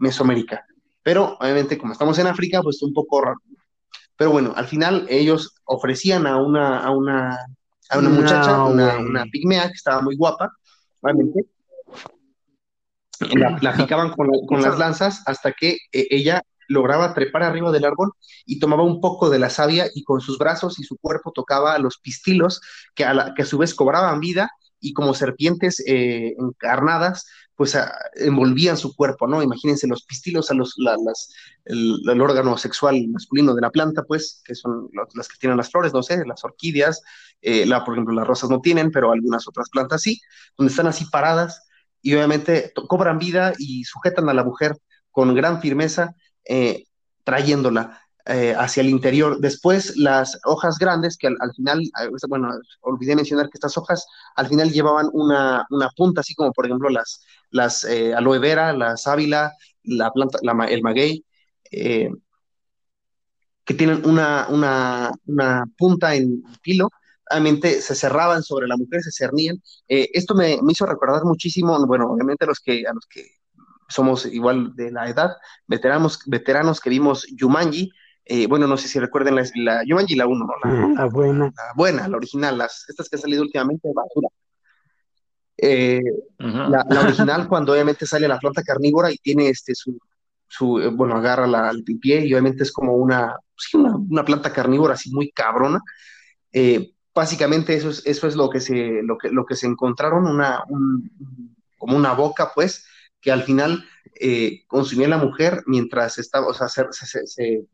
Mesoamérica. 0.00 0.64
Pero 1.02 1.36
obviamente 1.40 1.78
como 1.78 1.92
estamos 1.92 2.18
en 2.18 2.26
África, 2.26 2.60
pues 2.62 2.76
es 2.76 2.82
un 2.82 2.92
poco 2.92 3.20
raro. 3.20 3.40
Pero 4.16 4.32
bueno, 4.32 4.52
al 4.56 4.66
final 4.66 5.06
ellos 5.08 5.54
ofrecían 5.64 6.26
a 6.26 6.42
una, 6.42 6.80
a 6.80 6.90
una, 6.90 7.38
a 7.88 7.98
una 7.98 8.08
muchacha, 8.10 8.64
una, 8.64 8.98
una, 8.98 9.24
pigmea 9.26 9.66
que 9.68 9.74
estaba 9.74 10.02
muy 10.02 10.16
guapa, 10.16 10.52
obviamente. 11.00 11.46
La, 13.60 13.76
picaban 13.76 14.12
con, 14.12 14.62
las 14.62 14.78
lanzas 14.78 15.22
hasta 15.26 15.52
que 15.52 15.78
eh, 15.92 16.06
ella 16.10 16.42
lograba 16.68 17.14
trepar 17.14 17.42
arriba 17.42 17.72
del 17.72 17.84
árbol 17.84 18.12
y 18.44 18.60
tomaba 18.60 18.84
un 18.84 19.00
poco 19.00 19.28
de 19.28 19.38
la 19.38 19.50
savia 19.50 19.86
y 19.92 20.04
con 20.04 20.20
sus 20.20 20.38
brazos 20.38 20.78
y 20.78 20.84
su 20.84 20.98
cuerpo 20.98 21.32
tocaba 21.32 21.78
los 21.78 21.98
pistilos 21.98 22.60
que 22.94 23.04
a, 23.04 23.14
la, 23.14 23.34
que 23.34 23.42
a 23.42 23.46
su 23.46 23.58
vez 23.58 23.74
cobraban 23.74 24.20
vida 24.20 24.50
y 24.80 24.92
como 24.92 25.14
serpientes 25.14 25.82
eh, 25.86 26.34
encarnadas 26.38 27.26
pues 27.58 27.76
envolvían 28.14 28.76
su 28.76 28.94
cuerpo, 28.94 29.26
¿no? 29.26 29.42
Imagínense 29.42 29.88
los 29.88 30.04
pistilos 30.04 30.48
a 30.52 30.54
los, 30.54 30.74
las, 30.76 31.34
el, 31.64 32.20
órgano 32.20 32.56
sexual 32.56 33.08
masculino 33.08 33.52
de 33.52 33.60
la 33.60 33.70
planta, 33.70 34.04
pues, 34.04 34.40
que 34.44 34.54
son 34.54 34.88
las 34.92 35.26
que 35.26 35.38
tienen 35.40 35.56
las 35.56 35.68
flores, 35.68 35.92
no 35.92 36.04
sé, 36.04 36.24
las 36.24 36.44
orquídeas, 36.44 37.02
eh, 37.42 37.66
la, 37.66 37.84
por 37.84 37.94
ejemplo, 37.94 38.14
las 38.14 38.28
rosas 38.28 38.48
no 38.48 38.60
tienen, 38.60 38.92
pero 38.92 39.10
algunas 39.10 39.48
otras 39.48 39.68
plantas 39.70 40.02
sí, 40.02 40.20
donde 40.56 40.70
están 40.70 40.86
así 40.86 41.06
paradas 41.06 41.66
y 42.00 42.14
obviamente 42.14 42.72
cobran 42.86 43.18
vida 43.18 43.52
y 43.58 43.82
sujetan 43.82 44.28
a 44.28 44.34
la 44.34 44.44
mujer 44.44 44.76
con 45.10 45.34
gran 45.34 45.60
firmeza, 45.60 46.14
eh, 46.44 46.84
trayéndola. 47.24 48.02
Eh, 48.30 48.54
hacia 48.58 48.82
el 48.82 48.90
interior. 48.90 49.40
Después, 49.40 49.96
las 49.96 50.38
hojas 50.44 50.78
grandes, 50.78 51.16
que 51.16 51.28
al, 51.28 51.54
final, 51.56 51.80
eh, 51.80 52.10
bueno, 52.28 52.50
olvidé 52.82 53.16
mencionar 53.16 53.46
que 53.46 53.56
estas 53.56 53.78
hojas 53.78 54.06
al 54.36 54.48
final 54.48 54.70
llevaban 54.70 55.08
una, 55.14 55.66
punta, 55.96 56.20
así 56.20 56.34
como 56.34 56.52
por 56.52 56.66
ejemplo 56.66 56.90
las, 56.90 57.24
las 57.50 57.84
eh, 57.84 58.12
aloe 58.12 58.38
vera, 58.38 58.74
la 58.74 58.98
sábila, 58.98 59.54
la 59.82 60.10
planta, 60.10 60.38
el 60.68 60.82
maguey, 60.82 61.24
que 61.70 62.10
tienen 63.74 64.04
una, 64.04 64.46
una, 64.50 65.64
punta 65.78 66.14
en 66.14 66.42
filo, 66.60 66.90
obviamente 67.30 67.80
se 67.80 67.94
cerraban 67.94 68.42
sobre 68.42 68.68
la 68.68 68.76
mujer, 68.76 69.00
se 69.02 69.10
cernían. 69.10 69.56
esto 69.88 70.34
me, 70.34 70.58
me, 70.62 70.72
hizo 70.72 70.84
recordar 70.84 71.24
muchísimo, 71.24 71.78
bueno, 71.86 72.10
obviamente 72.12 72.44
a 72.44 72.48
los 72.48 72.60
que, 72.60 72.86
a 72.86 72.92
los 72.92 73.06
que 73.06 73.24
somos 73.88 74.26
igual 74.26 74.76
de 74.76 74.90
la 74.90 75.08
edad, 75.08 75.30
veteranos, 75.66 76.20
veteranos 76.26 76.78
que 76.80 76.90
vimos 76.90 77.26
Yumanji, 77.34 77.90
eh, 78.30 78.46
bueno, 78.46 78.66
no 78.66 78.76
sé 78.76 78.88
si 78.88 78.98
recuerden 78.98 79.36
la, 79.36 79.44
la 79.54 79.82
Yumanji, 79.86 80.14
la 80.14 80.26
1, 80.26 80.46
¿no? 80.46 80.94
La, 80.94 81.06
buena. 81.06 81.46
La 81.46 81.72
buena, 81.74 82.06
la 82.06 82.18
original, 82.18 82.58
las, 82.58 82.84
estas 82.86 83.08
que 83.08 83.16
han 83.16 83.22
salido 83.22 83.40
últimamente, 83.40 83.88
basura. 83.94 84.28
Eh, 85.56 86.02
la, 86.36 86.84
original, 87.00 87.48
cuando 87.48 87.72
obviamente 87.72 88.04
sale 88.04 88.28
la 88.28 88.38
planta 88.38 88.62
carnívora 88.62 89.10
y 89.10 89.16
tiene 89.16 89.48
este 89.48 89.74
su, 89.74 89.98
su 90.46 90.78
eh, 90.78 90.88
bueno, 90.88 91.16
agarra 91.16 91.46
la, 91.46 91.70
el 91.70 91.82
pie 91.82 92.26
y 92.26 92.34
obviamente 92.34 92.64
es 92.64 92.70
como 92.70 92.92
una, 92.96 93.34
una, 93.72 93.96
una, 93.96 94.24
planta 94.26 94.52
carnívora 94.52 94.92
así 94.92 95.10
muy 95.10 95.30
cabrona. 95.30 95.80
básicamente 97.14 97.74
eso 97.76 97.88
es, 97.88 98.02
eso 98.04 98.28
es 98.28 98.36
lo 98.36 98.50
que 98.50 98.60
se, 98.60 99.02
lo 99.04 99.16
que, 99.16 99.30
lo 99.30 99.46
que 99.46 99.56
se 99.56 99.66
encontraron, 99.66 100.26
una, 100.26 100.64
como 101.78 101.96
una 101.96 102.12
boca, 102.12 102.52
pues, 102.54 102.86
que 103.22 103.32
al 103.32 103.44
final 103.44 103.86
consumía 104.66 105.08
la 105.08 105.16
mujer 105.16 105.62
mientras 105.66 106.18
estaba, 106.18 106.46
o 106.48 106.52
sea, 106.52 106.68
se, 106.68 106.84
se, 106.92 107.66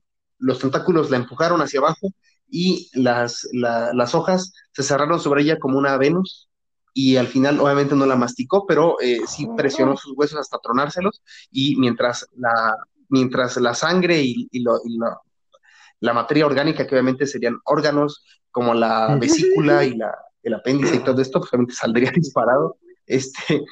los 0.45 0.59
tentáculos 0.59 1.11
la 1.11 1.17
empujaron 1.17 1.61
hacia 1.63 1.81
abajo 1.81 2.13
y 2.49 2.91
las, 2.93 3.49
las 3.53 4.15
hojas 4.15 4.53
se 4.73 4.83
cerraron 4.83 5.19
sobre 5.19 5.43
ella 5.43 5.59
como 5.59 5.79
una 5.79 5.97
Venus 5.97 6.49
y 6.93 7.17
al 7.17 7.27
final 7.27 7.59
obviamente 7.61 7.97
no 7.97 8.07
la 8.07 8.15
masticó, 8.15 8.67
pero 8.67 9.01
eh, 9.01 9.21
sí 9.27 9.49
presionó 9.57 9.97
sus 9.97 10.13
huesos 10.17 10.39
hasta 10.39 10.59
tronárselos 10.59 11.23
y 11.51 11.77
mientras 11.77 12.29
la, 12.37 12.77
mientras 13.09 13.57
la 13.57 13.75
sangre 13.75 14.23
y, 14.23 14.49
la 16.01 16.13
materia 16.13 16.45
orgánica, 16.45 16.87
que 16.87 16.95
obviamente 16.95 17.27
serían 17.27 17.59
órganos 17.65 18.23
como 18.51 18.75
la 18.75 19.17
vesícula 19.19 19.85
y 19.85 19.97
la, 19.97 20.15
el 20.43 20.55
apéndice 20.55 20.97
y 20.97 20.99
todo 20.99 21.23
esto, 21.23 21.41
pues 21.41 21.51
obviamente 21.53 21.75
saldría 21.75 22.11
disparado, 22.15 22.77
este, 23.07 23.65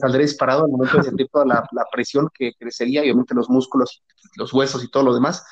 saldría 0.00 0.26
disparado 0.26 0.64
al 0.64 0.70
momento 0.70 0.96
de 0.96 1.04
sentir 1.04 1.28
toda 1.32 1.46
la, 1.46 1.64
la 1.70 1.84
presión 1.92 2.28
que 2.34 2.52
crecería 2.58 3.04
y 3.04 3.10
obviamente 3.10 3.34
los 3.34 3.48
músculos, 3.48 4.02
los 4.36 4.52
huesos 4.52 4.82
y 4.82 4.90
todo 4.90 5.04
lo 5.04 5.14
demás, 5.14 5.44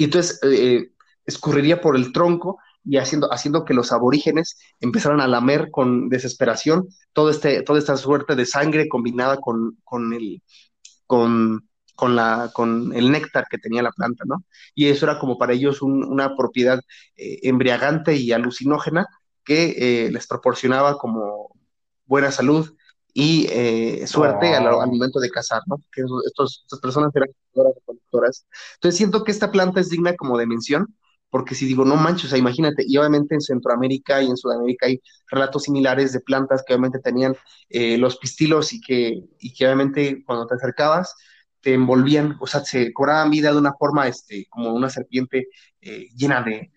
y 0.00 0.04
entonces 0.04 0.40
eh, 0.44 0.92
escurriría 1.26 1.82
por 1.82 1.94
el 1.94 2.10
tronco 2.10 2.58
y 2.82 2.96
haciendo, 2.96 3.30
haciendo 3.30 3.66
que 3.66 3.74
los 3.74 3.92
aborígenes 3.92 4.56
empezaran 4.80 5.20
a 5.20 5.28
lamer 5.28 5.70
con 5.70 6.08
desesperación 6.08 6.88
todo 7.12 7.28
este, 7.28 7.62
toda 7.64 7.78
esta 7.78 7.98
suerte 7.98 8.34
de 8.34 8.46
sangre 8.46 8.88
combinada 8.88 9.36
con, 9.36 9.76
con, 9.84 10.14
el, 10.14 10.42
con, 11.06 11.68
con, 11.94 12.16
la, 12.16 12.50
con 12.54 12.94
el 12.94 13.12
néctar 13.12 13.44
que 13.50 13.58
tenía 13.58 13.82
la 13.82 13.92
planta, 13.92 14.24
¿no? 14.26 14.42
Y 14.74 14.86
eso 14.86 15.04
era 15.04 15.18
como 15.18 15.36
para 15.36 15.52
ellos 15.52 15.82
una 15.82 16.34
propiedad 16.34 16.80
eh, 17.16 17.40
embriagante 17.42 18.16
y 18.16 18.32
alucinógena 18.32 19.06
que 19.44 20.06
eh, 20.06 20.10
les 20.10 20.26
proporcionaba 20.26 20.96
como 20.96 21.50
buena 22.06 22.30
salud 22.32 22.74
y 23.14 23.46
eh, 23.50 24.06
suerte 24.06 24.54
al, 24.54 24.64
momento 24.86 25.20
de 25.20 25.30
cazar, 25.30 25.62
¿no? 25.66 25.76
Que 25.92 26.02
estos, 26.26 26.62
estas 26.64 26.80
personas 26.80 27.10
eran 27.14 27.28
conductoras. 27.84 28.46
Entonces 28.74 28.96
siento 28.96 29.24
que 29.24 29.32
esta 29.32 29.50
planta 29.50 29.80
es 29.80 29.90
digna 29.90 30.14
como 30.16 30.38
de 30.38 30.46
mención, 30.46 30.94
porque 31.30 31.54
si 31.54 31.66
digo, 31.66 31.84
no 31.84 31.96
manches, 31.96 32.26
o 32.26 32.28
sea, 32.30 32.38
imagínate, 32.38 32.84
y 32.86 32.96
obviamente 32.96 33.34
en 33.34 33.40
Centroamérica 33.40 34.22
y 34.22 34.26
en 34.26 34.36
Sudamérica 34.36 34.86
hay 34.86 35.00
relatos 35.30 35.62
similares 35.64 36.12
de 36.12 36.20
plantas 36.20 36.64
que 36.66 36.74
obviamente 36.74 36.98
tenían 36.98 37.36
eh, 37.68 37.98
los 37.98 38.16
pistilos 38.18 38.72
y 38.72 38.80
que, 38.80 39.22
y 39.38 39.54
que 39.54 39.64
obviamente 39.66 40.24
cuando 40.26 40.46
te 40.46 40.56
acercabas 40.56 41.14
te 41.60 41.74
envolvían, 41.74 42.36
o 42.40 42.46
sea, 42.46 42.64
se 42.64 42.92
cobraban 42.92 43.30
vida 43.30 43.52
de 43.52 43.58
una 43.58 43.74
forma, 43.74 44.08
este, 44.08 44.46
como 44.48 44.72
una 44.72 44.88
serpiente 44.88 45.48
eh, 45.80 46.08
llena 46.16 46.42
de, 46.42 46.70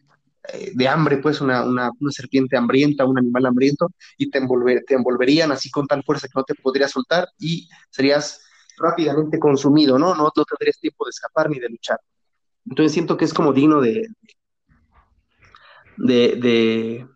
eh, 0.52 0.72
de 0.74 0.88
hambre, 0.88 1.18
pues 1.18 1.40
una, 1.40 1.64
una, 1.64 1.92
una, 2.00 2.12
serpiente 2.12 2.58
hambrienta, 2.58 3.06
un 3.06 3.18
animal 3.18 3.46
hambriento, 3.46 3.92
y 4.18 4.30
te, 4.30 4.40
envolver, 4.40 4.84
te 4.86 4.96
envolverían 4.96 5.52
así 5.52 5.72
con 5.72 5.88
tal 5.88 6.04
fuerza 6.04 6.28
que 6.28 6.34
no 6.36 6.44
te 6.44 6.56
podrías 6.56 6.92
soltar 6.92 7.28
y 7.40 7.70
serías 7.90 8.42
rápidamente 8.78 9.40
consumido, 9.40 9.98
¿no? 9.98 10.16
No, 10.16 10.32
no 10.36 10.46
tendrías 10.46 10.80
tiempo 10.80 11.06
de 11.06 11.10
escapar 11.12 11.50
ni 11.50 11.60
de 11.60 11.70
luchar. 11.70 12.00
Entonces 12.66 12.92
siento 12.92 13.16
que 13.16 13.26
es 13.26 13.34
como 13.34 13.54
digno 13.54 13.80
de, 13.80 14.08
de, 15.98 16.36
de, 16.36 17.08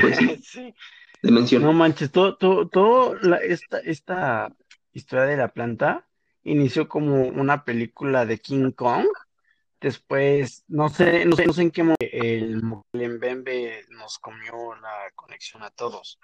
pues, 0.00 0.18
de 1.22 1.30
mención. 1.30 1.62
No 1.62 1.72
manches, 1.72 2.10
todo, 2.10 2.36
todo, 2.36 2.68
todo 2.68 3.14
la, 3.16 3.36
esta, 3.36 3.78
esta 3.78 4.52
historia 4.92 5.26
de 5.26 5.36
la 5.36 5.52
planta 5.52 6.06
inició 6.42 6.88
como 6.88 7.22
una 7.26 7.64
película 7.64 8.26
de 8.26 8.38
King 8.38 8.70
Kong 8.72 9.06
Después, 9.80 10.64
no 10.68 10.88
sé, 10.88 11.24
no 11.26 11.36
sé, 11.36 11.46
no 11.46 11.52
sé 11.52 11.62
en 11.62 11.70
qué 11.70 11.82
momento 11.82 12.06
el 12.06 12.62
Mbembe 12.62 13.84
nos 13.90 14.18
comió 14.18 14.74
la 14.80 15.10
conexión 15.14 15.62
a 15.62 15.70
todos. 15.70 16.18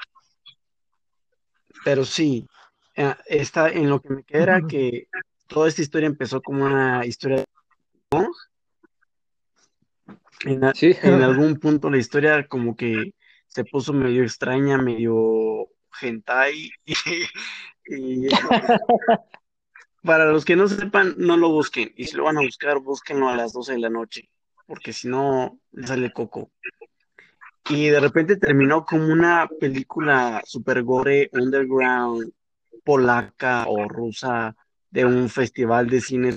Pero 1.85 2.05
sí, 2.05 2.49
eh, 2.95 3.15
está 3.27 3.69
en 3.69 3.91
lo 3.91 4.01
que 4.01 4.11
me 4.11 4.25
queda 4.25 4.43
era 4.43 4.61
que 4.67 5.09
toda 5.47 5.69
esta 5.69 5.83
historia 5.83 6.07
empezó 6.07 6.41
como 6.41 6.65
una 6.65 7.05
historia. 7.05 7.45
En, 10.45 10.63
en 10.81 11.23
algún 11.23 11.59
punto 11.59 11.89
la 11.91 11.99
historia 11.99 12.49
como 12.49 12.75
que 12.75 13.13
se 13.47 13.65
puso 13.65 13.93
medio 13.93 14.23
extraña, 14.23 14.79
medio 14.79 15.69
hentai 16.01 16.71
y 17.87 18.29
Para 20.03 20.27
los 20.27 20.45
que 20.45 20.57
no 20.57 20.67
sepan, 20.69 21.15
no 21.17 21.37
lo 21.37 21.51
busquen. 21.51 21.93
Y 21.97 22.05
si 22.05 22.17
lo 22.17 22.25
van 22.25 22.39
a 22.39 22.43
buscar, 22.43 22.81
búsquenlo 22.81 23.29
a 23.29 23.37
las 23.37 23.53
12 23.53 23.73
de 23.75 23.79
la 23.79 23.91
noche, 23.91 24.29
porque 24.67 24.93
si 24.93 25.09
no, 25.09 25.59
le 25.73 25.87
sale 25.87 26.13
coco. 26.13 26.51
Y 27.69 27.89
de 27.89 28.01
repente 28.01 28.37
terminó 28.37 28.85
como 28.85 29.07
una 29.07 29.49
película 29.61 30.43
super 30.45 30.83
gore, 30.83 31.31
underground, 31.33 32.33
polaca 32.85 33.67
o 33.69 33.89
rusa 33.89 34.57
de 34.91 35.05
un 35.05 35.29
festival 35.29 35.89
de 35.89 36.01
cine 36.01 36.37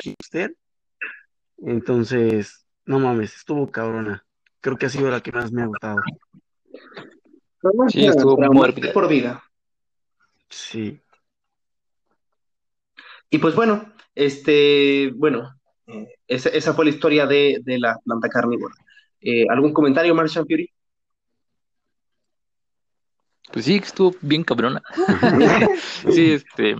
hipster. 0.00 0.54
Entonces, 1.58 2.64
no 2.84 3.00
mames, 3.00 3.34
estuvo 3.34 3.70
cabrona. 3.70 4.24
Creo 4.60 4.76
que 4.76 4.86
ha 4.86 4.90
sido 4.90 5.10
la 5.10 5.20
que 5.20 5.32
más 5.32 5.50
me 5.50 5.62
ha 5.62 5.66
gustado. 5.66 5.96
Sí, 7.88 8.06
estuvo 8.06 8.36
muerte 8.52 8.92
por 8.92 9.08
vida. 9.08 9.42
Sí. 10.48 11.00
Y 13.30 13.38
pues 13.38 13.54
bueno, 13.54 13.92
este, 14.14 15.10
bueno, 15.14 15.56
eh, 15.86 16.08
esa, 16.28 16.72
fue 16.74 16.84
la 16.84 16.90
historia 16.90 17.26
de, 17.26 17.62
la 17.66 17.98
planta 18.04 18.28
carnívora. 18.28 18.74
Eh, 19.20 19.46
¿Algún 19.50 19.72
comentario, 19.72 20.14
Marshall 20.14 20.46
Fury? 20.48 20.70
Pues 23.52 23.64
sí, 23.64 23.76
estuvo 23.76 24.14
bien 24.20 24.44
cabrona. 24.44 24.82
sí, 26.10 26.32
este. 26.32 26.76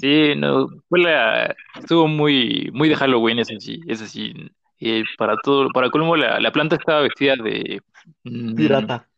Sí, 0.00 0.34
no, 0.36 0.68
fue 0.88 1.00
la, 1.00 1.54
estuvo 1.78 2.06
muy, 2.06 2.70
muy 2.72 2.88
de 2.88 2.96
Halloween, 2.96 3.40
es 3.40 3.50
así, 3.50 3.80
es 3.88 4.00
así. 4.00 4.32
Y 4.78 5.02
para 5.16 5.36
todo, 5.42 5.68
para 5.70 5.90
colmo, 5.90 6.16
la, 6.16 6.40
la 6.40 6.52
planta 6.52 6.76
estaba 6.76 7.02
vestida 7.02 7.36
de 7.36 7.80
mm, 8.24 8.54
pirata. 8.54 9.08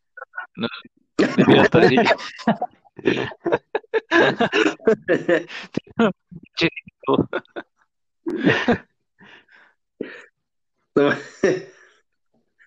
de 1.17 1.45
pirata, 1.45 1.89
sí. 1.89 1.97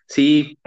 Sí. 0.08 0.58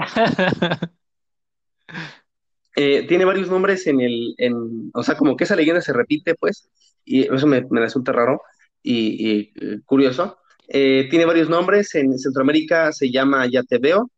Eh, 2.77 3.07
tiene 3.09 3.25
varios 3.25 3.51
nombres 3.51 3.87
en 3.87 4.01
el, 4.01 4.35
en, 4.39 4.91
o 4.95 5.03
sea, 5.03 5.17
como 5.17 5.37
que 5.37 5.45
esa 5.45 5.57
leyenda 5.57 5.81
se 5.83 5.93
repite, 5.93 6.35
pues, 6.37 6.71
y 7.05 7.23
eso 7.33 7.47
me, 7.47 7.67
resulta 7.71 8.13
raro 8.13 8.43
y, 8.83 9.53
eh, 9.61 9.81
curioso. 9.85 10.39
Eh, 10.69 11.09
tiene 11.11 11.25
varios 11.25 11.49
nombres, 11.49 11.95
en 11.97 12.17
Centroamérica 12.19 12.93
se 12.93 13.11
llama 13.11 13.47
Yatebeo, 13.47 14.11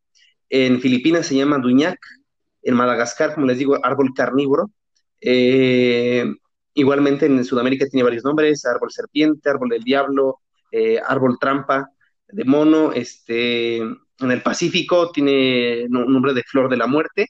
en 0.50 0.80
Filipinas 0.80 1.26
se 1.26 1.36
llama 1.36 1.58
Duñac, 1.58 1.98
en 2.62 2.74
Madagascar, 2.74 3.34
como 3.34 3.46
les 3.46 3.58
digo, 3.58 3.78
árbol 3.82 4.12
carnívoro, 4.14 4.70
eh, 5.22 6.24
igualmente 6.74 7.26
en 7.26 7.44
Sudamérica 7.44 7.86
tiene 7.86 8.04
varios 8.04 8.24
nombres, 8.24 8.64
árbol 8.66 8.90
serpiente, 8.90 9.48
árbol 9.48 9.68
del 9.70 9.84
diablo, 9.84 10.40
eh, 10.70 10.98
árbol 11.06 11.38
trampa 11.40 11.90
de 12.28 12.44
mono, 12.44 12.92
este, 12.92 13.76
en 13.76 14.30
el 14.30 14.42
Pacífico 14.42 15.10
tiene 15.12 15.86
nombre 15.88 16.34
de 16.34 16.42
flor 16.42 16.70
de 16.70 16.76
la 16.76 16.86
muerte, 16.86 17.28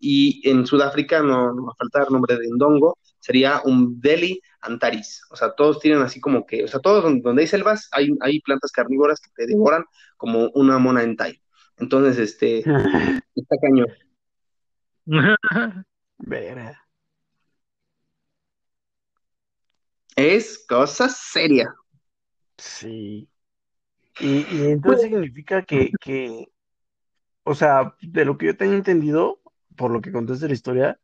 y 0.00 0.48
en 0.48 0.66
Sudáfrica 0.66 1.22
no, 1.22 1.52
no 1.52 1.66
va 1.66 1.72
a 1.72 1.76
faltar 1.76 2.10
nombre 2.10 2.36
de 2.36 2.48
ndongo, 2.48 2.98
sería 3.18 3.60
un 3.64 4.00
Delhi 4.00 4.40
Antaris. 4.60 5.22
O 5.30 5.36
sea, 5.36 5.54
todos 5.54 5.80
tienen 5.80 6.02
así 6.02 6.20
como 6.20 6.46
que, 6.46 6.64
o 6.64 6.68
sea, 6.68 6.80
todos 6.80 7.02
donde, 7.22 7.42
hay 7.42 7.46
selvas 7.46 7.88
hay, 7.92 8.10
hay 8.20 8.40
plantas 8.40 8.72
carnívoras 8.72 9.20
que 9.20 9.30
te 9.34 9.46
devoran 9.46 9.84
como 10.16 10.50
una 10.54 10.78
mona 10.78 11.02
entai. 11.02 11.40
Entonces, 11.76 12.18
este, 12.18 12.58
está 13.34 13.56
cañón. 13.60 13.86
Es 20.18 20.64
cosa 20.66 21.08
seria. 21.08 21.72
Sí. 22.56 23.28
Y, 24.18 24.44
entonces 24.66 25.02
significa 25.02 25.62
que, 25.62 25.92
que, 26.00 26.48
o 27.44 27.54
sea, 27.54 27.94
de 28.02 28.24
lo 28.24 28.36
que 28.36 28.46
yo 28.46 28.56
tengo 28.56 28.72
entendido, 28.72 29.40
por 29.76 29.92
lo 29.92 30.00
que 30.00 30.10
contaste 30.10 30.48
la 30.48 30.54
historia, 30.54 31.00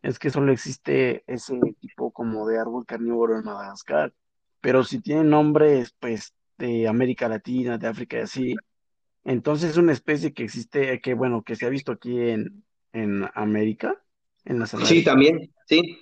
es 0.00 0.20
que 0.20 0.30
solo 0.30 0.52
existe 0.52 1.24
ese 1.26 1.58
tipo 1.80 2.12
como 2.12 2.46
de 2.46 2.60
árbol 2.60 2.86
carnívoro 2.86 3.36
en 3.36 3.44
Madagascar. 3.44 4.14
Pero 4.60 4.84
si 4.84 5.00
tiene 5.00 5.24
nombres, 5.24 5.96
pues, 5.98 6.32
de 6.56 6.86
América 6.86 7.28
Latina, 7.28 7.78
de 7.78 7.88
África 7.88 8.18
y 8.18 8.20
así, 8.20 8.54
entonces 9.24 9.70
es 9.70 9.76
una 9.76 9.90
especie 9.90 10.32
que 10.32 10.44
existe, 10.44 11.00
que 11.00 11.14
bueno, 11.14 11.42
que 11.42 11.56
se 11.56 11.66
ha 11.66 11.68
visto 11.68 11.90
aquí 11.90 12.16
en, 12.16 12.62
en 12.92 13.28
América, 13.34 14.00
en 14.44 14.60
las 14.60 14.70
Sí, 14.70 15.02
también, 15.02 15.52
sí. 15.66 15.98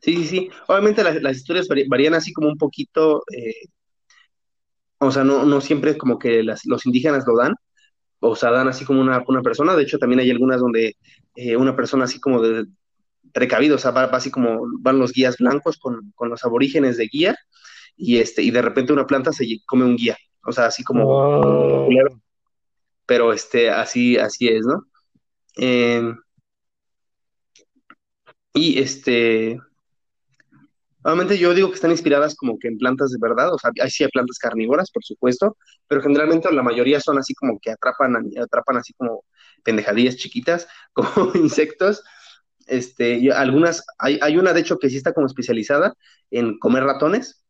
Sí, 0.00 0.16
sí, 0.16 0.24
sí. 0.26 0.50
Obviamente 0.68 1.02
las, 1.02 1.36
historias 1.36 1.68
varían 1.88 2.14
así 2.14 2.32
como 2.32 2.48
un 2.48 2.58
poquito, 2.58 3.22
eh, 3.32 3.68
o 4.98 5.10
sea, 5.10 5.24
no, 5.24 5.44
no 5.44 5.60
siempre 5.60 5.96
como 5.96 6.18
que 6.18 6.42
los 6.42 6.86
indígenas 6.86 7.24
lo 7.26 7.36
dan, 7.36 7.54
o 8.20 8.36
sea, 8.36 8.50
dan 8.50 8.68
así 8.68 8.84
como 8.84 9.00
una, 9.00 9.22
una 9.26 9.42
persona. 9.42 9.74
De 9.76 9.82
hecho, 9.82 9.98
también 9.98 10.20
hay 10.20 10.30
algunas 10.30 10.60
donde 10.60 10.96
eh, 11.36 11.56
una 11.56 11.76
persona 11.76 12.04
así 12.04 12.20
como 12.20 12.40
de 12.40 12.66
precavido, 13.32 13.76
o 13.76 13.78
sea, 13.78 13.90
va, 13.90 14.04
así 14.04 14.30
como 14.30 14.66
van 14.80 14.98
los 14.98 15.12
guías 15.12 15.36
blancos 15.38 15.78
con, 15.78 16.12
los 16.20 16.44
aborígenes 16.44 16.96
de 16.96 17.08
guía, 17.08 17.36
y 17.96 18.18
este, 18.18 18.42
y 18.42 18.50
de 18.50 18.62
repente 18.62 18.92
una 18.92 19.06
planta 19.06 19.32
se 19.32 19.46
come 19.66 19.84
un 19.84 19.96
guía. 19.96 20.16
O 20.46 20.52
sea, 20.52 20.66
así 20.66 20.84
como 20.84 21.88
pero 23.06 23.32
este, 23.32 23.70
así, 23.70 24.16
así 24.16 24.48
es, 24.48 24.64
¿no? 24.64 24.86
Em, 25.56 26.16
y 28.54 28.78
este, 28.78 29.60
Obviamente 31.04 31.38
yo 31.38 31.52
digo 31.54 31.68
que 31.68 31.74
están 31.74 31.90
inspiradas 31.90 32.34
como 32.34 32.58
que 32.58 32.68
en 32.68 32.78
plantas 32.78 33.10
de 33.10 33.18
verdad, 33.20 33.52
o 33.52 33.58
sea, 33.58 33.70
hay 33.80 33.90
sí 33.90 34.04
hay 34.04 34.10
plantas 34.10 34.38
carnívoras, 34.38 34.90
por 34.90 35.04
supuesto, 35.04 35.56
pero 35.86 36.00
generalmente 36.00 36.50
la 36.50 36.62
mayoría 36.62 36.98
son 36.98 37.18
así 37.18 37.34
como 37.34 37.58
que 37.60 37.70
atrapan, 37.72 38.16
atrapan 38.42 38.78
así 38.78 38.94
como 38.94 39.24
pendejadillas 39.62 40.16
chiquitas, 40.16 40.66
como 40.94 41.32
insectos. 41.34 42.02
Este, 42.66 43.30
algunas, 43.32 43.84
hay, 43.98 44.18
hay 44.22 44.38
una 44.38 44.54
de 44.54 44.60
hecho 44.60 44.78
que 44.78 44.88
sí 44.88 44.96
está 44.96 45.12
como 45.12 45.26
especializada 45.26 45.94
en 46.30 46.58
comer 46.58 46.84
ratones. 46.84 47.44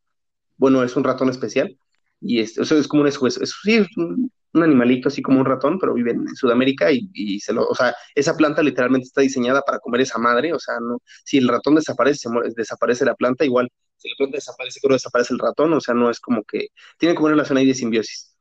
Bueno, 0.57 0.83
es 0.83 0.97
un 0.97 1.05
ratón 1.05 1.29
especial. 1.31 1.79
Y 2.21 2.41
este, 2.41 2.61
o 2.61 2.65
sea, 2.65 2.79
es 2.79 2.89
como 2.89 3.03
un, 3.03 3.09
es, 3.09 3.19
es 3.23 3.55
un, 3.97 4.33
un 4.55 4.63
animalito 4.63 5.09
así 5.09 5.21
como 5.23 5.41
un 5.41 5.47
ratón, 5.47 5.79
pero 5.79 5.95
vive 5.95 6.13
en 6.13 6.35
Sudamérica 6.37 6.89
y, 6.93 7.41
se 7.41 7.53
lo, 7.53 7.67
o 7.67 7.75
sea, 7.75 7.95
esa 8.15 8.37
planta 8.37 8.63
literalmente 8.63 9.07
está 9.07 9.21
diseñada 9.21 9.63
para 9.63 9.81
comer 9.81 10.03
esa 10.03 10.19
madre, 10.19 10.53
o 10.53 10.59
sea, 10.59 10.77
no, 10.81 10.99
si 11.25 11.39
el 11.39 11.49
ratón 11.49 11.75
desaparece, 11.75 12.29
desaparece 12.57 13.05
la 13.05 13.15
planta, 13.15 13.45
igual, 13.45 13.69
si 13.97 14.09
la 14.11 14.15
planta 14.17 14.37
desaparece, 14.37 14.81
creo 14.81 14.95
desaparece 14.95 15.35
el 15.35 15.41
ratón, 15.41 15.73
o 15.73 15.81
sea, 15.81 15.95
no 15.95 16.11
es 16.11 16.21
como 16.21 16.45
que, 16.45 16.69
tiene 16.99 17.15
como 17.15 17.27
una 17.27 17.35
relación 17.35 17.59
ahí 17.59 17.67
de 17.67 17.75
simbiosis, 17.75 18.37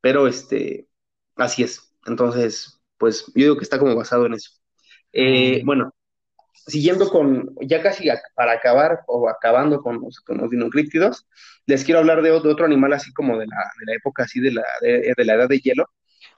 pero 0.00 0.28
este, 0.28 0.88
así 1.36 1.62
es, 1.64 1.92
entonces, 2.06 2.80
pues 2.98 3.26
yo 3.28 3.32
digo 3.34 3.56
que 3.56 3.64
está 3.64 3.78
como 3.78 3.94
basado 3.96 4.26
en 4.26 4.34
eso. 4.34 4.50
Eh, 5.12 5.62
mm. 5.62 5.66
bueno, 5.66 5.92
siguiendo 6.66 7.08
con, 7.08 7.54
ya 7.62 7.82
casi 7.82 8.08
para 8.34 8.52
acabar 8.52 9.00
o 9.06 9.28
acabando 9.28 9.80
con 9.80 10.00
los, 10.00 10.20
con 10.20 10.38
los 10.38 10.50
dinocríptidos, 10.50 11.26
les 11.66 11.84
quiero 11.84 12.00
hablar 12.00 12.22
de 12.22 12.32
otro, 12.32 12.64
animal 12.64 12.92
así 12.92 13.12
como 13.12 13.38
de 13.38 13.46
la, 13.46 13.56
de 13.78 13.86
la 13.86 13.94
época 13.94 14.24
así 14.24 14.40
de 14.40 14.52
la, 14.52 14.64
de, 14.80 15.14
la 15.24 15.34
edad 15.34 15.48
de 15.48 15.60
hielo, 15.60 15.90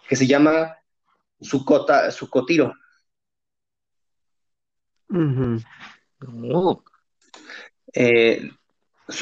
que 0.09 0.17
se 0.17 0.27
llama 0.27 0.77
sucota, 1.41 2.11
sucotiro. 2.11 2.75
Oh. 6.53 6.83
Eh, 7.95 8.51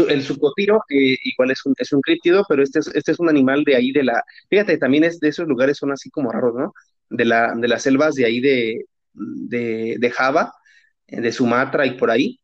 el 0.08 0.22
sucotiro 0.24 0.82
eh, 0.88 1.16
igual 1.22 1.52
es 1.52 1.64
un, 1.64 1.74
es 1.78 1.92
un 1.92 2.00
críptido, 2.00 2.44
pero 2.48 2.64
este 2.64 2.80
es, 2.80 2.88
este 2.88 3.12
es 3.12 3.20
un 3.20 3.28
animal 3.28 3.62
de 3.62 3.76
ahí 3.76 3.92
de 3.92 4.02
la, 4.02 4.24
fíjate, 4.50 4.78
también 4.78 5.04
es 5.04 5.20
de 5.20 5.28
esos 5.28 5.46
lugares 5.46 5.78
son 5.78 5.92
así 5.92 6.10
como 6.10 6.32
raros, 6.32 6.54
¿no? 6.56 6.74
De, 7.08 7.24
la, 7.24 7.54
de 7.54 7.68
las 7.68 7.82
selvas 7.82 8.16
de 8.16 8.24
ahí 8.24 8.40
de, 8.40 8.86
de, 9.12 9.96
de 10.00 10.10
Java, 10.10 10.52
de 11.08 11.32
Sumatra 11.32 11.86
y 11.86 11.92
por 11.92 12.10
ahí. 12.10 12.40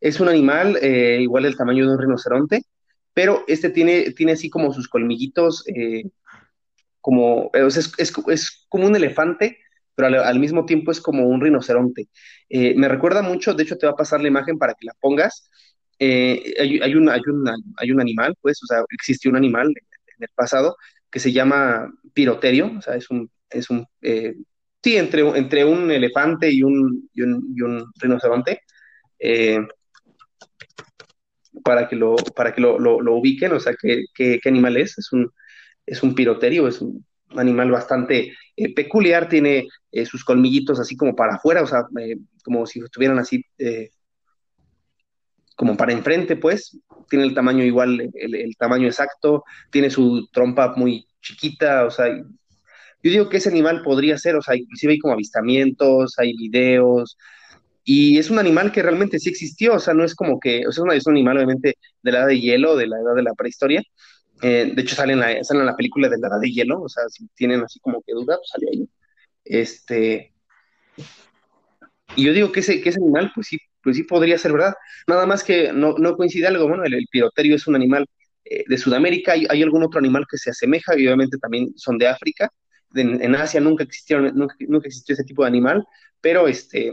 Es 0.00 0.20
un 0.20 0.28
animal 0.28 0.78
eh, 0.82 1.18
igual 1.20 1.44
del 1.44 1.56
tamaño 1.56 1.86
de 1.86 1.92
un 1.92 2.00
rinoceronte, 2.00 2.62
pero 3.14 3.44
este 3.46 3.70
tiene, 3.70 4.12
tiene 4.12 4.32
así 4.32 4.50
como 4.50 4.72
sus 4.72 4.88
colmillitos, 4.88 5.64
eh, 5.68 6.04
como, 7.00 7.50
es, 7.54 7.92
es, 7.96 8.66
como 8.68 8.86
un 8.86 8.96
elefante, 8.96 9.58
pero 9.94 10.08
al, 10.22 10.38
mismo 10.38 10.66
tiempo 10.66 10.90
es 10.90 11.00
como 11.00 11.26
un 11.26 11.40
rinoceronte. 11.40 12.08
Eh, 12.48 12.74
me 12.76 12.88
recuerda 12.88 13.22
mucho, 13.22 13.54
de 13.54 13.62
hecho 13.62 13.78
te 13.78 13.86
va 13.86 13.92
a 13.92 13.96
pasar 13.96 14.20
la 14.20 14.28
imagen 14.28 14.58
para 14.58 14.74
que 14.74 14.86
la 14.86 14.94
pongas. 15.00 15.48
hay, 15.98 16.80
hay, 16.82 16.94
un, 16.94 17.08
hay, 17.08 17.20
hay 17.78 17.90
un 17.90 18.00
animal, 18.00 18.34
pues, 18.42 18.62
o 18.62 18.66
sea, 18.66 18.84
existió 18.90 19.30
un 19.30 19.36
animal 19.36 19.68
en 19.68 20.22
el 20.22 20.28
pasado 20.34 20.76
que 21.10 21.20
se 21.20 21.32
llama 21.32 21.90
piroterio, 22.12 22.72
o 22.76 22.82
sea, 22.82 22.96
es 22.96 23.08
un, 23.08 23.30
es 23.48 23.70
un 23.70 23.86
sí, 24.86 24.96
entre, 24.96 25.22
entre 25.36 25.64
un 25.64 25.90
elefante 25.90 26.48
y 26.48 26.62
un, 26.62 27.10
y 27.12 27.22
un, 27.22 27.92
rinoceronte, 27.98 28.60
eh, 29.18 29.58
para 31.64 31.88
que, 31.88 31.96
lo, 31.96 32.14
para 32.36 32.54
que 32.54 32.60
lo, 32.60 32.76
ubiquen, 33.16 33.50
o 33.50 33.58
sea, 33.58 33.74
¿qué, 33.74 34.40
animal 34.44 34.76
es? 34.76 34.96
Es 34.96 35.12
un, 35.12 35.28
es 35.84 36.04
un 36.04 36.14
piroterio, 36.14 36.68
es 36.68 36.80
un 36.80 37.04
animal 37.30 37.72
bastante 37.72 38.32
eh, 38.56 38.74
peculiar, 38.74 39.28
tiene 39.28 39.66
eh, 39.90 40.06
sus 40.06 40.24
colmillitos 40.24 40.78
así 40.78 40.96
como 40.96 41.16
para 41.16 41.34
afuera, 41.34 41.62
o 41.62 41.66
sea, 41.66 41.82
como 42.44 42.64
si 42.64 42.78
estuvieran 42.78 43.18
así, 43.18 43.44
como 45.56 45.76
para 45.76 45.94
enfrente, 45.94 46.36
pues, 46.36 46.78
tiene 47.08 47.24
el 47.24 47.34
tamaño 47.34 47.64
igual, 47.64 48.12
el, 48.14 48.34
el, 48.36 48.56
tamaño 48.56 48.86
exacto, 48.86 49.42
tiene 49.72 49.90
su 49.90 50.28
trompa 50.30 50.74
muy 50.76 51.08
chiquita, 51.20 51.86
o 51.86 51.90
sea, 51.90 52.06
yo 53.06 53.12
digo 53.12 53.28
que 53.28 53.38
ese 53.38 53.48
animal 53.48 53.82
podría 53.82 54.18
ser, 54.18 54.36
o 54.36 54.42
sea, 54.42 54.56
inclusive 54.56 54.94
hay 54.94 54.98
como 54.98 55.14
avistamientos, 55.14 56.18
hay 56.18 56.34
videos, 56.36 57.16
y 57.88 58.18
es 58.18 58.30
un 58.30 58.38
animal 58.40 58.72
que 58.72 58.82
realmente 58.82 59.20
sí 59.20 59.28
existió, 59.28 59.74
o 59.74 59.78
sea, 59.78 59.94
no 59.94 60.04
es 60.04 60.14
como 60.16 60.40
que, 60.40 60.66
o 60.66 60.72
sea, 60.72 60.84
es 60.92 61.06
un 61.06 61.14
animal 61.14 61.36
obviamente 61.36 61.76
de 62.02 62.12
la 62.12 62.18
edad 62.18 62.26
de 62.26 62.40
hielo, 62.40 62.76
de 62.76 62.88
la 62.88 62.98
edad 62.98 63.14
de 63.14 63.22
la 63.22 63.34
prehistoria. 63.34 63.80
Eh, 64.42 64.72
de 64.74 64.82
hecho, 64.82 64.96
sale 64.96 65.12
en, 65.12 65.20
la, 65.20 65.44
sale 65.44 65.60
en 65.60 65.66
la 65.66 65.76
película 65.76 66.08
de 66.08 66.18
la 66.18 66.26
edad 66.28 66.40
de 66.40 66.50
hielo, 66.50 66.82
o 66.82 66.88
sea, 66.88 67.04
si 67.08 67.28
tienen 67.36 67.62
así 67.62 67.78
como 67.80 68.02
que 68.02 68.12
duda, 68.12 68.38
pues 68.38 68.48
sale 68.50 68.66
ahí. 68.72 68.88
Este. 69.44 70.34
Y 72.16 72.24
yo 72.24 72.32
digo 72.32 72.50
que 72.52 72.60
ese, 72.60 72.80
que 72.80 72.88
ese 72.88 73.00
animal, 73.00 73.30
pues 73.34 73.46
sí, 73.48 73.58
pues 73.82 73.96
sí 73.96 74.02
podría 74.02 74.36
ser 74.36 74.52
verdad. 74.52 74.74
Nada 75.06 75.26
más 75.26 75.44
que 75.44 75.72
no, 75.72 75.94
no 75.96 76.16
coincide 76.16 76.48
algo, 76.48 76.68
bueno, 76.68 76.84
el, 76.84 77.06
piroterio 77.08 77.54
es 77.54 77.68
un 77.68 77.76
animal 77.76 78.06
eh, 78.44 78.64
de 78.66 78.78
Sudamérica, 78.78 79.32
hay, 79.32 79.62
algún 79.62 79.84
otro 79.84 80.00
animal 80.00 80.24
que 80.28 80.38
se 80.38 80.50
asemeja, 80.50 80.98
y 80.98 81.06
obviamente 81.06 81.38
también 81.38 81.72
son 81.76 81.98
de 81.98 82.08
África, 82.08 82.50
en, 82.94 83.34
Asia 83.34 83.60
nunca 83.60 83.84
existieron, 83.84 84.32
nunca, 84.34 84.56
existió 84.86 85.14
ese 85.14 85.24
tipo 85.24 85.42
de 85.42 85.48
animal, 85.48 85.86
pero 86.20 86.48
este, 86.48 86.92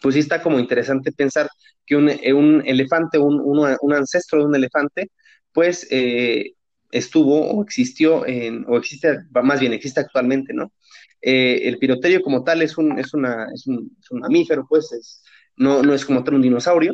pues 0.00 0.14
sí 0.14 0.20
está 0.20 0.42
como 0.42 0.58
interesante 0.58 1.12
pensar 1.12 1.48
que 1.86 1.96
un, 1.96 2.08
eh, 2.08 2.62
elefante, 2.66 3.18
un, 3.18 3.40
un, 3.40 3.94
ancestro 3.94 4.40
de 4.40 4.44
un 4.46 4.54
elefante, 4.54 5.10
pues 5.52 5.86
eh, 5.90 6.54
estuvo 6.90 7.50
o 7.50 7.62
existió, 7.62 8.26
en, 8.26 8.64
o 8.68 8.76
existe, 8.76 9.20
más 9.42 9.60
bien 9.60 9.72
existe 9.72 10.00
actualmente, 10.00 10.52
¿no? 10.52 10.72
Eh, 11.20 11.68
el 11.68 11.78
piroterio 11.78 12.20
como 12.22 12.42
tal 12.44 12.62
es 12.62 12.76
un, 12.78 12.98
es 12.98 13.14
una, 13.14 13.46
es 13.54 13.66
un, 13.66 13.96
mamífero, 14.10 14.66
pues 14.68 14.92
es, 14.92 15.22
no, 15.56 15.82
no 15.82 15.94
es 15.94 16.04
como 16.04 16.24
tal 16.24 16.34
un 16.34 16.42
dinosaurio, 16.42 16.92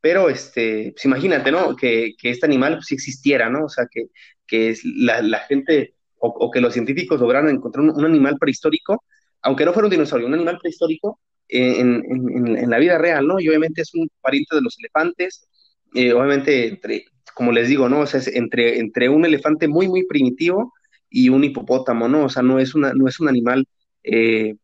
pero 0.00 0.28
este, 0.30 0.92
pues 0.92 1.04
imagínate, 1.06 1.50
¿no? 1.50 1.76
Que, 1.76 2.14
que 2.18 2.30
este 2.30 2.46
animal 2.46 2.76
pues, 2.76 2.92
existiera, 2.92 3.50
¿no? 3.50 3.64
O 3.66 3.68
sea, 3.68 3.86
que, 3.90 4.06
que 4.46 4.76
la, 4.96 5.22
la 5.22 5.40
gente 5.40 5.93
o, 6.26 6.50
que 6.50 6.60
los 6.60 6.72
científicos 6.72 7.20
lograron 7.20 7.50
encontrar 7.50 7.84
un, 7.84 8.04
animal 8.04 8.36
prehistórico, 8.38 9.04
aunque 9.42 9.64
no 9.64 9.72
fuera 9.72 9.86
un 9.86 9.90
dinosaurio, 9.90 10.26
un 10.26 10.34
animal 10.34 10.58
prehistórico 10.58 11.20
eh, 11.48 11.80
en, 11.80 12.70
la 12.70 12.78
vida 12.78 12.98
real, 12.98 13.26
¿no? 13.26 13.40
Y 13.40 13.48
obviamente 13.48 13.82
es 13.82 13.94
un 13.94 14.08
pariente 14.20 14.56
de 14.56 14.62
los 14.62 14.78
elefantes, 14.78 15.46
eh, 15.94 16.12
obviamente 16.12 16.68
entre, 16.68 17.04
como 17.34 17.52
les 17.52 17.68
digo, 17.68 17.88
¿no? 17.88 18.00
O 18.00 18.06
sea, 18.06 18.20
es 18.20 18.28
entre, 18.28 18.78
entre 18.78 19.08
un 19.08 19.24
elefante 19.24 19.68
muy, 19.68 19.88
muy 19.88 20.06
primitivo 20.06 20.72
y 21.10 21.28
un 21.28 21.44
hipopótamo, 21.44 22.08
¿no? 22.08 22.24
O 22.24 22.28
sea, 22.28 22.42
no 22.42 22.58
es, 22.58 22.74
una, 22.74 22.92
no 22.94 23.06
es 23.06 23.20
un 23.20 23.28
animal 23.28 23.66
eh, 24.02 24.54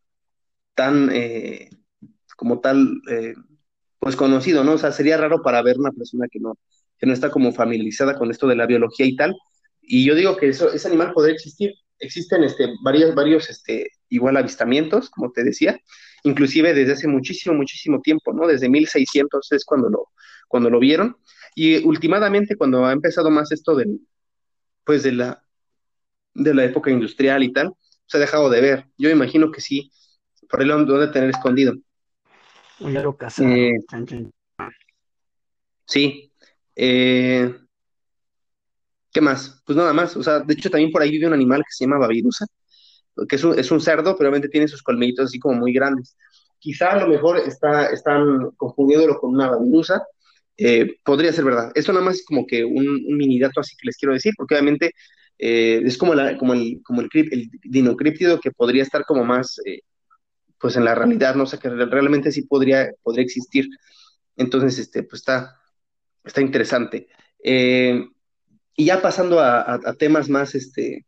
tan, 0.75 1.11
como 2.35 2.59
tal, 2.59 3.01
pues 3.99 4.15
conocido, 4.15 4.63
¿no? 4.63 4.73
O 4.73 4.77
sea, 4.77 4.91
sería 4.91 5.17
raro 5.17 5.41
para 5.43 5.61
ver 5.61 5.77
una 5.77 5.91
persona 5.91 6.27
que 6.29 6.39
no, 6.39 6.57
que 6.97 7.05
no 7.05 7.13
está 7.13 7.29
como 7.29 7.51
familiarizada 7.51 8.17
con 8.17 8.31
esto 8.31 8.47
de 8.47 8.55
la 8.55 8.65
biología 8.65 9.05
y 9.05 9.15
tal, 9.15 9.35
y 9.93 10.05
yo 10.05 10.15
digo 10.15 10.37
que 10.37 10.47
eso, 10.47 10.71
ese 10.71 10.87
animal 10.87 11.11
podría 11.11 11.33
existir. 11.33 11.75
Existen 11.99 12.45
este, 12.45 12.69
varios, 12.81 13.13
varios 13.13 13.49
este, 13.49 13.91
igual 14.07 14.37
avistamientos, 14.37 15.09
como 15.09 15.33
te 15.33 15.43
decía, 15.43 15.81
inclusive 16.23 16.73
desde 16.73 16.93
hace 16.93 17.09
muchísimo, 17.09 17.55
muchísimo 17.55 17.99
tiempo, 17.99 18.31
¿no? 18.31 18.47
Desde 18.47 18.69
1600 18.69 19.51
es 19.51 19.65
cuando 19.65 19.89
lo, 19.89 20.07
cuando 20.47 20.69
lo 20.69 20.79
vieron. 20.79 21.17
Y 21.55 21.85
últimamente, 21.85 22.55
cuando 22.55 22.85
ha 22.85 22.93
empezado 22.93 23.29
más 23.29 23.51
esto 23.51 23.75
del, 23.75 23.99
pues 24.85 25.03
de 25.03 25.11
la, 25.11 25.43
de 26.35 26.53
la 26.53 26.63
época 26.63 26.89
industrial 26.89 27.43
y 27.43 27.51
tal, 27.51 27.73
se 28.05 28.15
ha 28.15 28.21
dejado 28.21 28.49
de 28.49 28.61
ver. 28.61 28.85
Yo 28.97 29.09
imagino 29.09 29.51
que 29.51 29.59
sí, 29.59 29.91
por 30.49 30.61
ahí 30.61 30.67
lo 30.67 30.85
de 30.85 31.09
tener 31.09 31.31
escondido. 31.31 31.73
Eh, 33.43 33.73
sí. 35.85 36.31
Eh, 36.77 37.53
¿Qué 39.11 39.21
más? 39.21 39.61
Pues 39.65 39.75
nada 39.77 39.93
más. 39.93 40.15
O 40.15 40.23
sea, 40.23 40.39
de 40.39 40.53
hecho 40.53 40.69
también 40.69 40.91
por 40.91 41.01
ahí 41.01 41.11
vive 41.11 41.27
un 41.27 41.33
animal 41.33 41.61
que 41.61 41.71
se 41.71 41.85
llama 41.85 41.97
babirusa, 41.97 42.45
que 43.27 43.35
es 43.35 43.43
un, 43.43 43.59
es 43.59 43.71
un 43.71 43.81
cerdo, 43.81 44.15
pero 44.17 44.29
obviamente 44.29 44.49
tiene 44.49 44.67
sus 44.67 44.81
colmillitos 44.83 45.25
así 45.25 45.39
como 45.39 45.55
muy 45.55 45.73
grandes. 45.73 46.17
Quizá 46.59 46.91
a 46.91 46.99
lo 46.99 47.07
mejor 47.07 47.39
está, 47.39 47.87
están 47.87 48.51
confundiéndolo 48.57 49.19
con 49.19 49.33
una 49.33 49.49
babirusa. 49.49 50.03
Eh, 50.57 50.97
podría 51.03 51.33
ser 51.33 51.45
verdad. 51.45 51.71
Esto 51.75 51.91
nada 51.91 52.05
más 52.05 52.17
es 52.17 52.25
como 52.25 52.45
que 52.45 52.63
un, 52.63 52.87
un, 52.87 53.17
mini 53.17 53.39
dato 53.39 53.61
así 53.61 53.75
que 53.75 53.87
les 53.87 53.97
quiero 53.97 54.13
decir, 54.13 54.33
porque 54.37 54.55
obviamente 54.55 54.93
eh, 55.39 55.81
es 55.83 55.97
como, 55.97 56.13
la, 56.13 56.37
como, 56.37 56.53
el, 56.53 56.81
como 56.83 57.01
el, 57.01 57.09
el 57.13 57.49
dinocríptido 57.63 58.39
que 58.39 58.51
podría 58.51 58.83
estar 58.83 59.05
como 59.05 59.25
más, 59.25 59.59
eh, 59.65 59.81
pues 60.59 60.75
en 60.75 60.85
la 60.85 60.95
realidad, 60.95 61.35
no 61.35 61.45
sé, 61.47 61.57
que 61.59 61.69
realmente 61.69 62.31
sí 62.31 62.43
podría, 62.43 62.91
podría 63.01 63.23
existir. 63.25 63.67
Entonces, 64.35 64.77
este, 64.79 65.03
pues 65.03 65.21
está, 65.21 65.59
está 66.23 66.41
interesante. 66.41 67.07
Eh, 67.43 68.05
y 68.75 68.85
ya 68.85 69.01
pasando 69.01 69.39
a, 69.39 69.79
temas 69.97 70.29
más, 70.29 70.55
este, 70.55 71.05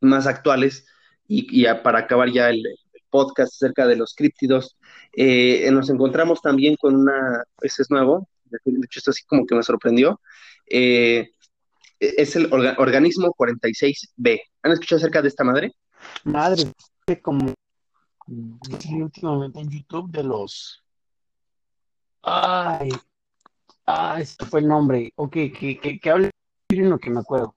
más 0.00 0.26
actuales, 0.26 0.86
y, 1.28 1.64
para 1.82 2.00
acabar 2.00 2.30
ya 2.30 2.50
el, 2.50 2.64
podcast 3.08 3.54
acerca 3.54 3.86
de 3.86 3.96
los 3.96 4.14
críptidos, 4.14 4.76
eh, 5.16 5.70
nos 5.70 5.88
encontramos 5.88 6.42
también 6.42 6.76
con 6.76 6.96
una, 6.96 7.44
ese 7.62 7.82
es 7.82 7.90
nuevo, 7.90 8.28
de 8.44 8.58
hecho 8.84 8.98
esto 8.98 9.10
así 9.10 9.24
como 9.24 9.46
que 9.46 9.54
me 9.54 9.62
sorprendió, 9.62 10.20
eh, 10.68 11.30
es 11.98 12.36
el 12.36 12.52
organismo 12.52 13.34
46B. 13.34 14.40
¿Han 14.62 14.72
escuchado 14.72 14.98
acerca 14.98 15.22
de 15.22 15.28
esta 15.28 15.44
madre? 15.44 15.72
Madre, 16.24 16.72
como 17.22 17.54
últimamente 18.26 19.60
en 19.60 19.70
YouTube 19.70 20.10
de 20.10 20.24
los... 20.24 20.82
Ay, 22.22 22.90
Ah, 23.86 24.18
ese 24.20 24.44
fue 24.46 24.60
el 24.60 24.68
nombre. 24.68 25.12
Ok, 25.16 25.32
que, 25.32 25.78
que, 25.80 26.00
que 26.00 26.10
hable 26.10 26.30
lo 26.70 26.98
que 26.98 27.10
me 27.10 27.20
acuerdo. 27.20 27.54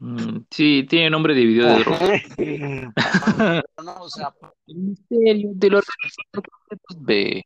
Mm, 0.00 0.44
sí, 0.48 0.86
tiene 0.88 1.10
nombre 1.10 1.34
de 1.34 1.44
video 1.44 1.66
de 1.76 2.92
no, 3.84 3.94
o 4.00 4.08
sea, 4.08 4.32
el 4.68 4.76
misterio 4.76 5.50
de 5.54 5.70
los 5.70 5.84
B. 6.98 7.44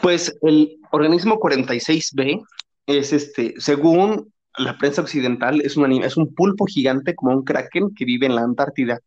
Pues 0.00 0.38
el 0.42 0.78
organismo 0.92 1.40
46B 1.40 2.44
es 2.86 3.12
este, 3.12 3.54
según 3.58 4.32
la 4.58 4.78
prensa 4.78 5.02
occidental, 5.02 5.60
es 5.62 5.76
un, 5.76 5.90
es 6.04 6.16
un 6.16 6.32
pulpo 6.34 6.66
gigante 6.66 7.16
como 7.16 7.32
un 7.32 7.42
kraken 7.44 7.94
que 7.94 8.04
vive 8.04 8.26
en 8.26 8.36
la 8.36 8.42
Antártida. 8.42 9.00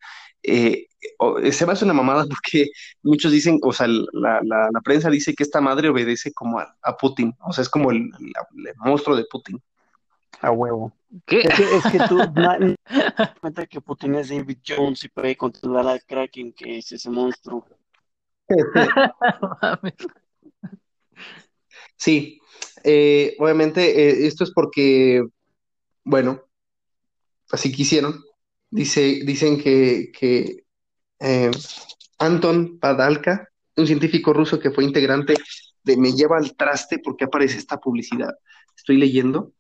Eh, 0.44 0.88
se 1.52 1.66
me 1.66 1.74
hace 1.74 1.86
una 1.86 1.94
mamada 1.94 2.26
porque 2.26 2.70
muchos 3.04 3.32
dicen, 3.32 3.60
o 3.62 3.74
sea, 3.74 3.88
la, 3.88 4.42
la, 4.44 4.82
prensa 4.84 5.10
dice 5.10 5.34
que 5.34 5.44
esta 5.44 5.62
madre 5.62 5.90
obedece 5.90 6.34
como 6.34 6.60
a, 6.60 6.98
Putin, 6.98 7.34
o 7.42 7.54
sea, 7.54 7.62
es 7.64 7.70
como 7.70 7.92
el, 7.92 8.12
monstruo 8.78 9.16
de 9.16 9.26
Putin. 9.30 9.62
A 10.42 10.52
huevo. 10.52 10.94
¿Qué? 11.26 11.40
Es 11.40 11.92
que, 11.92 12.00
tú 12.10 12.18
cuenta 13.42 13.66
que 13.68 13.80
Putin 13.82 14.16
es 14.16 14.30
David 14.30 14.58
Jones 14.68 15.04
y 15.06 15.10
puede 15.10 15.38
controlar 15.38 15.88
al 15.88 16.04
Kraken, 16.04 16.54
que 16.54 16.80
es 16.80 16.92
ese 16.92 17.10
monstruo. 17.10 17.66
sí, 21.96 22.40
eh, 22.84 23.36
obviamente 23.40 23.82
eh, 23.82 24.28
esto 24.28 24.44
es 24.44 24.52
porque, 24.52 25.24
bueno, 26.04 26.42
así 27.52 27.72
quisieron. 27.72 28.22
Dice, 28.70 29.22
dicen 29.24 29.58
que, 29.58 30.12
que 30.12 30.65
eh, 31.20 31.52
Anton 32.20 32.80
Padalka, 32.80 33.50
un 33.76 33.88
científico 33.88 34.34
ruso 34.34 34.60
que 34.60 34.72
fue 34.72 34.84
integrante 34.84 35.36
de 35.84 35.98
Me 35.98 36.14
lleva 36.14 36.38
al 36.38 36.56
traste 36.56 37.00
porque 37.00 37.26
aparece 37.26 37.58
esta 37.58 37.78
publicidad. 37.78 38.34
Estoy 38.76 38.98
leyendo. 38.98 39.52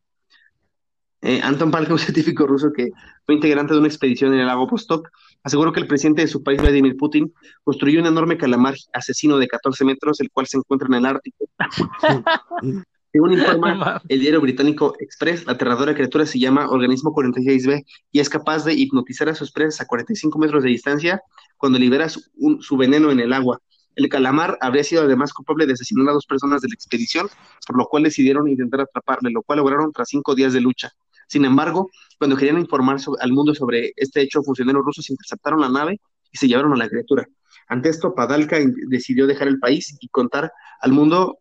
Eh, 1.21 1.41
Anton 1.43 1.71
Padalka, 1.71 1.93
un 1.93 1.99
científico 2.07 2.47
ruso 2.47 2.71
que 2.71 2.89
fue 3.25 3.35
integrante 3.35 3.73
de 3.73 3.79
una 3.79 3.87
expedición 3.87 4.33
en 4.33 4.39
el 4.39 4.47
lago 4.47 4.67
Vostok, 4.67 5.09
aseguró 5.43 5.71
que 5.71 5.79
el 5.79 5.87
presidente 5.87 6.21
de 6.21 6.27
su 6.27 6.43
país, 6.43 6.61
Vladimir 6.61 6.95
Putin, 6.97 7.33
construyó 7.63 7.99
un 7.99 8.07
enorme 8.07 8.37
calamar 8.37 8.75
asesino 8.93 9.37
de 9.37 9.47
14 9.47 9.85
metros, 9.85 10.19
el 10.19 10.31
cual 10.31 10.47
se 10.47 10.57
encuentra 10.57 10.87
en 10.87 10.93
el 10.95 11.05
Ártico. 11.05 11.45
Según 13.15 13.31
informa 13.31 14.01
el 14.09 14.19
diario 14.19 14.41
británico 14.41 14.93
Express, 14.99 15.45
la 15.45 15.53
aterradora 15.53 15.95
criatura 15.95 16.25
se 16.25 16.37
llama 16.37 16.69
Organismo 16.69 17.15
46B 17.15 17.85
y 18.11 18.19
es 18.19 18.27
capaz 18.27 18.65
de 18.65 18.73
hipnotizar 18.73 19.29
a 19.29 19.35
sus 19.35 19.53
presas 19.53 19.79
a 19.79 19.85
45 19.85 20.37
metros 20.37 20.63
de 20.63 20.69
distancia 20.71 21.21
cuando 21.55 21.79
libera 21.79 22.09
su, 22.09 22.21
su, 22.59 22.75
veneno 22.75 23.11
en 23.11 23.21
el 23.21 23.31
agua. 23.31 23.61
El 23.95 24.09
calamar 24.09 24.57
habría 24.59 24.83
sido 24.83 25.03
además 25.03 25.31
culpable 25.31 25.65
de 25.65 25.71
asesinar 25.71 26.09
a 26.09 26.11
dos 26.11 26.25
personas 26.25 26.61
de 26.61 26.67
la 26.67 26.73
expedición, 26.73 27.29
por 27.65 27.77
lo 27.77 27.85
cual 27.85 28.03
decidieron 28.03 28.49
intentar 28.49 28.81
atraparle, 28.81 29.31
lo 29.31 29.43
cual 29.43 29.59
lograron 29.59 29.93
tras 29.93 30.09
cinco 30.09 30.35
días 30.35 30.51
de 30.51 30.59
lucha. 30.59 30.91
Sin 31.29 31.45
embargo, 31.45 31.89
cuando 32.19 32.35
querían 32.35 32.59
informar 32.59 32.97
al 33.21 33.31
mundo 33.31 33.55
sobre 33.55 33.93
este 33.95 34.23
hecho, 34.23 34.43
funcionarios 34.43 34.83
rusos 34.83 35.09
interceptaron 35.09 35.61
la 35.61 35.69
nave 35.69 36.01
y 36.33 36.37
se 36.37 36.49
llevaron 36.49 36.73
a 36.73 36.75
la 36.75 36.89
criatura. 36.89 37.25
Ante 37.69 37.87
esto, 37.87 38.13
Padalka 38.13 38.57
decidió 38.89 39.25
dejar 39.25 39.47
el 39.47 39.59
país 39.59 39.97
y 40.01 40.09
contar 40.09 40.51
al 40.81 40.91
mundo 40.91 41.39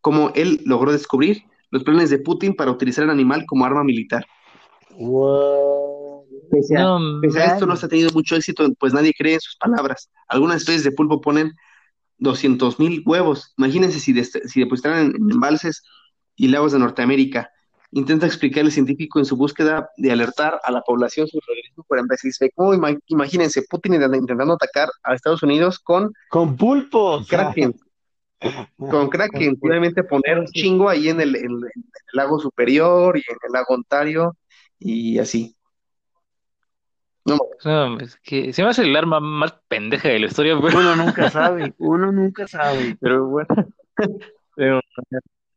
cómo 0.00 0.32
él 0.34 0.60
logró 0.64 0.92
descubrir 0.92 1.44
los 1.70 1.84
planes 1.84 2.10
de 2.10 2.18
Putin 2.18 2.54
para 2.54 2.70
utilizar 2.70 3.04
el 3.04 3.10
animal 3.10 3.44
como 3.46 3.64
arma 3.64 3.84
militar. 3.84 4.26
Wow. 4.98 6.24
Pese, 6.50 6.76
a, 6.76 6.96
esto 7.44 7.66
no 7.66 7.76
se 7.76 7.86
ha 7.86 7.88
tenido 7.88 8.10
mucho 8.12 8.36
éxito, 8.36 8.66
pues 8.78 8.94
nadie 8.94 9.12
cree 9.16 9.34
en 9.34 9.40
sus 9.40 9.56
palabras. 9.56 10.10
Algunas 10.28 10.58
especies 10.58 10.84
de 10.84 10.92
pulpo 10.92 11.20
ponen 11.20 11.52
200 12.18 12.78
mil 12.78 13.02
huevos. 13.04 13.52
Imagínense 13.58 14.00
si, 14.00 14.14
si 14.24 14.60
depositaran 14.60 15.06
en, 15.06 15.30
embalses 15.30 15.82
y 16.36 16.48
lagos 16.48 16.72
de 16.72 16.78
Norteamérica. 16.78 17.50
Intenta 17.90 18.26
explicar 18.26 18.64
el 18.64 18.72
científico 18.72 19.18
en 19.18 19.24
su 19.24 19.36
búsqueda 19.36 19.88
de 19.96 20.12
alertar 20.12 20.60
a 20.62 20.70
la 20.70 20.82
población 20.82 21.26
sobre 21.26 21.44
el 21.46 21.58
organismo 21.58 21.84
46 21.88 22.52
¿Cómo 22.54 22.74
imagínense 23.06 23.62
Putin 23.62 23.94
intentando 23.94 24.54
atacar 24.54 24.88
a 25.04 25.14
Estados 25.14 25.42
Unidos 25.42 25.78
con, 25.78 26.12
con 26.28 26.56
pulpos? 26.56 27.26
Kraken. 27.28 27.74
Con 28.76 29.08
Kraken, 29.08 29.58
obviamente 29.60 30.04
poner 30.04 30.38
un 30.38 30.46
chingo 30.46 30.88
ahí 30.88 31.08
en 31.08 31.20
el, 31.20 31.36
lago 32.12 32.38
superior 32.38 33.16
y 33.16 33.20
en 33.20 33.36
el 33.46 33.52
lago 33.52 33.74
Ontario 33.74 34.36
y 34.78 35.18
así. 35.18 35.54
No, 37.24 37.98
es 38.00 38.16
que 38.22 38.52
se 38.52 38.62
me 38.62 38.70
hace 38.70 38.82
el 38.82 38.96
arma 38.96 39.20
más 39.20 39.52
pendeja 39.68 40.08
de 40.08 40.18
la 40.18 40.26
historia, 40.26 40.56
Uno 40.56 40.96
nunca 40.96 41.28
sabe, 41.30 41.74
uno 41.78 42.10
nunca 42.10 42.46
sabe. 42.46 42.96
Pero 43.00 43.26
bueno. 43.26 43.48
Pero, 44.56 44.80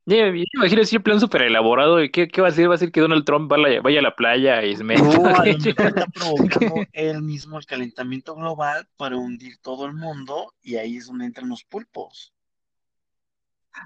ya, 0.06 0.28
imagino 0.28 0.82
ese 0.82 1.00
plan 1.00 1.20
súper 1.20 1.44
elaborado. 1.44 1.98
¿Qué, 2.12 2.28
¿Qué 2.28 2.42
va 2.42 2.48
a 2.48 2.50
hacer? 2.52 2.70
¿Va 2.70 2.76
a 2.76 2.78
ser 2.78 2.92
que 2.92 3.02
Donald 3.02 3.24
Trump 3.24 3.50
vaya, 3.50 3.82
vaya 3.82 4.00
a 4.00 4.04
la 4.04 4.16
playa 4.16 4.64
y 4.64 4.76
se 4.76 4.84
meta? 4.84 5.02
No, 5.02 5.26
a 5.26 5.46
lo 5.46 5.52
está 5.52 6.08
provocando 6.08 6.86
él 6.92 7.22
mismo 7.22 7.58
el 7.58 7.66
calentamiento 7.66 8.36
global 8.36 8.88
para 8.98 9.18
hundir 9.18 9.58
todo 9.62 9.86
el 9.86 9.94
mundo 9.94 10.54
y 10.62 10.76
ahí 10.76 10.98
es 10.98 11.08
donde 11.08 11.26
entran 11.26 11.50
los 11.50 11.64
pulpos. 11.64 12.34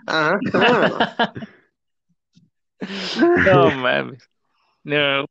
Ah, 0.07 0.37
No 3.45 3.71
mames. 3.71 4.29
No, 4.83 5.25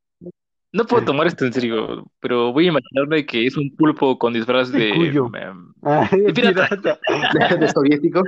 no 0.72 0.84
puedo 0.86 1.04
tomar 1.04 1.28
esto 1.28 1.44
en 1.44 1.52
serio, 1.52 2.04
pero 2.18 2.52
voy 2.52 2.66
a 2.66 2.68
imaginarme 2.68 3.24
que 3.24 3.46
es 3.46 3.56
un 3.56 3.74
pulpo 3.76 4.18
con 4.18 4.32
disfraz 4.32 4.72
de, 4.72 4.90
ah, 5.82 6.08
de, 6.10 6.32
pirata. 6.32 6.68
De, 7.60 7.68
soviético. 7.68 8.22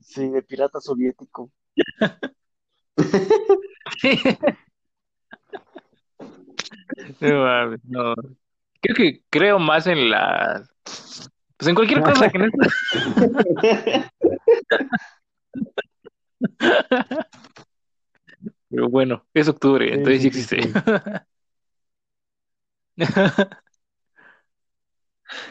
Sí, 0.00 0.28
de 0.28 0.42
pirata 0.42 0.80
soviético. 0.80 1.50
No 7.20 7.42
mames, 7.42 7.80
no. 7.84 8.14
Creo 8.80 8.96
que 8.96 9.22
creo 9.30 9.58
más 9.58 9.86
en 9.86 10.10
la. 10.10 10.62
Pues 11.56 11.68
en 11.68 11.74
cualquier 11.74 12.02
cosa 12.02 12.30
que 12.30 12.38
no. 12.38 12.46
Pero 18.68 18.88
bueno, 18.88 19.24
es 19.32 19.48
octubre, 19.48 19.92
entonces 19.94 20.22
sí, 20.22 20.28
existe. 20.28 20.58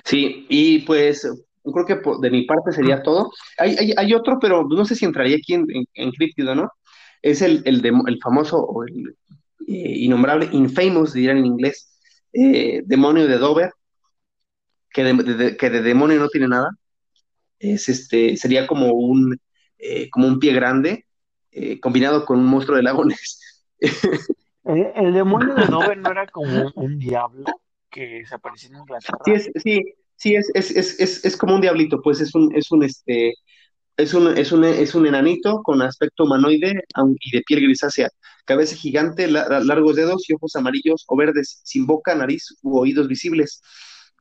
Sí, 0.04 0.46
y 0.50 0.80
pues 0.80 1.28
creo 1.64 1.86
que 1.86 2.00
de 2.22 2.32
mi 2.32 2.46
parte 2.46 2.72
sería 2.72 3.02
todo. 3.04 3.32
Hay, 3.58 3.94
hay, 3.98 4.14
otro, 4.14 4.38
pero 4.40 4.64
no 4.68 4.86
sé 4.86 4.96
si 4.96 5.06
entraría 5.06 5.38
aquí 5.38 5.54
en, 5.54 5.66
en, 5.94 6.12
¿no? 6.56 6.70
Es 7.22 7.42
el, 7.42 7.62
el, 7.66 7.84
el 7.86 8.20
famoso 8.22 8.60
o 8.60 8.84
el 8.84 9.16
eh, 9.68 9.98
innombrable 10.00 10.50
Infamous, 10.52 11.14
dirán 11.14 11.38
en 11.38 11.46
inglés. 11.48 11.98
eh, 12.34 12.82
demonio 12.86 13.28
de 13.28 13.38
Dover, 13.38 13.72
que 14.92 15.04
de, 15.04 15.58
que 15.58 15.70
de 15.70 15.82
demonio 15.82 16.20
no 16.20 16.30
tiene 16.30 16.48
nada. 16.48 16.70
Es 17.60 17.90
este, 17.90 18.38
sería 18.38 18.68
como 18.68 18.94
un, 18.94 19.40
eh, 19.78 20.10
como 20.10 20.28
un 20.28 20.40
pie 20.40 20.54
grande 20.54 21.06
eh, 21.52 21.80
combinado 21.80 22.26
con 22.26 22.40
un 22.40 22.46
monstruo 22.46 22.78
de 22.78 22.84
lagones. 22.84 23.40
¿El, 24.64 25.14
demonio 25.14 25.54
de 25.54 25.66
Dover 25.68 25.98
no 25.98 26.12
era 26.12 26.28
como 26.28 26.72
un 26.76 26.98
diablo 26.98 27.46
que 27.90 28.26
se 28.26 28.36
apareció 28.36 28.70
en 28.70 28.78
Inglaterra? 28.78 29.20
Sí, 29.24 29.32
es, 29.32 29.52
sí, 29.64 29.94
sí 30.16 30.36
es, 30.36 30.50
es, 30.54 31.00
es, 31.00 31.24
es, 31.24 31.38
como 31.38 31.56
un 31.56 31.62
diablito, 31.62 32.02
pues 32.02 32.20
es 32.20 32.34
un, 32.34 32.54
es 32.56 32.72
un 32.72 32.84
este, 32.84 33.34
es 33.98 34.14
un, 34.14 34.38
es, 34.38 34.52
un, 34.52 34.64
es 34.64 34.96
un 34.96 35.06
enanito 35.08 35.62
con 35.64 35.82
aspecto 35.82 36.26
humanoide 36.26 36.82
y 37.20 37.32
de 37.32 37.42
piel 37.44 37.62
grisácea, 37.62 38.10
cabeza 38.46 38.76
gigante, 38.76 39.28
largos 39.28 39.96
dedos 39.96 40.30
y 40.30 40.34
ojos 40.34 40.56
amarillos 40.56 41.06
o 41.08 41.16
verdes, 41.16 41.62
sin 41.64 41.86
boca, 41.86 42.16
nariz 42.16 42.58
u 42.62 42.78
oídos 42.78 43.08
visibles. 43.08 43.62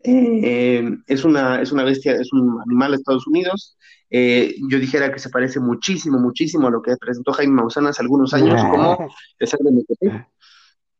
Eh, 0.04 0.86
es, 1.06 1.24
una, 1.24 1.62
es 1.62 1.72
una 1.72 1.82
bestia, 1.82 2.12
es 2.12 2.32
un 2.32 2.60
animal 2.66 2.92
de 2.92 2.98
Estados 2.98 3.26
Unidos. 3.26 3.76
Eh, 4.16 4.54
yo 4.70 4.78
dijera 4.78 5.12
que 5.12 5.18
se 5.18 5.28
parece 5.28 5.58
muchísimo, 5.58 6.20
muchísimo 6.20 6.68
a 6.68 6.70
lo 6.70 6.80
que 6.80 6.96
presentó 6.96 7.32
Jaime 7.32 7.54
Maussan 7.54 7.88
hace 7.88 8.00
algunos 8.00 8.32
años, 8.32 8.62
como 8.62 9.08
de 9.40 10.24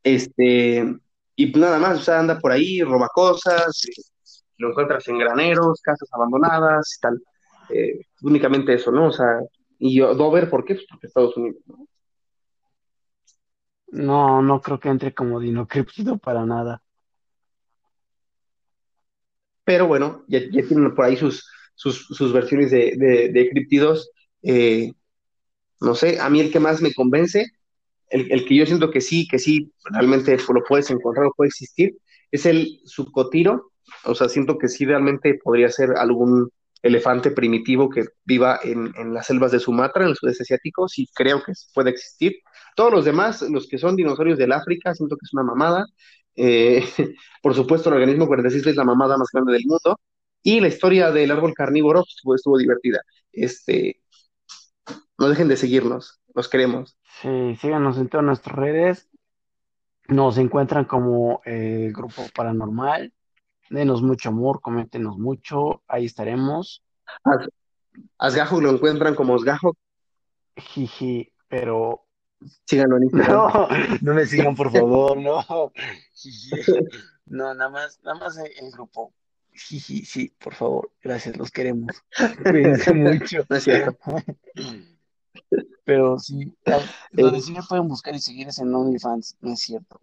Este, 0.02 0.98
y 1.36 1.52
nada 1.52 1.78
más, 1.78 2.00
o 2.00 2.02
sea, 2.02 2.18
anda 2.18 2.40
por 2.40 2.50
ahí, 2.50 2.82
roba 2.82 3.08
cosas, 3.14 3.84
eh, 3.86 4.02
lo 4.56 4.70
encuentras 4.70 5.06
en 5.06 5.18
graneros, 5.18 5.80
casas 5.80 6.08
abandonadas 6.12 6.96
y 6.96 7.00
tal. 7.00 7.22
Eh, 7.68 8.00
únicamente 8.22 8.74
eso, 8.74 8.90
¿no? 8.90 9.06
O 9.06 9.12
sea, 9.12 9.38
y 9.78 9.94
yo, 9.94 10.16
Dover, 10.16 10.50
¿por 10.50 10.64
qué? 10.64 10.74
Pues 10.74 10.86
porque 10.90 11.06
Estados 11.06 11.36
Unidos, 11.36 11.62
¿no? 11.66 11.86
No, 13.92 14.42
no 14.42 14.60
creo 14.60 14.80
que 14.80 14.88
entre 14.88 15.14
como 15.14 15.38
Dino 15.38 15.68
para 16.20 16.44
nada. 16.44 16.82
Pero 19.62 19.86
bueno, 19.86 20.24
ya, 20.26 20.40
tienen 20.50 20.92
por 20.96 21.04
ahí 21.04 21.16
sus, 21.16 21.48
sus, 21.74 22.32
versiones 22.32 22.70
de, 22.70 22.96
de, 23.32 23.50
criptidos. 23.50 24.10
Eh, 24.42 24.92
no 25.80 25.94
sé, 25.94 26.20
a 26.20 26.30
mí 26.30 26.40
el 26.40 26.50
que 26.52 26.60
más 26.60 26.80
me 26.80 26.94
convence, 26.94 27.46
el, 28.10 28.30
el, 28.32 28.46
que 28.46 28.56
yo 28.56 28.66
siento 28.66 28.90
que 28.90 29.00
sí, 29.00 29.26
que 29.28 29.38
sí, 29.38 29.72
realmente 29.90 30.36
lo 30.36 30.62
puedes 30.66 30.90
encontrar 30.90 31.26
o 31.26 31.34
puede 31.36 31.48
existir, 31.48 31.96
es 32.30 32.46
el 32.46 32.80
subcotiro. 32.84 33.70
O 34.04 34.14
sea, 34.14 34.28
siento 34.28 34.58
que 34.58 34.68
sí 34.68 34.84
realmente 34.84 35.38
podría 35.42 35.70
ser 35.70 35.92
algún 35.96 36.50
elefante 36.84 37.30
primitivo 37.30 37.88
que 37.88 38.04
viva 38.26 38.60
en, 38.62 39.14
las 39.14 39.26
selvas 39.26 39.50
de 39.52 39.58
Sumatra, 39.58 40.04
en 40.04 40.10
el 40.10 40.16
sudeste 40.16 40.42
asiático, 40.42 40.86
sí 40.86 41.08
creo 41.14 41.42
que 41.42 41.52
puede 41.72 41.90
existir. 41.90 42.36
Todos 42.76 42.92
los 42.92 43.04
demás, 43.06 43.40
los 43.42 43.66
que 43.68 43.78
son 43.78 43.96
dinosaurios 43.96 44.38
del 44.38 44.52
África, 44.52 44.94
siento 44.94 45.16
que 45.16 45.24
es 45.24 45.32
una 45.32 45.44
mamada. 45.44 45.86
Eh, 46.36 46.84
por 47.42 47.54
supuesto, 47.54 47.88
el 47.88 47.96
organismo 47.96 48.26
46 48.26 48.66
es 48.66 48.76
la 48.76 48.84
mamada 48.84 49.16
más 49.16 49.28
grande 49.32 49.54
del 49.54 49.64
mundo. 49.64 49.98
Y 50.44 50.60
la 50.60 50.68
historia 50.68 51.10
del 51.10 51.32
árbol 51.32 51.54
carnívoro 51.54 52.04
pues, 52.22 52.38
estuvo, 52.38 52.56
divertida. 52.56 53.00
Este, 53.32 54.00
no 55.18 55.28
dejen 55.28 55.48
de 55.48 55.56
seguirnos, 55.56 56.20
los 56.32 56.48
queremos. 56.48 56.96
Sí, 57.20 57.56
síganos 57.60 57.98
en 57.98 58.08
todas 58.08 58.24
nuestras 58.24 58.54
redes. 58.54 59.08
Nos 60.06 60.38
encuentran 60.38 60.84
como 60.84 61.40
el 61.44 61.88
eh, 61.88 61.92
Grupo 61.92 62.22
Paranormal 62.36 63.12
denos 63.70 64.02
mucho 64.02 64.30
amor, 64.30 64.60
coméntenos 64.60 65.18
mucho, 65.18 65.82
ahí 65.88 66.06
estaremos. 66.06 66.82
Asgajo 68.18 68.60
lo 68.60 68.70
encuentran 68.70 69.14
como 69.14 69.34
Asgajo. 69.34 69.76
Jiji, 70.56 71.32
pero. 71.48 72.06
Síganlo 72.64 72.96
en 72.96 73.02
Instagram. 73.04 73.36
No, 73.36 73.68
no 74.00 74.14
me 74.14 74.26
sigan, 74.26 74.54
por 74.54 74.70
favor, 74.70 75.16
no. 75.16 75.42
No, 77.26 77.54
nada 77.54 77.70
más, 77.70 78.00
nada 78.02 78.18
más 78.18 78.36
el 78.38 78.70
grupo. 78.70 79.12
Jiji, 79.54 80.04
sí, 80.04 80.34
por 80.38 80.54
favor, 80.54 80.90
gracias, 81.00 81.36
los 81.36 81.50
queremos. 81.50 82.02
Cuídense 82.42 82.92
mucho. 82.94 83.46
Pero 85.84 86.18
sí, 86.18 86.52
donde 87.12 87.40
sí 87.40 87.52
me 87.52 87.62
pueden 87.62 87.88
buscar 87.88 88.14
y 88.14 88.20
seguir 88.20 88.48
es 88.48 88.58
en 88.58 88.74
OnlyFans, 88.74 89.36
no 89.40 89.52
es 89.52 89.60
cierto. 89.60 90.00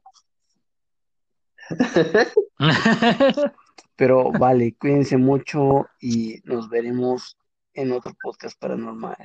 Pero 3.95 4.31
vale, 4.31 4.75
cuídense 4.75 5.17
mucho 5.17 5.87
y 5.99 6.41
nos 6.43 6.69
veremos 6.69 7.37
en 7.73 7.91
otro 7.91 8.13
podcast 8.21 8.59
paranormal. 8.59 9.17